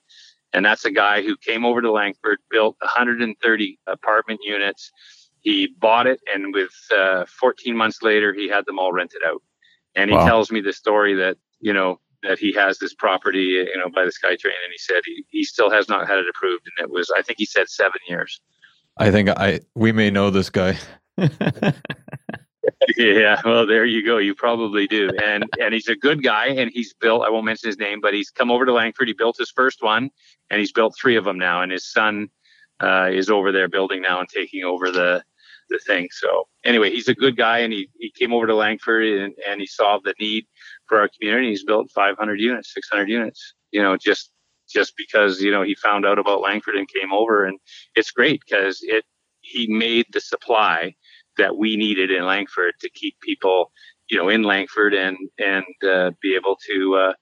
And 0.54 0.66
that's 0.66 0.86
a 0.86 0.92
guy 0.92 1.22
who 1.22 1.36
came 1.38 1.66
over 1.66 1.82
to 1.82 1.92
Langford, 1.92 2.40
built 2.50 2.78
130 2.80 3.80
apartment 3.88 4.40
units. 4.44 4.92
He 5.42 5.68
bought 5.80 6.08
it, 6.08 6.20
and 6.34 6.54
with 6.54 6.72
uh, 6.96 7.26
14 7.26 7.76
months 7.76 8.02
later, 8.02 8.34
he 8.34 8.48
had 8.48 8.66
them 8.66 8.80
all 8.80 8.94
rented 8.94 9.22
out. 9.26 9.42
And 9.96 10.10
he 10.10 10.16
wow. 10.16 10.26
tells 10.26 10.52
me 10.52 10.62
the 10.62 10.74
story 10.74 11.14
that 11.16 11.38
you 11.60 11.74
know 11.74 12.00
that 12.24 12.40
he 12.40 12.54
has 12.54 12.78
this 12.80 12.94
property, 12.94 13.66
you 13.68 13.78
know, 13.78 13.90
by 13.90 14.06
the 14.06 14.12
SkyTrain, 14.12 14.46
and 14.46 14.72
he 14.72 14.78
said 14.78 15.02
he, 15.06 15.26
he 15.30 15.44
still 15.44 15.70
has 15.70 15.90
not 15.90 16.08
had 16.08 16.20
it 16.20 16.26
approved, 16.30 16.66
and 16.78 16.86
it 16.86 16.92
was 16.92 17.12
I 17.18 17.22
think 17.22 17.40
he 17.40 17.46
said 17.46 17.68
seven 17.68 18.00
years. 18.08 18.40
I 18.98 19.12
think 19.12 19.30
I 19.30 19.60
we 19.76 19.92
may 19.92 20.12
know 20.12 20.30
this 20.30 20.50
guy. 20.50 20.78
yeah, 23.02 23.42
well, 23.44 23.66
there 23.66 23.86
you 23.86 24.06
go. 24.06 24.18
You 24.18 24.36
probably 24.36 24.88
do. 24.88 25.10
And 25.24 25.46
and 25.60 25.74
he's 25.74 25.88
a 25.88 25.96
good 25.96 26.24
guy, 26.24 26.48
and 26.48 26.70
he's 26.74 26.94
built. 26.94 27.24
I 27.24 27.30
won't 27.30 27.46
mention 27.46 27.68
his 27.68 27.78
name, 27.78 28.00
but 28.02 28.14
he's 28.14 28.30
come 28.30 28.52
over 28.52 28.66
to 28.66 28.74
Langford. 28.74 29.08
He 29.08 29.14
built 29.14 29.38
his 29.38 29.52
first 29.52 29.82
one, 29.82 30.10
and 30.50 30.60
he's 30.60 30.72
built 30.72 30.96
three 31.00 31.16
of 31.16 31.26
them 31.26 31.38
now. 31.38 31.62
And 31.62 31.72
his 31.72 31.92
son 31.92 32.30
uh, 32.82 33.10
is 33.12 33.30
over 33.30 33.52
there 33.52 33.68
building 33.68 34.02
now 34.02 34.20
and 34.20 34.30
taking 34.30 34.64
over 34.64 34.92
the 34.92 35.24
the 35.70 35.80
thing. 35.80 36.10
So 36.12 36.48
anyway, 36.66 36.92
he's 36.92 37.08
a 37.08 37.16
good 37.16 37.38
guy, 37.38 37.60
and 37.60 37.74
he 37.74 37.90
he 38.00 38.12
came 38.12 38.34
over 38.34 38.48
to 38.48 38.56
Langford 38.56 39.06
and 39.06 39.34
and 39.48 39.60
he 39.62 39.68
saw 39.68 40.00
the 40.04 40.14
need 40.20 40.46
for 40.88 41.00
our 41.00 41.10
community. 41.10 41.50
He's 41.50 41.64
built 41.64 41.92
500 41.92 42.40
units, 42.40 42.74
600 42.74 43.10
units. 43.10 43.54
You 43.72 43.82
know, 43.82 43.98
just 43.98 44.32
just 44.70 44.94
because 44.98 45.42
you 45.42 45.52
know 45.52 45.64
he 45.64 45.76
found 45.76 46.06
out 46.06 46.20
about 46.20 46.42
Langford 46.42 46.76
and 46.76 46.88
came 46.88 47.14
over, 47.14 47.46
and 47.46 47.60
it's 47.96 48.12
great 48.12 48.42
because 48.48 48.80
it 48.82 49.06
he 49.42 49.68
made 49.68 50.06
the 50.12 50.22
supply 50.22 50.94
that 51.38 51.58
we 51.58 51.78
needed 51.78 52.12
in 52.12 52.26
Langford 52.26 52.74
to 52.82 52.90
keep 52.90 53.20
people, 53.22 53.72
you 54.10 54.18
know, 54.18 54.30
in 54.30 54.44
Langford 54.44 54.94
and 54.94 55.18
and 55.40 55.66
uh, 55.88 56.12
be 56.22 56.36
able 56.36 56.58
to, 56.68 56.96
uh, 56.96 57.14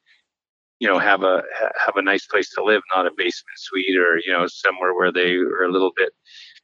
you 0.79 0.87
know, 0.87 0.99
have 0.99 1.23
a 1.23 1.43
have 1.85 1.95
a 1.95 2.01
nice 2.01 2.25
place 2.25 2.49
to 2.55 2.63
live, 2.63 2.81
not 2.95 3.07
a 3.07 3.11
basement 3.17 3.57
suite 3.57 3.97
or 3.97 4.17
you 4.17 4.31
know 4.31 4.47
somewhere 4.47 4.93
where 4.93 5.11
they 5.11 5.35
are 5.35 5.63
a 5.63 5.71
little 5.71 5.91
bit, 5.95 6.13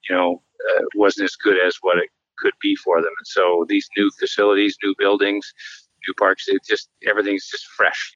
you 0.10 0.16
know, 0.16 0.42
uh, 0.76 0.82
wasn't 0.96 1.26
as 1.26 1.36
good 1.36 1.58
as 1.66 1.78
what 1.82 1.98
it 1.98 2.10
could 2.38 2.54
be 2.62 2.76
for 2.76 3.02
them. 3.02 3.12
And 3.18 3.28
so 3.28 3.66
these 3.68 3.88
new 3.98 4.10
facilities, 4.20 4.78
new 4.84 4.94
buildings, 4.98 5.54
new 6.08 6.14
parks, 6.16 6.48
it 6.48 6.64
just 6.68 6.90
everything's 7.08 7.48
just 7.48 7.66
fresh. 7.78 8.16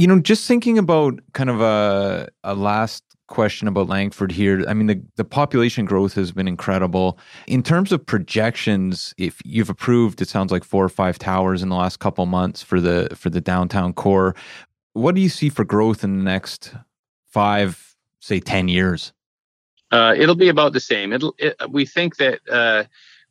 You 0.00 0.06
know, 0.06 0.18
just 0.18 0.48
thinking 0.48 0.78
about 0.78 1.20
kind 1.34 1.50
of 1.50 1.60
a 1.60 2.26
a 2.42 2.54
last 2.54 3.04
question 3.26 3.68
about 3.68 3.86
Langford 3.86 4.32
here. 4.32 4.64
I 4.66 4.72
mean, 4.72 4.86
the, 4.86 5.02
the 5.16 5.26
population 5.26 5.84
growth 5.84 6.14
has 6.14 6.32
been 6.32 6.48
incredible. 6.48 7.18
In 7.46 7.62
terms 7.62 7.92
of 7.92 8.04
projections, 8.06 9.14
if 9.18 9.42
you've 9.44 9.68
approved, 9.68 10.22
it 10.22 10.28
sounds 10.28 10.52
like 10.52 10.64
four 10.64 10.82
or 10.82 10.88
five 10.88 11.18
towers 11.18 11.62
in 11.62 11.68
the 11.68 11.76
last 11.76 11.98
couple 11.98 12.24
months 12.24 12.62
for 12.62 12.80
the 12.80 13.14
for 13.14 13.28
the 13.28 13.42
downtown 13.42 13.92
core. 13.92 14.34
What 14.94 15.14
do 15.14 15.20
you 15.20 15.28
see 15.28 15.50
for 15.50 15.66
growth 15.66 16.02
in 16.02 16.16
the 16.16 16.24
next 16.24 16.74
five, 17.26 17.94
say, 18.20 18.40
ten 18.40 18.68
years? 18.68 19.12
Uh, 19.90 20.14
it'll 20.16 20.34
be 20.34 20.48
about 20.48 20.72
the 20.72 20.80
same. 20.80 21.12
It'll. 21.12 21.34
It, 21.36 21.56
we 21.68 21.84
think 21.84 22.16
that 22.16 22.40
uh, 22.48 22.84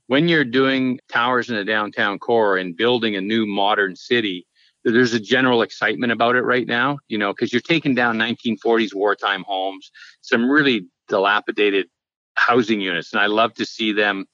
when 0.05 0.27
you're 0.27 0.45
doing 0.45 0.99
towers 1.09 1.49
in 1.49 1.55
the 1.55 1.65
downtown 1.65 2.19
core 2.19 2.57
and 2.57 2.77
building 2.77 3.15
a 3.15 3.21
new 3.21 3.47
modern 3.47 3.95
city, 3.95 4.45
there's 4.91 5.13
a 5.13 5.19
general 5.19 5.61
excitement 5.61 6.11
about 6.11 6.35
it 6.35 6.41
right 6.41 6.67
now, 6.67 6.99
you 7.07 7.17
know, 7.17 7.33
because 7.33 7.51
you're 7.51 7.61
taking 7.61 7.95
down 7.95 8.17
1940s 8.17 8.93
wartime 8.93 9.43
homes, 9.47 9.91
some 10.21 10.49
really 10.49 10.87
dilapidated 11.07 11.87
housing 12.35 12.79
units. 12.79 13.11
And 13.13 13.21
I 13.21 13.27
love 13.27 13.53
to 13.55 13.65
see 13.65 13.91
them, 13.91 14.25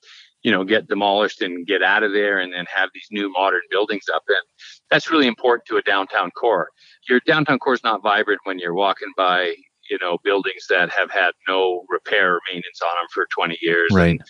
you 0.44 0.52
know, 0.52 0.64
get 0.64 0.88
demolished 0.88 1.42
and 1.42 1.66
get 1.66 1.82
out 1.82 2.04
of 2.04 2.12
there 2.12 2.40
and 2.40 2.54
then 2.54 2.66
have 2.74 2.90
these 2.94 3.08
new 3.12 3.32
modern 3.32 3.62
buildings 3.70 4.06
up. 4.14 4.24
And 4.28 4.38
that's 4.92 5.10
really 5.10 5.28
important 5.28 5.66
to 5.68 5.78
a 5.78 5.82
downtown 5.82 6.30
core. 6.32 6.70
Your 7.10 7.20
downtown 7.26 7.60
core 7.60 7.74
is 7.74 7.84
not 7.84 8.04
vibrant 8.04 8.42
when 8.44 8.60
you're 8.60 8.76
walking 8.76 9.12
by, 9.18 9.56
you 9.90 9.98
know, 10.00 10.18
buildings 10.24 10.66
that 10.70 10.90
have 10.92 11.10
had 11.10 11.32
no 11.48 11.86
repair 11.90 12.36
or 12.36 12.42
maintenance 12.52 12.82
on 12.82 12.96
them 12.96 13.08
for 13.12 13.28
20 13.36 13.58
years. 13.62 13.90
Right. 13.92 14.12
And, 14.12 14.22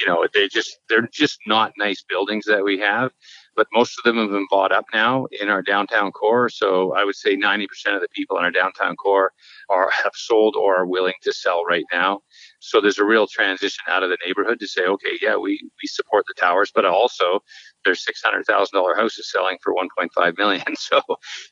you 0.00 0.06
know, 0.06 0.26
they 0.32 0.48
just, 0.48 0.78
they're 0.88 1.08
just 1.12 1.38
not 1.46 1.72
nice 1.76 2.04
buildings 2.08 2.44
that 2.46 2.62
we 2.62 2.78
have 2.78 3.10
but 3.56 3.66
most 3.72 3.98
of 3.98 4.04
them 4.04 4.16
have 4.18 4.30
been 4.30 4.46
bought 4.50 4.72
up 4.72 4.86
now 4.92 5.26
in 5.40 5.48
our 5.48 5.62
downtown 5.62 6.12
core. 6.12 6.48
So 6.48 6.94
I 6.94 7.04
would 7.04 7.14
say 7.16 7.36
90% 7.36 7.66
of 7.94 8.00
the 8.00 8.08
people 8.14 8.38
in 8.38 8.44
our 8.44 8.50
downtown 8.50 8.96
core 8.96 9.32
are 9.68 9.90
have 9.90 10.12
sold 10.14 10.56
or 10.56 10.76
are 10.76 10.86
willing 10.86 11.14
to 11.22 11.32
sell 11.32 11.64
right 11.64 11.84
now. 11.92 12.20
So 12.60 12.80
there's 12.80 12.98
a 12.98 13.04
real 13.04 13.26
transition 13.26 13.84
out 13.88 14.02
of 14.02 14.10
the 14.10 14.18
neighborhood 14.24 14.60
to 14.60 14.66
say, 14.66 14.82
okay, 14.86 15.18
yeah, 15.20 15.36
we, 15.36 15.60
we 15.82 15.86
support 15.86 16.24
the 16.28 16.34
towers, 16.38 16.70
but 16.74 16.84
also 16.84 17.40
there's 17.84 18.04
six 18.04 18.22
hundred 18.22 18.44
thousand 18.46 18.76
dollar 18.78 18.94
houses 18.94 19.30
selling 19.30 19.58
for 19.62 19.74
one 19.74 19.88
point 19.96 20.12
five 20.14 20.36
million. 20.38 20.62
So 20.78 21.00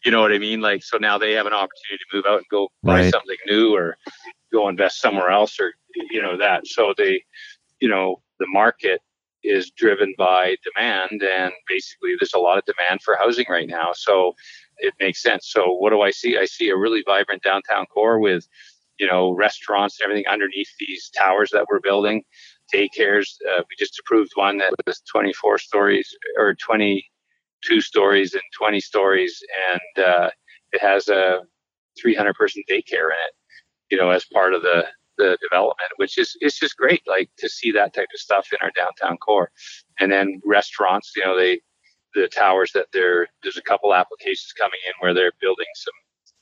you 0.04 0.10
know 0.10 0.20
what 0.20 0.32
I 0.32 0.38
mean? 0.38 0.60
Like 0.60 0.82
so 0.82 0.98
now 0.98 1.18
they 1.18 1.32
have 1.32 1.46
an 1.46 1.52
opportunity 1.52 2.04
to 2.10 2.16
move 2.16 2.26
out 2.26 2.38
and 2.38 2.46
go 2.50 2.68
buy 2.86 3.02
Right. 3.02 3.12
something 3.12 3.36
new 3.46 3.74
or 3.74 3.96
go 4.52 4.68
invest 4.68 5.00
somewhere 5.00 5.30
else 5.30 5.58
or 5.60 5.72
you 6.10 6.20
know 6.22 6.36
that. 6.38 6.66
So 6.66 6.94
they 6.96 7.22
you 7.80 7.88
know, 7.88 8.22
the 8.38 8.46
market 8.48 9.00
is 9.44 9.70
driven 9.70 10.14
by 10.16 10.56
demand 10.62 11.22
and 11.22 11.52
basically 11.68 12.14
there's 12.18 12.34
a 12.34 12.38
lot 12.38 12.58
of 12.58 12.64
demand 12.64 13.02
for 13.02 13.16
housing 13.16 13.46
right 13.48 13.68
now. 13.68 13.90
So 13.92 14.34
it 14.78 14.94
makes 15.00 15.22
sense. 15.22 15.48
So 15.50 15.72
what 15.72 15.90
do 15.90 16.02
I 16.02 16.10
see? 16.10 16.36
I 16.38 16.44
see 16.44 16.68
a 16.68 16.76
really 16.76 17.02
vibrant 17.06 17.42
downtown 17.42 17.86
core 17.86 18.18
with, 18.18 18.46
you 18.98 19.06
know, 19.06 19.32
restaurants 19.32 19.98
and 19.98 20.04
everything 20.04 20.26
underneath 20.30 20.68
these 20.78 21.10
towers 21.10 21.50
that 21.52 21.66
we're 21.70 21.80
building. 21.80 22.22
Daycares. 22.72 23.36
Uh, 23.50 23.62
we 23.68 23.76
just 23.78 23.98
approved 23.98 24.32
one 24.34 24.58
that 24.58 24.72
was 24.86 25.02
24 25.10 25.58
stories 25.58 26.14
or 26.38 26.54
22 26.54 27.80
stories 27.80 28.34
and 28.34 28.42
20 28.56 28.80
stories, 28.80 29.42
and 29.70 30.06
uh, 30.06 30.30
it 30.72 30.80
has 30.80 31.08
a 31.08 31.40
300 32.00 32.34
person 32.34 32.62
daycare 32.70 33.10
in 33.10 33.20
it. 33.28 33.34
You 33.90 33.98
know, 33.98 34.10
as 34.10 34.24
part 34.24 34.54
of 34.54 34.62
the 34.62 34.86
the 35.18 35.38
development, 35.42 35.90
which 35.96 36.18
is 36.18 36.36
it's 36.40 36.58
just 36.58 36.76
great, 36.76 37.02
like 37.06 37.30
to 37.38 37.48
see 37.48 37.70
that 37.72 37.94
type 37.94 38.08
of 38.14 38.20
stuff 38.20 38.48
in 38.52 38.58
our 38.62 38.72
downtown 38.76 39.16
core. 39.18 39.50
And 40.00 40.10
then 40.10 40.40
restaurants, 40.44 41.12
you 41.16 41.24
know, 41.24 41.36
they 41.36 41.60
the 42.14 42.28
towers 42.28 42.72
that 42.74 42.86
they're 42.92 43.26
there's 43.42 43.56
a 43.56 43.62
couple 43.62 43.94
applications 43.94 44.52
coming 44.52 44.78
in 44.86 44.92
where 45.00 45.14
they're 45.14 45.32
building 45.40 45.66
some 45.74 45.94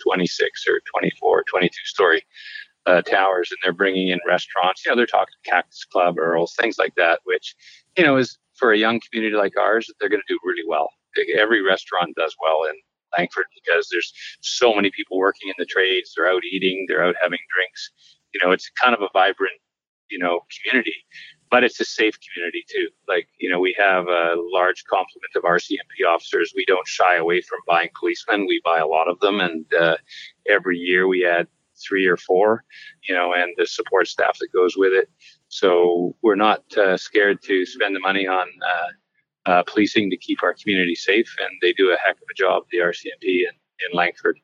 26 0.03 0.67
or 0.69 0.81
24, 0.99 1.45
22 1.49 1.71
story 1.85 2.23
uh, 2.87 3.03
towers, 3.03 3.51
and 3.51 3.59
they're 3.63 3.73
bringing 3.73 4.09
in 4.09 4.19
restaurants. 4.27 4.85
You 4.85 4.91
know, 4.91 4.97
they're 4.97 5.07
talking 5.07 5.35
Cactus 5.45 5.85
Club, 5.85 6.19
Earls, 6.19 6.55
things 6.59 6.79
like 6.79 6.95
that, 6.97 7.21
which 7.25 7.55
you 7.97 8.05
know 8.05 8.17
is 8.17 8.39
for 8.61 8.73
a 8.73 8.79
young 8.79 9.01
community 9.01 9.37
like 9.37 9.57
ours, 9.59 9.91
they're 9.99 10.11
going 10.11 10.23
to 10.27 10.35
do 10.35 10.39
really 10.45 10.63
well. 10.69 10.91
Every 11.37 11.63
restaurant 11.63 12.15
does 12.17 12.37
well 12.41 12.65
in 12.69 12.77
Langford 13.17 13.47
because 13.55 13.89
there's 13.91 14.13
so 14.43 14.75
many 14.75 14.91
people 14.91 15.19
working 15.19 15.49
in 15.49 15.55
the 15.59 15.65
trades. 15.65 16.13
They're 16.15 16.31
out 16.31 16.45
eating, 16.45 16.85
they're 16.87 17.03
out 17.03 17.17
having 17.21 17.39
drinks. 17.53 17.91
You 18.35 18.41
know, 18.45 18.53
it's 18.53 18.71
kind 18.71 18.95
of 18.95 19.03
a 19.03 19.09
vibrant, 19.13 19.61
you 20.11 20.19
know, 20.19 20.41
community, 20.63 20.95
but 21.51 21.65
it's 21.65 21.81
a 21.81 21.85
safe 21.85 22.15
community 22.21 22.65
too. 22.69 22.89
Like, 23.09 23.29
you 23.39 23.51
know, 23.51 23.61
we 23.61 23.75
have 23.79 24.07
a 24.07 24.37
large 24.53 24.85
complement 24.85 25.33
of 25.37 25.43
RCMP 25.43 26.07
officers. 26.09 26.53
We 26.55 26.65
don't 26.67 26.87
shy 26.87 27.17
away 27.17 27.41
from 27.41 27.59
buying 27.67 27.91
policemen. 27.99 28.47
We 28.47 28.61
buy 28.65 28.79
a 28.79 28.87
lot 28.87 29.09
of 29.09 29.19
them, 29.21 29.41
and 29.41 29.67
uh, 29.75 29.97
every 30.49 30.79
year 30.79 31.09
we 31.09 31.27
add 31.27 31.49
three 31.83 32.07
or 32.07 32.17
four, 32.17 32.65
you 33.09 33.15
know, 33.15 33.33
and 33.35 33.53
the 33.57 33.67
support 33.67 34.07
staff 34.07 34.39
that 34.39 34.53
goes 34.53 34.75
with 34.77 34.93
it. 34.93 35.09
So 35.49 36.15
we're 36.23 36.37
not 36.37 36.63
uh, 36.77 36.97
scared 36.97 37.43
to 37.43 37.67
spend 37.67 37.97
the 37.97 38.01
money 38.01 38.27
on 38.27 38.47
uh, 38.63 39.51
uh, 39.51 39.63
policing 39.65 40.11
to 40.11 40.17
keep 40.17 40.43
our 40.43 40.55
community 40.55 40.95
safe, 40.95 41.35
and 41.41 41.51
they 41.63 41.73
do 41.73 41.91
a 41.91 41.97
heck 41.97 42.17
of 42.17 42.29
a 42.31 42.35
job, 42.35 42.65
the 42.71 42.79
RCMP 42.79 43.23
in, 43.23 43.55
in 43.91 43.97
Langford. 43.97 44.39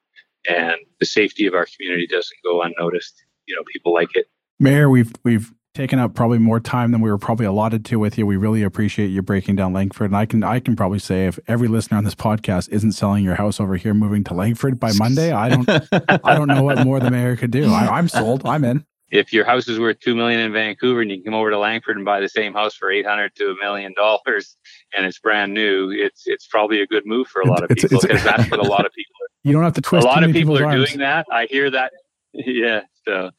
And 0.49 0.77
the 1.01 1.07
safety 1.07 1.47
of 1.47 1.55
our 1.55 1.67
community 1.77 2.07
doesn't 2.07 2.39
go 2.45 2.63
unnoticed. 2.63 3.26
You 3.47 3.57
know, 3.57 3.63
people 3.73 3.93
like 3.95 4.09
it. 4.15 4.27
Mayor, 4.59 4.89
we've 4.91 5.13
we've 5.25 5.53
taken 5.75 5.99
up 5.99 6.15
probably 6.15 6.39
more 6.39 6.59
time 6.59 6.91
than 6.91 7.03
we 7.03 7.11
were 7.11 7.19
probably 7.19 7.45
allotted 7.45 7.85
to 7.85 7.99
with 7.99 8.17
you. 8.17 8.25
We 8.27 8.37
really 8.37 8.63
appreciate 8.63 9.09
you 9.09 9.21
breaking 9.21 9.57
down 9.57 9.73
Langford, 9.75 10.07
and 10.11 10.17
I 10.17 10.25
can 10.27 10.43
I 10.43 10.59
can 10.61 10.75
probably 10.75 10.99
say 10.99 11.27
if 11.27 11.39
every 11.47 11.69
listener 11.69 11.99
on 11.99 12.05
this 12.05 12.15
podcast 12.15 12.71
isn't 12.71 12.93
selling 12.93 13.23
your 13.25 13.35
house 13.35 13.61
over 13.61 13.77
here, 13.77 13.93
moving 13.95 14.25
to 14.25 14.35
Langford 14.35 14.81
by 14.81 14.93
Monday, 14.99 15.33
I 15.33 15.49
don't 15.51 15.69
I 15.69 16.35
don't 16.35 16.49
know 16.49 16.63
what 16.63 16.85
more 16.85 16.99
the 17.01 17.11
mayor 17.11 17.37
could 17.37 17.51
do. 17.51 17.71
I, 17.73 17.99
I'm 17.99 18.09
sold. 18.09 18.47
I'm 18.47 18.65
in. 18.65 18.85
If 19.13 19.33
your 19.33 19.45
house 19.45 19.69
is 19.69 19.79
worth 19.79 20.01
two 20.01 20.17
million 20.17 20.41
in 20.41 20.53
Vancouver 20.53 21.01
and 21.01 21.11
you 21.11 21.19
can 21.19 21.27
come 21.27 21.35
over 21.35 21.51
to 21.51 21.59
Langford 21.59 21.95
and 21.97 22.05
buy 22.05 22.19
the 22.19 22.29
same 22.29 22.53
house 22.55 22.75
for 22.75 22.91
eight 22.91 23.07
hundred 23.07 23.37
to 23.37 23.51
a 23.51 23.55
million 23.63 23.93
dollars 23.95 24.57
and 24.97 25.07
it's 25.07 25.19
brand 25.21 25.53
new, 25.55 25.91
it's 25.93 26.23
it's 26.27 26.47
probably 26.49 26.81
a 26.81 26.87
good 26.87 27.05
move 27.07 27.29
for 27.29 27.41
a 27.43 27.47
lot 27.47 27.63
of 27.63 27.71
It's- 27.71 27.83
people 27.89 28.01
because 28.01 28.25
that's 28.25 28.51
what 28.51 28.59
a 28.59 28.69
lot 28.69 28.85
of 28.87 28.93
people 28.93 29.13
You 29.45 29.53
don't 29.53 29.63
have 29.63 29.75
to 29.75 29.81
twist. 29.81 30.05
a 30.05 30.09
lot 30.09 30.25
of 30.25 30.31
many 30.31 30.41
people 30.41 30.59
are 30.59 30.65
arms. 30.65 30.89
doing 30.89 30.99
that. 31.01 31.27
I 31.31 31.47
hear 31.51 31.71
that. 31.71 31.93
Yeah. 32.35 32.81
So 33.07 33.31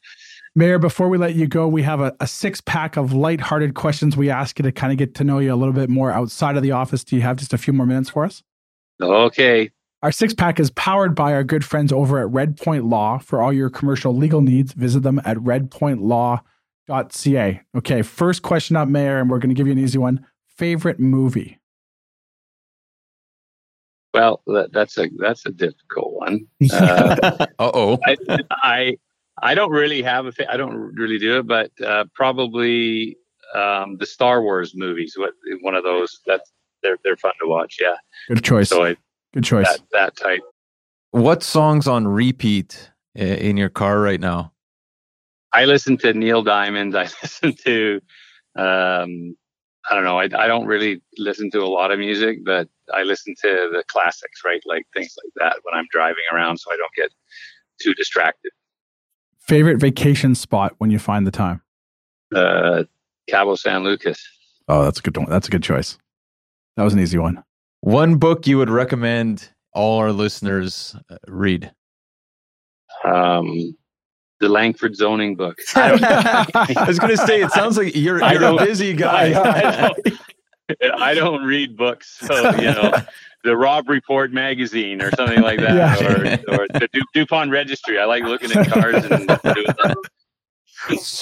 Mayor, 0.54 0.78
before 0.78 1.08
we 1.08 1.18
let 1.18 1.34
you 1.34 1.46
go, 1.46 1.68
we 1.68 1.82
have 1.82 2.00
a, 2.00 2.16
a 2.20 2.26
six 2.26 2.58
pack 2.60 2.96
of 2.96 3.12
lighthearted 3.12 3.74
questions 3.74 4.16
we 4.16 4.30
ask 4.30 4.58
you 4.58 4.64
to 4.64 4.72
kind 4.72 4.90
of 4.92 4.98
get 4.98 5.14
to 5.16 5.24
know 5.24 5.38
you 5.38 5.52
a 5.52 5.56
little 5.56 5.74
bit 5.74 5.88
more 5.88 6.10
outside 6.10 6.56
of 6.56 6.64
the 6.64 6.72
office. 6.72 7.04
Do 7.04 7.14
you 7.16 7.22
have 7.22 7.36
just 7.36 7.52
a 7.52 7.58
few 7.58 7.72
more 7.72 7.86
minutes 7.86 8.10
for 8.10 8.24
us? 8.24 8.42
okay. 9.00 9.70
Our 10.02 10.10
six 10.12 10.34
pack 10.34 10.60
is 10.60 10.70
powered 10.70 11.14
by 11.14 11.32
our 11.32 11.44
good 11.44 11.64
friends 11.64 11.90
over 11.92 12.18
at 12.18 12.28
Red 12.30 12.56
Point 12.56 12.84
Law. 12.84 13.18
For 13.18 13.40
all 13.42 13.52
your 13.52 13.70
commercial 13.70 14.12
legal 14.14 14.40
needs, 14.40 14.72
visit 14.72 15.04
them 15.04 15.20
at 15.24 15.36
redpointlaw.ca. 15.38 17.60
Okay, 17.76 18.02
first 18.02 18.42
question 18.42 18.76
up, 18.76 18.88
Mayor, 18.88 19.18
and 19.18 19.28
we're 19.28 19.38
going 19.38 19.50
to 19.50 19.54
give 19.54 19.66
you 19.66 19.72
an 19.72 19.78
easy 19.78 19.98
one. 19.98 20.24
Favorite 20.46 21.00
movie? 21.00 21.58
Well, 24.14 24.40
that, 24.46 24.72
that's 24.72 24.96
a 24.98 25.10
that's 25.18 25.44
a 25.46 25.50
difficult 25.50 26.14
one. 26.14 26.46
Uh, 26.72 27.46
uh 27.58 27.70
oh. 27.74 27.98
I, 28.04 28.16
I 28.50 28.96
I 29.42 29.54
don't 29.54 29.70
really 29.70 30.02
have 30.02 30.26
a 30.26 30.32
fa- 30.32 30.50
I 30.50 30.56
don't 30.56 30.76
really 30.94 31.18
do 31.18 31.38
it, 31.38 31.46
but 31.46 31.70
uh, 31.84 32.04
probably 32.14 33.16
um, 33.54 33.96
the 33.98 34.06
Star 34.06 34.42
Wars 34.42 34.72
movies. 34.74 35.14
What 35.16 35.32
one 35.62 35.74
of 35.74 35.84
those? 35.84 36.20
That's 36.26 36.50
they're 36.82 36.98
they're 37.04 37.16
fun 37.16 37.32
to 37.42 37.48
watch. 37.48 37.76
Yeah. 37.80 37.96
Good 38.28 38.44
choice. 38.44 38.68
So 38.68 38.84
I, 38.84 38.96
Good 39.34 39.44
choice. 39.44 39.66
that 39.66 39.80
that 39.92 40.16
type. 40.16 40.40
What 41.10 41.42
songs 41.42 41.86
on 41.86 42.06
repeat 42.06 42.90
in 43.14 43.56
your 43.56 43.68
car 43.68 44.00
right 44.00 44.20
now? 44.20 44.52
I 45.52 45.64
listen 45.64 45.96
to 45.98 46.12
Neil 46.12 46.42
Diamond. 46.42 46.96
I 46.96 47.02
listen 47.22 47.54
to, 47.64 48.00
um, 48.56 49.36
I 49.90 49.94
don't 49.94 50.04
know. 50.04 50.18
I, 50.18 50.24
I 50.24 50.46
don't 50.46 50.66
really 50.66 51.00
listen 51.16 51.50
to 51.52 51.60
a 51.60 51.66
lot 51.66 51.90
of 51.90 51.98
music, 51.98 52.44
but 52.44 52.68
I 52.92 53.02
listen 53.02 53.34
to 53.42 53.70
the 53.72 53.82
classics, 53.88 54.42
right? 54.44 54.60
Like 54.66 54.86
things 54.94 55.14
like 55.24 55.32
that 55.36 55.60
when 55.62 55.74
I'm 55.74 55.86
driving 55.90 56.22
around, 56.32 56.58
so 56.58 56.70
I 56.70 56.76
don't 56.76 56.94
get 56.94 57.10
too 57.80 57.94
distracted. 57.94 58.52
Favorite 59.48 59.78
vacation 59.78 60.34
spot 60.34 60.74
when 60.76 60.90
you 60.90 60.98
find 60.98 61.26
the 61.26 61.30
time? 61.30 61.62
Uh, 62.36 62.84
Cabo 63.30 63.54
San 63.54 63.82
Lucas. 63.82 64.22
Oh, 64.68 64.84
that's 64.84 64.98
a 64.98 65.02
good 65.02 65.16
one. 65.16 65.30
That's 65.30 65.48
a 65.48 65.50
good 65.50 65.62
choice. 65.62 65.96
That 66.76 66.82
was 66.84 66.92
an 66.92 67.00
easy 67.00 67.16
one. 67.16 67.42
One 67.80 68.16
book 68.16 68.46
you 68.46 68.58
would 68.58 68.68
recommend 68.68 69.48
all 69.72 69.98
our 70.00 70.12
listeners 70.12 70.94
uh, 71.10 71.16
read? 71.26 71.72
Um, 73.04 73.74
the 74.40 74.50
Langford 74.50 74.94
zoning 74.94 75.34
book. 75.34 75.56
I 75.74 76.84
was 76.86 76.98
going 76.98 77.16
to 77.16 77.26
say, 77.26 77.40
it 77.40 77.50
sounds 77.52 77.78
like 77.78 77.96
you're, 77.96 78.18
you're 78.18 78.36
a 78.36 78.38
don't- 78.38 78.58
busy 78.58 78.92
guy. 78.92 79.90
I, 80.98 81.14
don't, 81.14 81.44
read 81.44 81.76
books, 81.76 82.18
so 82.20 82.50
you 82.56 82.62
know 82.62 82.92
the 83.44 83.56
Robb 83.56 83.88
Report 83.88 84.32
magazine 84.32 85.00
or 85.00 85.10
something 85.12 85.40
like 85.40 85.60
that, 85.60 85.74
Yeah. 85.74 86.04
or, 86.52 86.60
or 86.60 86.66
the 86.68 86.88
Du- 86.92 87.04
Dupont 87.14 87.50
Registry. 87.50 87.98
I 87.98 88.04
like 88.04 88.24
looking 88.24 88.52
at 88.52 88.68
cars 88.68 89.04
and 89.04 89.26
doing. 89.26 89.66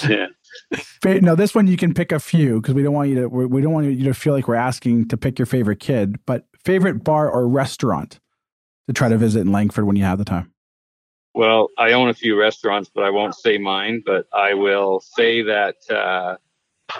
Yeah. 0.07 0.27
No, 1.21 1.35
this 1.35 1.55
one 1.55 1.67
you 1.67 1.77
can 1.77 1.93
pick 1.93 2.11
a 2.11 2.19
few 2.19 2.61
because 2.61 2.73
we 2.73 2.83
don't 2.83 2.93
want 2.93 3.09
you 3.09 3.15
to. 3.21 3.27
we 3.27 3.45
we 3.45 3.61
don't 3.61 3.73
want 3.73 3.87
you 3.87 4.03
to 4.05 4.13
feel 4.13 4.33
like 4.33 4.47
we're 4.47 4.55
asking 4.55 5.07
to 5.09 5.17
pick 5.17 5.39
your 5.39 5.45
favorite 5.45 5.79
kid, 5.79 6.17
but 6.25 6.45
favorite 6.63 7.03
bar 7.03 7.29
or 7.29 7.47
restaurant 7.47 8.19
to 8.87 8.93
try 8.93 9.09
to 9.09 9.17
visit 9.17 9.41
in 9.41 9.51
Langford 9.51 9.85
when 9.85 9.95
you 9.95 10.03
have 10.03 10.17
the 10.19 10.25
time. 10.25 10.51
Well, 11.33 11.69
I 11.77 11.93
own 11.93 12.09
a 12.09 12.13
few 12.13 12.39
restaurants, 12.39 12.89
but 12.93 13.03
I 13.03 13.09
won't 13.09 13.35
say 13.35 13.57
mine. 13.57 14.03
But 14.05 14.27
I 14.33 14.53
will 14.53 14.99
say 15.01 15.41
that 15.43 15.75
uh, 15.89 16.37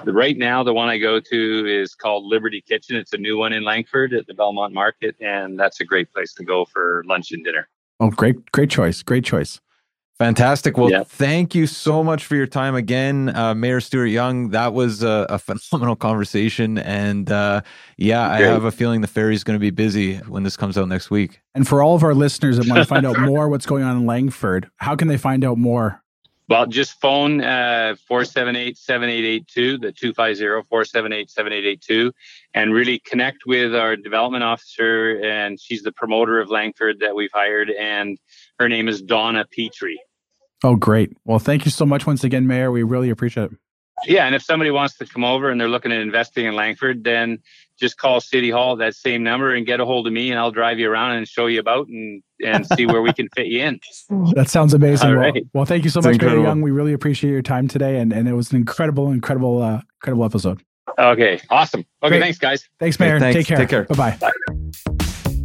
the, 0.06 0.14
right 0.14 0.38
now 0.38 0.64
the 0.64 0.74
one 0.74 0.90
I 0.90 0.98
go 0.98 1.20
to 1.20 1.66
is 1.82 1.96
called 1.96 2.26
Liberty 2.26 2.62
Kitchen. 2.62 2.96
It's 2.96 3.14
a 3.14 3.18
new 3.18 3.38
one 3.38 3.54
in 3.54 3.64
Langford 3.64 4.14
at 4.14 4.28
the 4.28 4.34
Belmont 4.34 4.74
Market, 4.74 5.16
and 5.22 5.60
that's 5.60 5.80
a 5.82 5.86
great 5.86 6.12
place 6.14 6.34
to 6.36 6.44
go 6.44 6.66
for 6.66 7.04
lunch 7.08 7.32
and 7.32 7.44
dinner. 7.44 7.68
Oh, 8.00 8.10
great, 8.10 8.52
great 8.52 8.70
choice, 8.70 9.02
great 9.02 9.24
choice. 9.24 9.60
Fantastic. 10.20 10.78
Well, 10.78 10.90
Yeah. 10.90 11.04
thank 11.04 11.54
you 11.54 11.68
so 11.68 12.04
much 12.04 12.26
for 12.26 12.36
your 12.36 12.48
time 12.48 12.74
again, 12.74 13.30
uh, 13.36 13.54
Mayor 13.54 13.80
Stuart 13.80 14.08
Young. 14.08 14.50
That 14.50 14.74
was 14.74 15.04
a, 15.04 15.28
a 15.30 15.38
phenomenal 15.40 15.96
conversation. 15.96 16.80
And 16.80 17.32
uh, 17.32 17.62
yeah, 17.98 18.28
I 18.28 18.42
have 18.42 18.64
a 18.64 18.72
feeling 18.72 19.02
the 19.02 19.08
ferry's 19.08 19.44
going 19.44 19.56
to 19.58 19.60
be 19.60 19.70
busy 19.70 20.18
when 20.18 20.42
this 20.42 20.58
comes 20.58 20.76
out 20.76 20.88
next 20.88 21.12
week. 21.12 21.40
And 21.54 21.68
for 21.68 21.84
all 21.84 21.96
of 21.96 22.04
our 22.04 22.16
listeners 22.16 22.58
that 22.58 22.68
want 22.68 22.80
to 22.80 22.86
find 22.86 23.06
out 23.06 23.20
more 23.20 23.48
what's 23.48 23.68
going 23.68 23.84
on 23.84 23.96
in 23.98 24.06
Langford, 24.08 24.70
how 24.78 24.96
can 24.96 25.08
they 25.08 25.18
find 25.18 25.46
out 25.46 25.60
more? 25.60 26.02
Well, 26.50 26.66
just 26.66 27.02
phone 27.02 27.42
uh, 27.42 27.98
478-7882, 28.10 29.82
the 29.82 29.92
250-478-7882, 29.92 32.14
and 32.54 32.74
really 32.74 33.00
connect 33.00 33.46
with 33.46 33.76
our 33.76 33.98
development 33.98 34.46
officer. 34.46 35.20
And 35.22 35.60
she's 35.60 35.84
the 35.84 35.92
promoter 35.92 36.40
of 36.40 36.50
Langford 36.50 37.02
that 37.02 37.16
we've 37.16 37.34
hired, 37.34 37.70
and 37.70 38.18
her 38.60 38.70
name 38.70 38.88
is 38.88 39.02
Donna 39.02 39.44
Petrie. 39.52 40.00
Oh, 40.64 40.78
great. 40.78 41.12
Well, 41.26 41.40
thank 41.40 41.66
you 41.66 41.72
so 41.72 41.86
much 41.86 42.08
once 42.08 42.24
again, 42.24 42.48
Mayor. 42.48 42.72
We 42.72 42.84
really 42.84 43.10
appreciate 43.10 43.52
it. 43.52 43.58
Yeah, 44.06 44.26
and 44.26 44.36
if 44.36 44.44
somebody 44.44 44.72
wants 44.72 44.98
to 44.98 45.06
come 45.06 45.24
over 45.24 45.50
and 45.50 45.60
they're 45.60 45.68
looking 45.68 45.92
at 45.92 46.00
investing 46.00 46.46
in 46.46 46.56
Langford, 46.56 47.04
then 47.04 47.40
just 47.80 47.98
call 47.98 48.20
City 48.22 48.50
Hall 48.50 48.76
that 48.78 48.96
same 48.96 49.24
number 49.24 49.54
and 49.54 49.66
get 49.66 49.80
a 49.80 49.86
hold 49.86 50.08
of 50.08 50.14
me, 50.14 50.30
and 50.32 50.40
I'll 50.40 50.52
drive 50.52 50.80
you 50.80 50.90
around 50.90 51.12
and 51.18 51.28
show 51.28 51.46
you 51.48 51.60
about 51.60 51.88
and 51.88 52.22
and 52.46 52.66
see 52.68 52.86
where 52.86 53.02
we 53.02 53.12
can 53.14 53.28
fit 53.36 53.48
you 53.48 53.62
in. 53.64 53.80
That 54.36 54.50
sounds 54.50 54.74
amazing. 54.74 55.10
All 55.10 55.16
Well, 55.16 55.32
right. 55.32 55.44
well, 55.54 55.66
thank 55.66 55.84
you 55.84 55.90
so 55.90 56.00
It's 56.00 56.08
much, 56.08 56.22
Mayor. 56.22 56.40
Young. 56.42 56.62
We 56.62 56.72
really 56.72 56.94
appreciate 56.94 57.32
your 57.32 57.42
time 57.42 57.68
today, 57.68 57.98
and, 58.00 58.12
and 58.14 58.28
it 58.28 58.34
was 58.34 58.52
an 58.52 58.58
incredible, 58.58 59.12
incredible, 59.12 59.62
uh, 59.62 59.82
incredible 60.02 60.26
episode. 60.26 60.62
Okay, 61.00 61.40
awesome. 61.50 61.82
Okay, 62.04 62.10
Great. 62.10 62.22
thanks, 62.22 62.38
guys. 62.38 62.68
Thanks, 62.80 62.98
Okay, 62.98 63.10
Mayor. 63.10 63.20
thanks. 63.20 63.36
Take 63.38 63.48
care. 63.48 63.58
Take 63.58 63.70
care. 63.70 63.84
Bye 63.86 64.18
bye. 64.18 65.38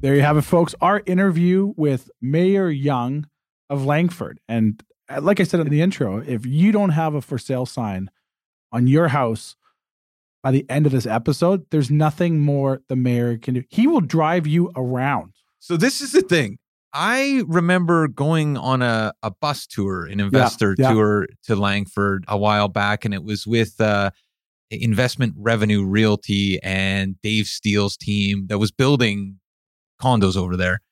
There 0.00 0.14
you 0.14 0.20
have 0.22 0.36
it, 0.36 0.42
folks. 0.42 0.74
Our 0.80 1.02
interview 1.06 1.72
with 1.76 2.10
Mayor 2.20 2.68
Young 2.68 3.26
of 3.70 3.84
Langford. 3.84 4.40
And 4.48 4.82
uh, 5.08 5.20
like 5.20 5.40
I 5.40 5.44
said 5.44 5.60
in 5.60 5.68
the 5.68 5.82
intro, 5.82 6.18
if 6.18 6.46
you 6.46 6.72
don't 6.72 6.90
have 6.90 7.14
a 7.14 7.20
for 7.20 7.38
sale 7.38 7.66
sign 7.66 8.10
on 8.72 8.86
your 8.86 9.08
house 9.08 9.56
by 10.42 10.50
the 10.50 10.66
end 10.68 10.86
of 10.86 10.92
this 10.92 11.06
episode, 11.06 11.66
there's 11.70 11.90
nothing 11.90 12.40
more 12.40 12.82
the 12.88 12.96
mayor 12.96 13.36
can 13.38 13.54
do. 13.54 13.64
He 13.70 13.86
will 13.86 14.00
drive 14.00 14.46
you 14.46 14.70
around. 14.76 15.34
So 15.58 15.76
this 15.76 16.00
is 16.00 16.12
the 16.12 16.22
thing. 16.22 16.58
I 16.92 17.42
remember 17.48 18.06
going 18.06 18.56
on 18.56 18.80
a, 18.80 19.12
a 19.22 19.30
bus 19.30 19.66
tour, 19.66 20.06
an 20.06 20.20
investor 20.20 20.76
yeah. 20.78 20.92
tour 20.92 21.26
to 21.44 21.56
Langford 21.56 22.24
a 22.28 22.38
while 22.38 22.68
back, 22.68 23.04
and 23.04 23.12
it 23.12 23.24
was 23.24 23.46
with 23.46 23.80
uh, 23.80 24.10
Investment 24.70 25.34
Revenue 25.36 25.84
Realty 25.84 26.62
and 26.62 27.20
Dave 27.20 27.46
Steele's 27.46 27.96
team 27.96 28.46
that 28.46 28.58
was 28.58 28.70
building 28.70 29.40
condos 30.00 30.36
over 30.36 30.56
there. 30.56 30.82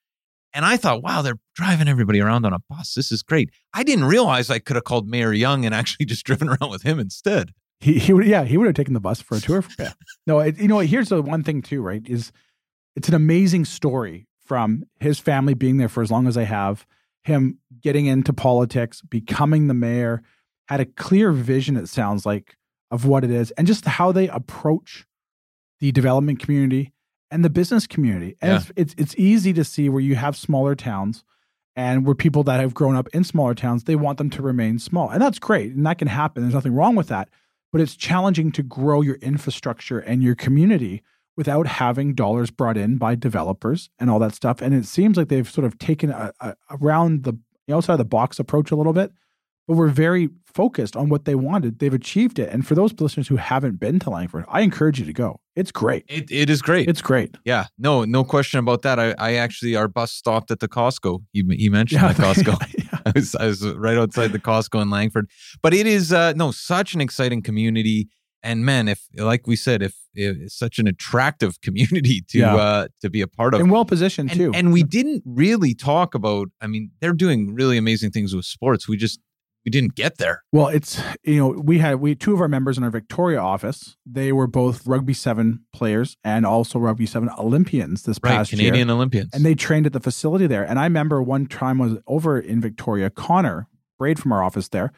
And 0.54 0.64
I 0.64 0.76
thought, 0.76 1.02
wow, 1.02 1.22
they're 1.22 1.38
driving 1.54 1.88
everybody 1.88 2.20
around 2.20 2.44
on 2.44 2.52
a 2.52 2.58
bus. 2.68 2.94
This 2.94 3.10
is 3.10 3.22
great. 3.22 3.50
I 3.72 3.82
didn't 3.82 4.04
realize 4.04 4.50
I 4.50 4.58
could 4.58 4.76
have 4.76 4.84
called 4.84 5.08
Mayor 5.08 5.32
Young 5.32 5.64
and 5.64 5.74
actually 5.74 6.06
just 6.06 6.24
driven 6.24 6.48
around 6.48 6.70
with 6.70 6.82
him 6.82 6.98
instead. 6.98 7.52
He, 7.80 7.98
he 7.98 8.12
would, 8.12 8.26
yeah, 8.26 8.44
he 8.44 8.56
would 8.56 8.66
have 8.66 8.76
taken 8.76 8.94
the 8.94 9.00
bus 9.00 9.20
for 9.20 9.36
a 9.36 9.40
tour. 9.40 9.64
Yeah. 9.78 9.92
No, 10.26 10.38
it, 10.38 10.58
you 10.58 10.68
know, 10.68 10.78
here's 10.78 11.08
the 11.08 11.20
one 11.20 11.42
thing 11.42 11.62
too, 11.62 11.82
right? 11.82 12.02
Is 12.08 12.30
it's 12.94 13.08
an 13.08 13.14
amazing 13.14 13.64
story 13.64 14.28
from 14.44 14.84
his 15.00 15.18
family 15.18 15.54
being 15.54 15.78
there 15.78 15.88
for 15.88 16.02
as 16.02 16.10
long 16.10 16.28
as 16.28 16.34
they 16.34 16.44
have, 16.44 16.86
him 17.24 17.58
getting 17.80 18.06
into 18.06 18.32
politics, 18.32 19.00
becoming 19.00 19.66
the 19.66 19.74
mayor, 19.74 20.22
had 20.68 20.80
a 20.80 20.84
clear 20.84 21.32
vision, 21.32 21.76
it 21.76 21.88
sounds 21.88 22.26
like, 22.26 22.56
of 22.90 23.06
what 23.06 23.24
it 23.24 23.30
is, 23.30 23.50
and 23.52 23.66
just 23.66 23.84
how 23.84 24.12
they 24.12 24.28
approach 24.28 25.06
the 25.80 25.90
development 25.90 26.38
community 26.38 26.92
and 27.32 27.44
the 27.44 27.50
business 27.50 27.86
community. 27.88 28.36
And 28.40 28.52
Yeah. 28.52 28.56
it's, 28.58 28.72
it's 28.76 28.94
it's 28.98 29.14
easy 29.18 29.52
to 29.54 29.64
see 29.64 29.88
where 29.88 30.00
you 30.02 30.14
have 30.14 30.36
smaller 30.36 30.74
towns 30.76 31.24
and 31.74 32.04
where 32.06 32.14
people 32.14 32.42
that 32.44 32.60
have 32.60 32.74
grown 32.74 32.94
up 32.94 33.08
in 33.08 33.24
smaller 33.24 33.54
towns, 33.54 33.84
they 33.84 33.96
want 33.96 34.18
them 34.18 34.30
to 34.30 34.42
remain 34.42 34.78
small. 34.78 35.08
And 35.10 35.20
that's 35.20 35.38
great. 35.38 35.72
And 35.74 35.86
that 35.86 35.98
can 35.98 36.08
happen. 36.08 36.42
There's 36.42 36.54
nothing 36.54 36.74
wrong 36.74 36.94
with 36.94 37.08
that. 37.08 37.28
But 37.72 37.80
it's 37.80 37.96
challenging 37.96 38.52
to 38.52 38.62
grow 38.62 39.00
your 39.00 39.14
infrastructure 39.16 39.98
and 39.98 40.22
your 40.22 40.34
community 40.34 41.02
without 41.34 41.66
having 41.66 42.14
dollars 42.14 42.50
brought 42.50 42.76
in 42.76 42.98
by 42.98 43.14
developers 43.14 43.88
and 43.98 44.10
all 44.10 44.18
that 44.18 44.34
stuff. 44.34 44.60
And 44.60 44.74
it 44.74 44.84
seems 44.84 45.16
like 45.16 45.28
they've 45.28 45.50
sort 45.50 45.64
of 45.64 45.78
taken 45.78 46.10
a, 46.10 46.32
a 46.40 46.54
around 46.70 47.24
the 47.24 47.38
outside 47.70 47.94
of 47.94 47.98
the 47.98 48.04
box 48.04 48.38
approach 48.38 48.70
a 48.70 48.76
little 48.76 48.92
bit, 48.92 49.12
but 49.68 49.74
we're 49.76 49.88
very 49.88 50.28
focused 50.54 50.96
on 50.96 51.08
what 51.08 51.24
they 51.24 51.34
wanted. 51.34 51.78
They've 51.78 51.94
achieved 51.94 52.38
it. 52.38 52.50
And 52.50 52.66
for 52.66 52.74
those 52.74 52.92
listeners 53.00 53.28
who 53.28 53.36
haven't 53.36 53.80
been 53.80 53.98
to 54.00 54.10
Langford, 54.10 54.44
I 54.48 54.60
encourage 54.60 54.98
you 55.00 55.06
to 55.06 55.12
go. 55.12 55.40
It's 55.56 55.72
great. 55.72 56.04
It, 56.08 56.30
it 56.30 56.50
is 56.50 56.60
great. 56.60 56.88
It's 56.88 57.00
great. 57.02 57.36
yeah, 57.44 57.66
no, 57.78 58.04
no 58.04 58.22
question 58.24 58.58
about 58.58 58.82
that. 58.82 58.98
I, 58.98 59.14
I 59.18 59.34
actually, 59.34 59.76
our 59.76 59.88
bus 59.88 60.12
stopped 60.12 60.50
at 60.50 60.60
the 60.60 60.68
Costco. 60.68 61.20
You, 61.32 61.46
he 61.50 61.68
mentioned 61.70 62.02
the 62.02 62.08
Costco. 62.22 62.58
yeah. 62.78 62.98
I 63.06 63.12
was 63.14 63.34
I 63.34 63.46
was 63.46 63.66
right 63.66 63.96
outside 63.96 64.32
the 64.32 64.38
Costco 64.38 64.80
in 64.82 64.90
Langford. 64.90 65.28
But 65.62 65.74
it 65.74 65.86
is 65.86 66.12
uh 66.12 66.32
no 66.34 66.50
such 66.52 66.94
an 66.94 67.00
exciting 67.00 67.42
community. 67.42 68.08
And 68.44 68.64
man, 68.64 68.88
if 68.88 69.06
like 69.16 69.46
we 69.46 69.56
said, 69.56 69.82
if, 69.82 69.94
if 70.14 70.36
it's 70.36 70.56
such 70.58 70.78
an 70.78 70.86
attractive 70.86 71.60
community 71.62 72.22
to 72.28 72.38
Yeah. 72.38 72.54
uh 72.54 72.88
to 73.00 73.10
be 73.10 73.20
a 73.22 73.26
part 73.26 73.54
of. 73.54 73.60
And 73.60 73.70
well 73.70 73.84
positioned 73.84 74.30
And, 74.30 74.38
too. 74.38 74.52
and 74.54 74.72
we 74.72 74.82
didn't 74.82 75.22
really 75.26 75.74
talk 75.74 76.14
about. 76.14 76.48
I 76.60 76.66
mean, 76.66 76.90
they're 77.00 77.12
doing 77.14 77.54
really 77.54 77.76
amazing 77.78 78.10
things 78.10 78.34
with 78.34 78.44
sports. 78.44 78.86
We 78.88 78.96
just 78.96 79.18
we 79.64 79.70
didn't 79.70 79.94
get 79.94 80.18
there. 80.18 80.42
Well, 80.52 80.68
it's 80.68 81.00
you 81.22 81.36
know 81.36 81.48
we 81.50 81.78
had 81.78 81.96
we 81.96 82.10
had 82.10 82.20
two 82.20 82.32
of 82.34 82.40
our 82.40 82.48
members 82.48 82.76
in 82.78 82.84
our 82.84 82.90
Victoria 82.90 83.38
office. 83.38 83.96
They 84.04 84.32
were 84.32 84.46
both 84.46 84.86
rugby 84.86 85.14
seven 85.14 85.64
players 85.72 86.16
and 86.24 86.44
also 86.44 86.78
rugby 86.78 87.06
seven 87.06 87.30
Olympians 87.38 88.02
this 88.02 88.18
Right, 88.22 88.32
past 88.32 88.50
Canadian 88.50 88.88
year, 88.88 88.94
Olympians. 88.94 89.30
and 89.34 89.44
they 89.44 89.54
trained 89.54 89.86
at 89.86 89.92
the 89.92 90.00
facility 90.00 90.46
there. 90.46 90.64
And 90.64 90.78
I 90.78 90.84
remember 90.84 91.22
one 91.22 91.46
time 91.46 91.80
I 91.80 91.86
was 91.86 91.98
over 92.06 92.38
in 92.38 92.60
Victoria. 92.60 93.10
Connor 93.10 93.68
Braid 93.98 94.18
from 94.18 94.32
our 94.32 94.42
office 94.42 94.68
there 94.68 94.92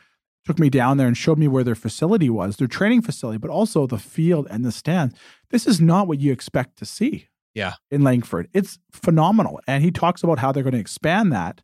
took 0.47 0.59
me 0.59 0.69
down 0.71 0.99
there 0.99 1.07
and 1.07 1.17
showed 1.17 1.39
me 1.39 1.49
where 1.49 1.65
their 1.65 1.75
facility 1.75 2.29
was, 2.29 2.57
their 2.57 2.67
training 2.69 3.01
facility, 3.03 3.39
but 3.39 3.51
also 3.51 3.87
the 3.87 3.99
field 3.99 4.47
and 4.51 4.65
the 4.65 4.71
stands. 4.73 5.15
This 5.51 5.67
is 5.67 5.81
not 5.81 6.07
what 6.07 6.21
you 6.21 6.33
expect 6.33 6.77
to 6.79 6.85
see. 6.87 7.29
Yeah. 7.55 7.75
in 7.89 8.03
Langford, 8.03 8.49
it's 8.53 8.81
phenomenal. 8.91 9.61
And 9.69 9.85
he 9.85 9.93
talks 9.93 10.25
about 10.25 10.41
how 10.41 10.51
they're 10.51 10.65
going 10.65 10.73
to 10.75 10.79
expand 10.81 11.31
that 11.33 11.63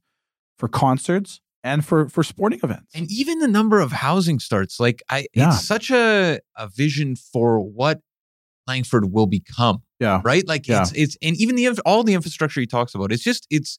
for 0.57 0.68
concerts 0.68 1.40
and 1.63 1.85
for 1.85 2.09
for 2.09 2.23
sporting 2.23 2.61
events. 2.63 2.91
and 2.95 3.11
even 3.11 3.39
the 3.39 3.49
number 3.49 3.81
of 3.81 3.93
housing 3.93 4.39
starts 4.39 4.81
like 4.81 5.03
i 5.11 5.27
Yeah. 5.35 5.49
it's 5.55 5.65
such 5.65 5.91
a 5.91 6.41
a 6.57 6.69
vision 6.69 7.17
for 7.17 7.61
what 7.61 8.01
langford 8.67 9.13
will 9.13 9.27
become 9.27 9.83
yeah. 9.99 10.21
right 10.25 10.47
like 10.47 10.67
Yeah. 10.69 10.81
it's 10.83 10.93
it's 10.93 11.17
and 11.23 11.37
even 11.37 11.57
the 11.57 11.69
all 11.85 12.03
the 12.05 12.15
infrastructure 12.15 12.61
he 12.61 12.67
talks 12.67 12.95
about 12.95 13.13
it's 13.13 13.23
just 13.23 13.47
it's 13.51 13.79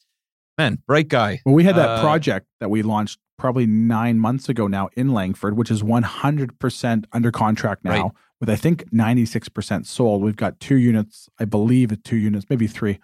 man 0.58 0.80
bright 0.88 1.08
guy 1.08 1.42
Well, 1.46 1.56
we 1.56 1.64
had 1.64 1.76
that 1.76 1.90
Uh, 1.90 2.02
project 2.02 2.48
that 2.60 2.70
we 2.70 2.82
launched 2.84 3.20
probably 3.38 3.66
nine 3.66 4.20
months 4.20 4.50
ago 4.50 4.68
now 4.68 4.88
in 4.96 5.10
Langford, 5.10 5.58
which 5.58 5.72
is 5.72 5.82
100% 5.82 7.06
under 7.12 7.32
contract 7.32 7.84
now, 7.84 7.92
Right. 8.04 8.12
with 8.40 8.50
I 8.52 8.56
think 8.56 8.84
96% 8.92 9.88
sold. 9.88 10.22
We've 10.22 10.36
got 10.36 10.60
two 10.60 10.76
units, 10.78 11.28
I 11.40 11.46
believe, 11.46 11.92
two 12.04 12.18
units, 12.18 12.46
maybe 12.52 12.68
three, 12.68 13.00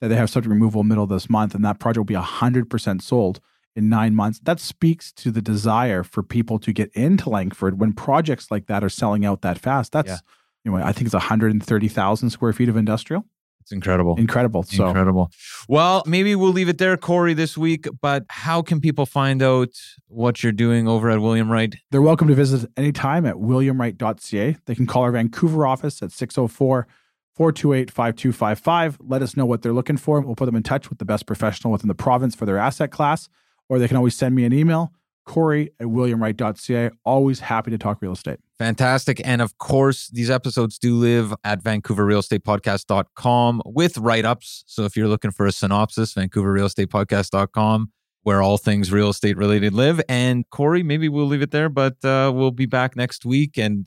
that 0.00 0.08
they 0.08 0.16
have 0.16 0.28
subject 0.28 0.50
removal 0.50 0.82
middle 0.82 1.04
of 1.04 1.10
this 1.10 1.30
month, 1.30 1.54
and 1.54 1.64
that 1.64 1.78
project 1.78 1.98
will 1.98 2.04
be 2.04 2.14
100% 2.16 3.00
sold 3.00 3.38
in 3.76 3.88
nine 3.88 4.14
months. 4.14 4.40
That 4.42 4.58
speaks 4.58 5.12
to 5.12 5.30
the 5.30 5.42
desire 5.42 6.02
for 6.02 6.22
people 6.22 6.58
to 6.60 6.72
get 6.72 6.90
into 6.94 7.28
Langford 7.30 7.78
when 7.78 7.92
projects 7.92 8.50
like 8.50 8.66
that 8.66 8.82
are 8.82 8.88
selling 8.88 9.24
out 9.24 9.42
that 9.42 9.58
fast. 9.58 9.92
That's, 9.92 10.08
Yeah. 10.08 10.18
you 10.64 10.70
know, 10.72 10.78
I 10.78 10.92
think 10.92 11.06
it's 11.06 11.14
130,000 11.14 12.30
square 12.30 12.52
feet 12.52 12.68
of 12.68 12.76
industrial. 12.76 13.24
it's 13.60 13.72
incredible 13.72 14.14
Incredible. 14.16 14.62
So, 14.62 14.86
incredible 14.86 15.28
well 15.68 16.04
maybe 16.06 16.36
we'll 16.36 16.52
leave 16.52 16.68
it 16.68 16.78
there 16.78 16.96
corey 16.96 17.34
this 17.34 17.58
week 17.58 17.88
but 18.00 18.22
how 18.28 18.62
can 18.62 18.80
people 18.80 19.06
find 19.06 19.42
out 19.42 19.70
what 20.06 20.40
you're 20.44 20.52
doing 20.52 20.86
over 20.86 21.10
at 21.10 21.20
william 21.20 21.50
wright 21.50 21.74
They're 21.90 22.00
welcome 22.00 22.28
to 22.28 22.34
visit 22.36 22.70
anytime 22.76 23.26
at 23.26 23.34
williamwright.ca. 23.34 24.56
They 24.66 24.74
can 24.76 24.86
call 24.86 25.02
our 25.02 25.10
Vancouver 25.10 25.66
office 25.66 26.00
at 26.00 26.12
604 26.12 26.86
428 27.34 27.90
5255. 27.90 28.98
Let 29.00 29.20
us 29.22 29.36
know 29.36 29.44
what 29.46 29.62
they're 29.62 29.72
looking 29.74 29.96
for. 29.96 30.20
We'll 30.20 30.36
put 30.36 30.46
them 30.46 30.54
in 30.56 30.62
touch 30.62 30.88
with 30.88 30.98
the 30.98 31.04
best 31.04 31.26
professional 31.26 31.72
within 31.72 31.88
the 31.88 31.94
province 31.94 32.34
for 32.36 32.46
their 32.46 32.58
asset 32.58 32.90
class. 32.90 33.28
Or 33.68 33.78
they 33.78 33.88
can 33.88 33.96
always 33.96 34.14
send 34.14 34.34
me 34.34 34.44
an 34.44 34.52
email, 34.52 34.92
Corey 35.24 35.72
at 35.80 35.88
williamwright.ca. 35.88 36.90
Always 37.04 37.40
happy 37.40 37.70
to 37.72 37.78
talk 37.78 37.98
real 38.00 38.12
estate. 38.12 38.38
Fantastic. 38.58 39.20
And 39.24 39.42
of 39.42 39.58
course, 39.58 40.08
these 40.08 40.30
episodes 40.30 40.78
do 40.78 40.94
live 40.94 41.34
at 41.44 41.62
vancouverrealestatepodcast.com 41.62 43.62
with 43.66 43.98
write 43.98 44.24
ups. 44.24 44.64
So 44.66 44.84
if 44.84 44.96
you're 44.96 45.08
looking 45.08 45.32
for 45.32 45.46
a 45.46 45.52
synopsis, 45.52 46.14
vancouverrealestatepodcast.com, 46.14 47.92
where 48.22 48.42
all 48.42 48.56
things 48.56 48.90
real 48.90 49.10
estate 49.10 49.36
related 49.36 49.74
live. 49.74 50.00
And 50.08 50.48
Corey, 50.50 50.82
maybe 50.82 51.08
we'll 51.08 51.26
leave 51.26 51.42
it 51.42 51.50
there, 51.50 51.68
but 51.68 52.02
uh, 52.04 52.32
we'll 52.34 52.50
be 52.50 52.66
back 52.66 52.96
next 52.96 53.24
week. 53.24 53.58
And 53.58 53.86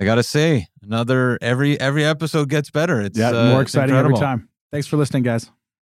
I 0.00 0.04
got 0.04 0.16
to 0.16 0.22
say, 0.22 0.68
another 0.82 1.38
every 1.40 1.80
every 1.80 2.04
episode 2.04 2.48
gets 2.48 2.70
better. 2.70 3.00
It's 3.00 3.18
Yeah, 3.18 3.30
uh, 3.30 3.50
more 3.50 3.62
it's 3.62 3.74
exciting 3.74 3.96
every 3.96 4.16
time. 4.16 4.48
Thanks 4.70 4.86
for 4.86 4.96
listening, 4.96 5.22
guys. 5.22 5.50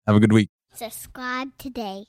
Have 0.07 0.15
a 0.15 0.19
good 0.19 0.33
week. 0.33 0.49
Subscribe 0.73 1.51
today. 1.57 2.05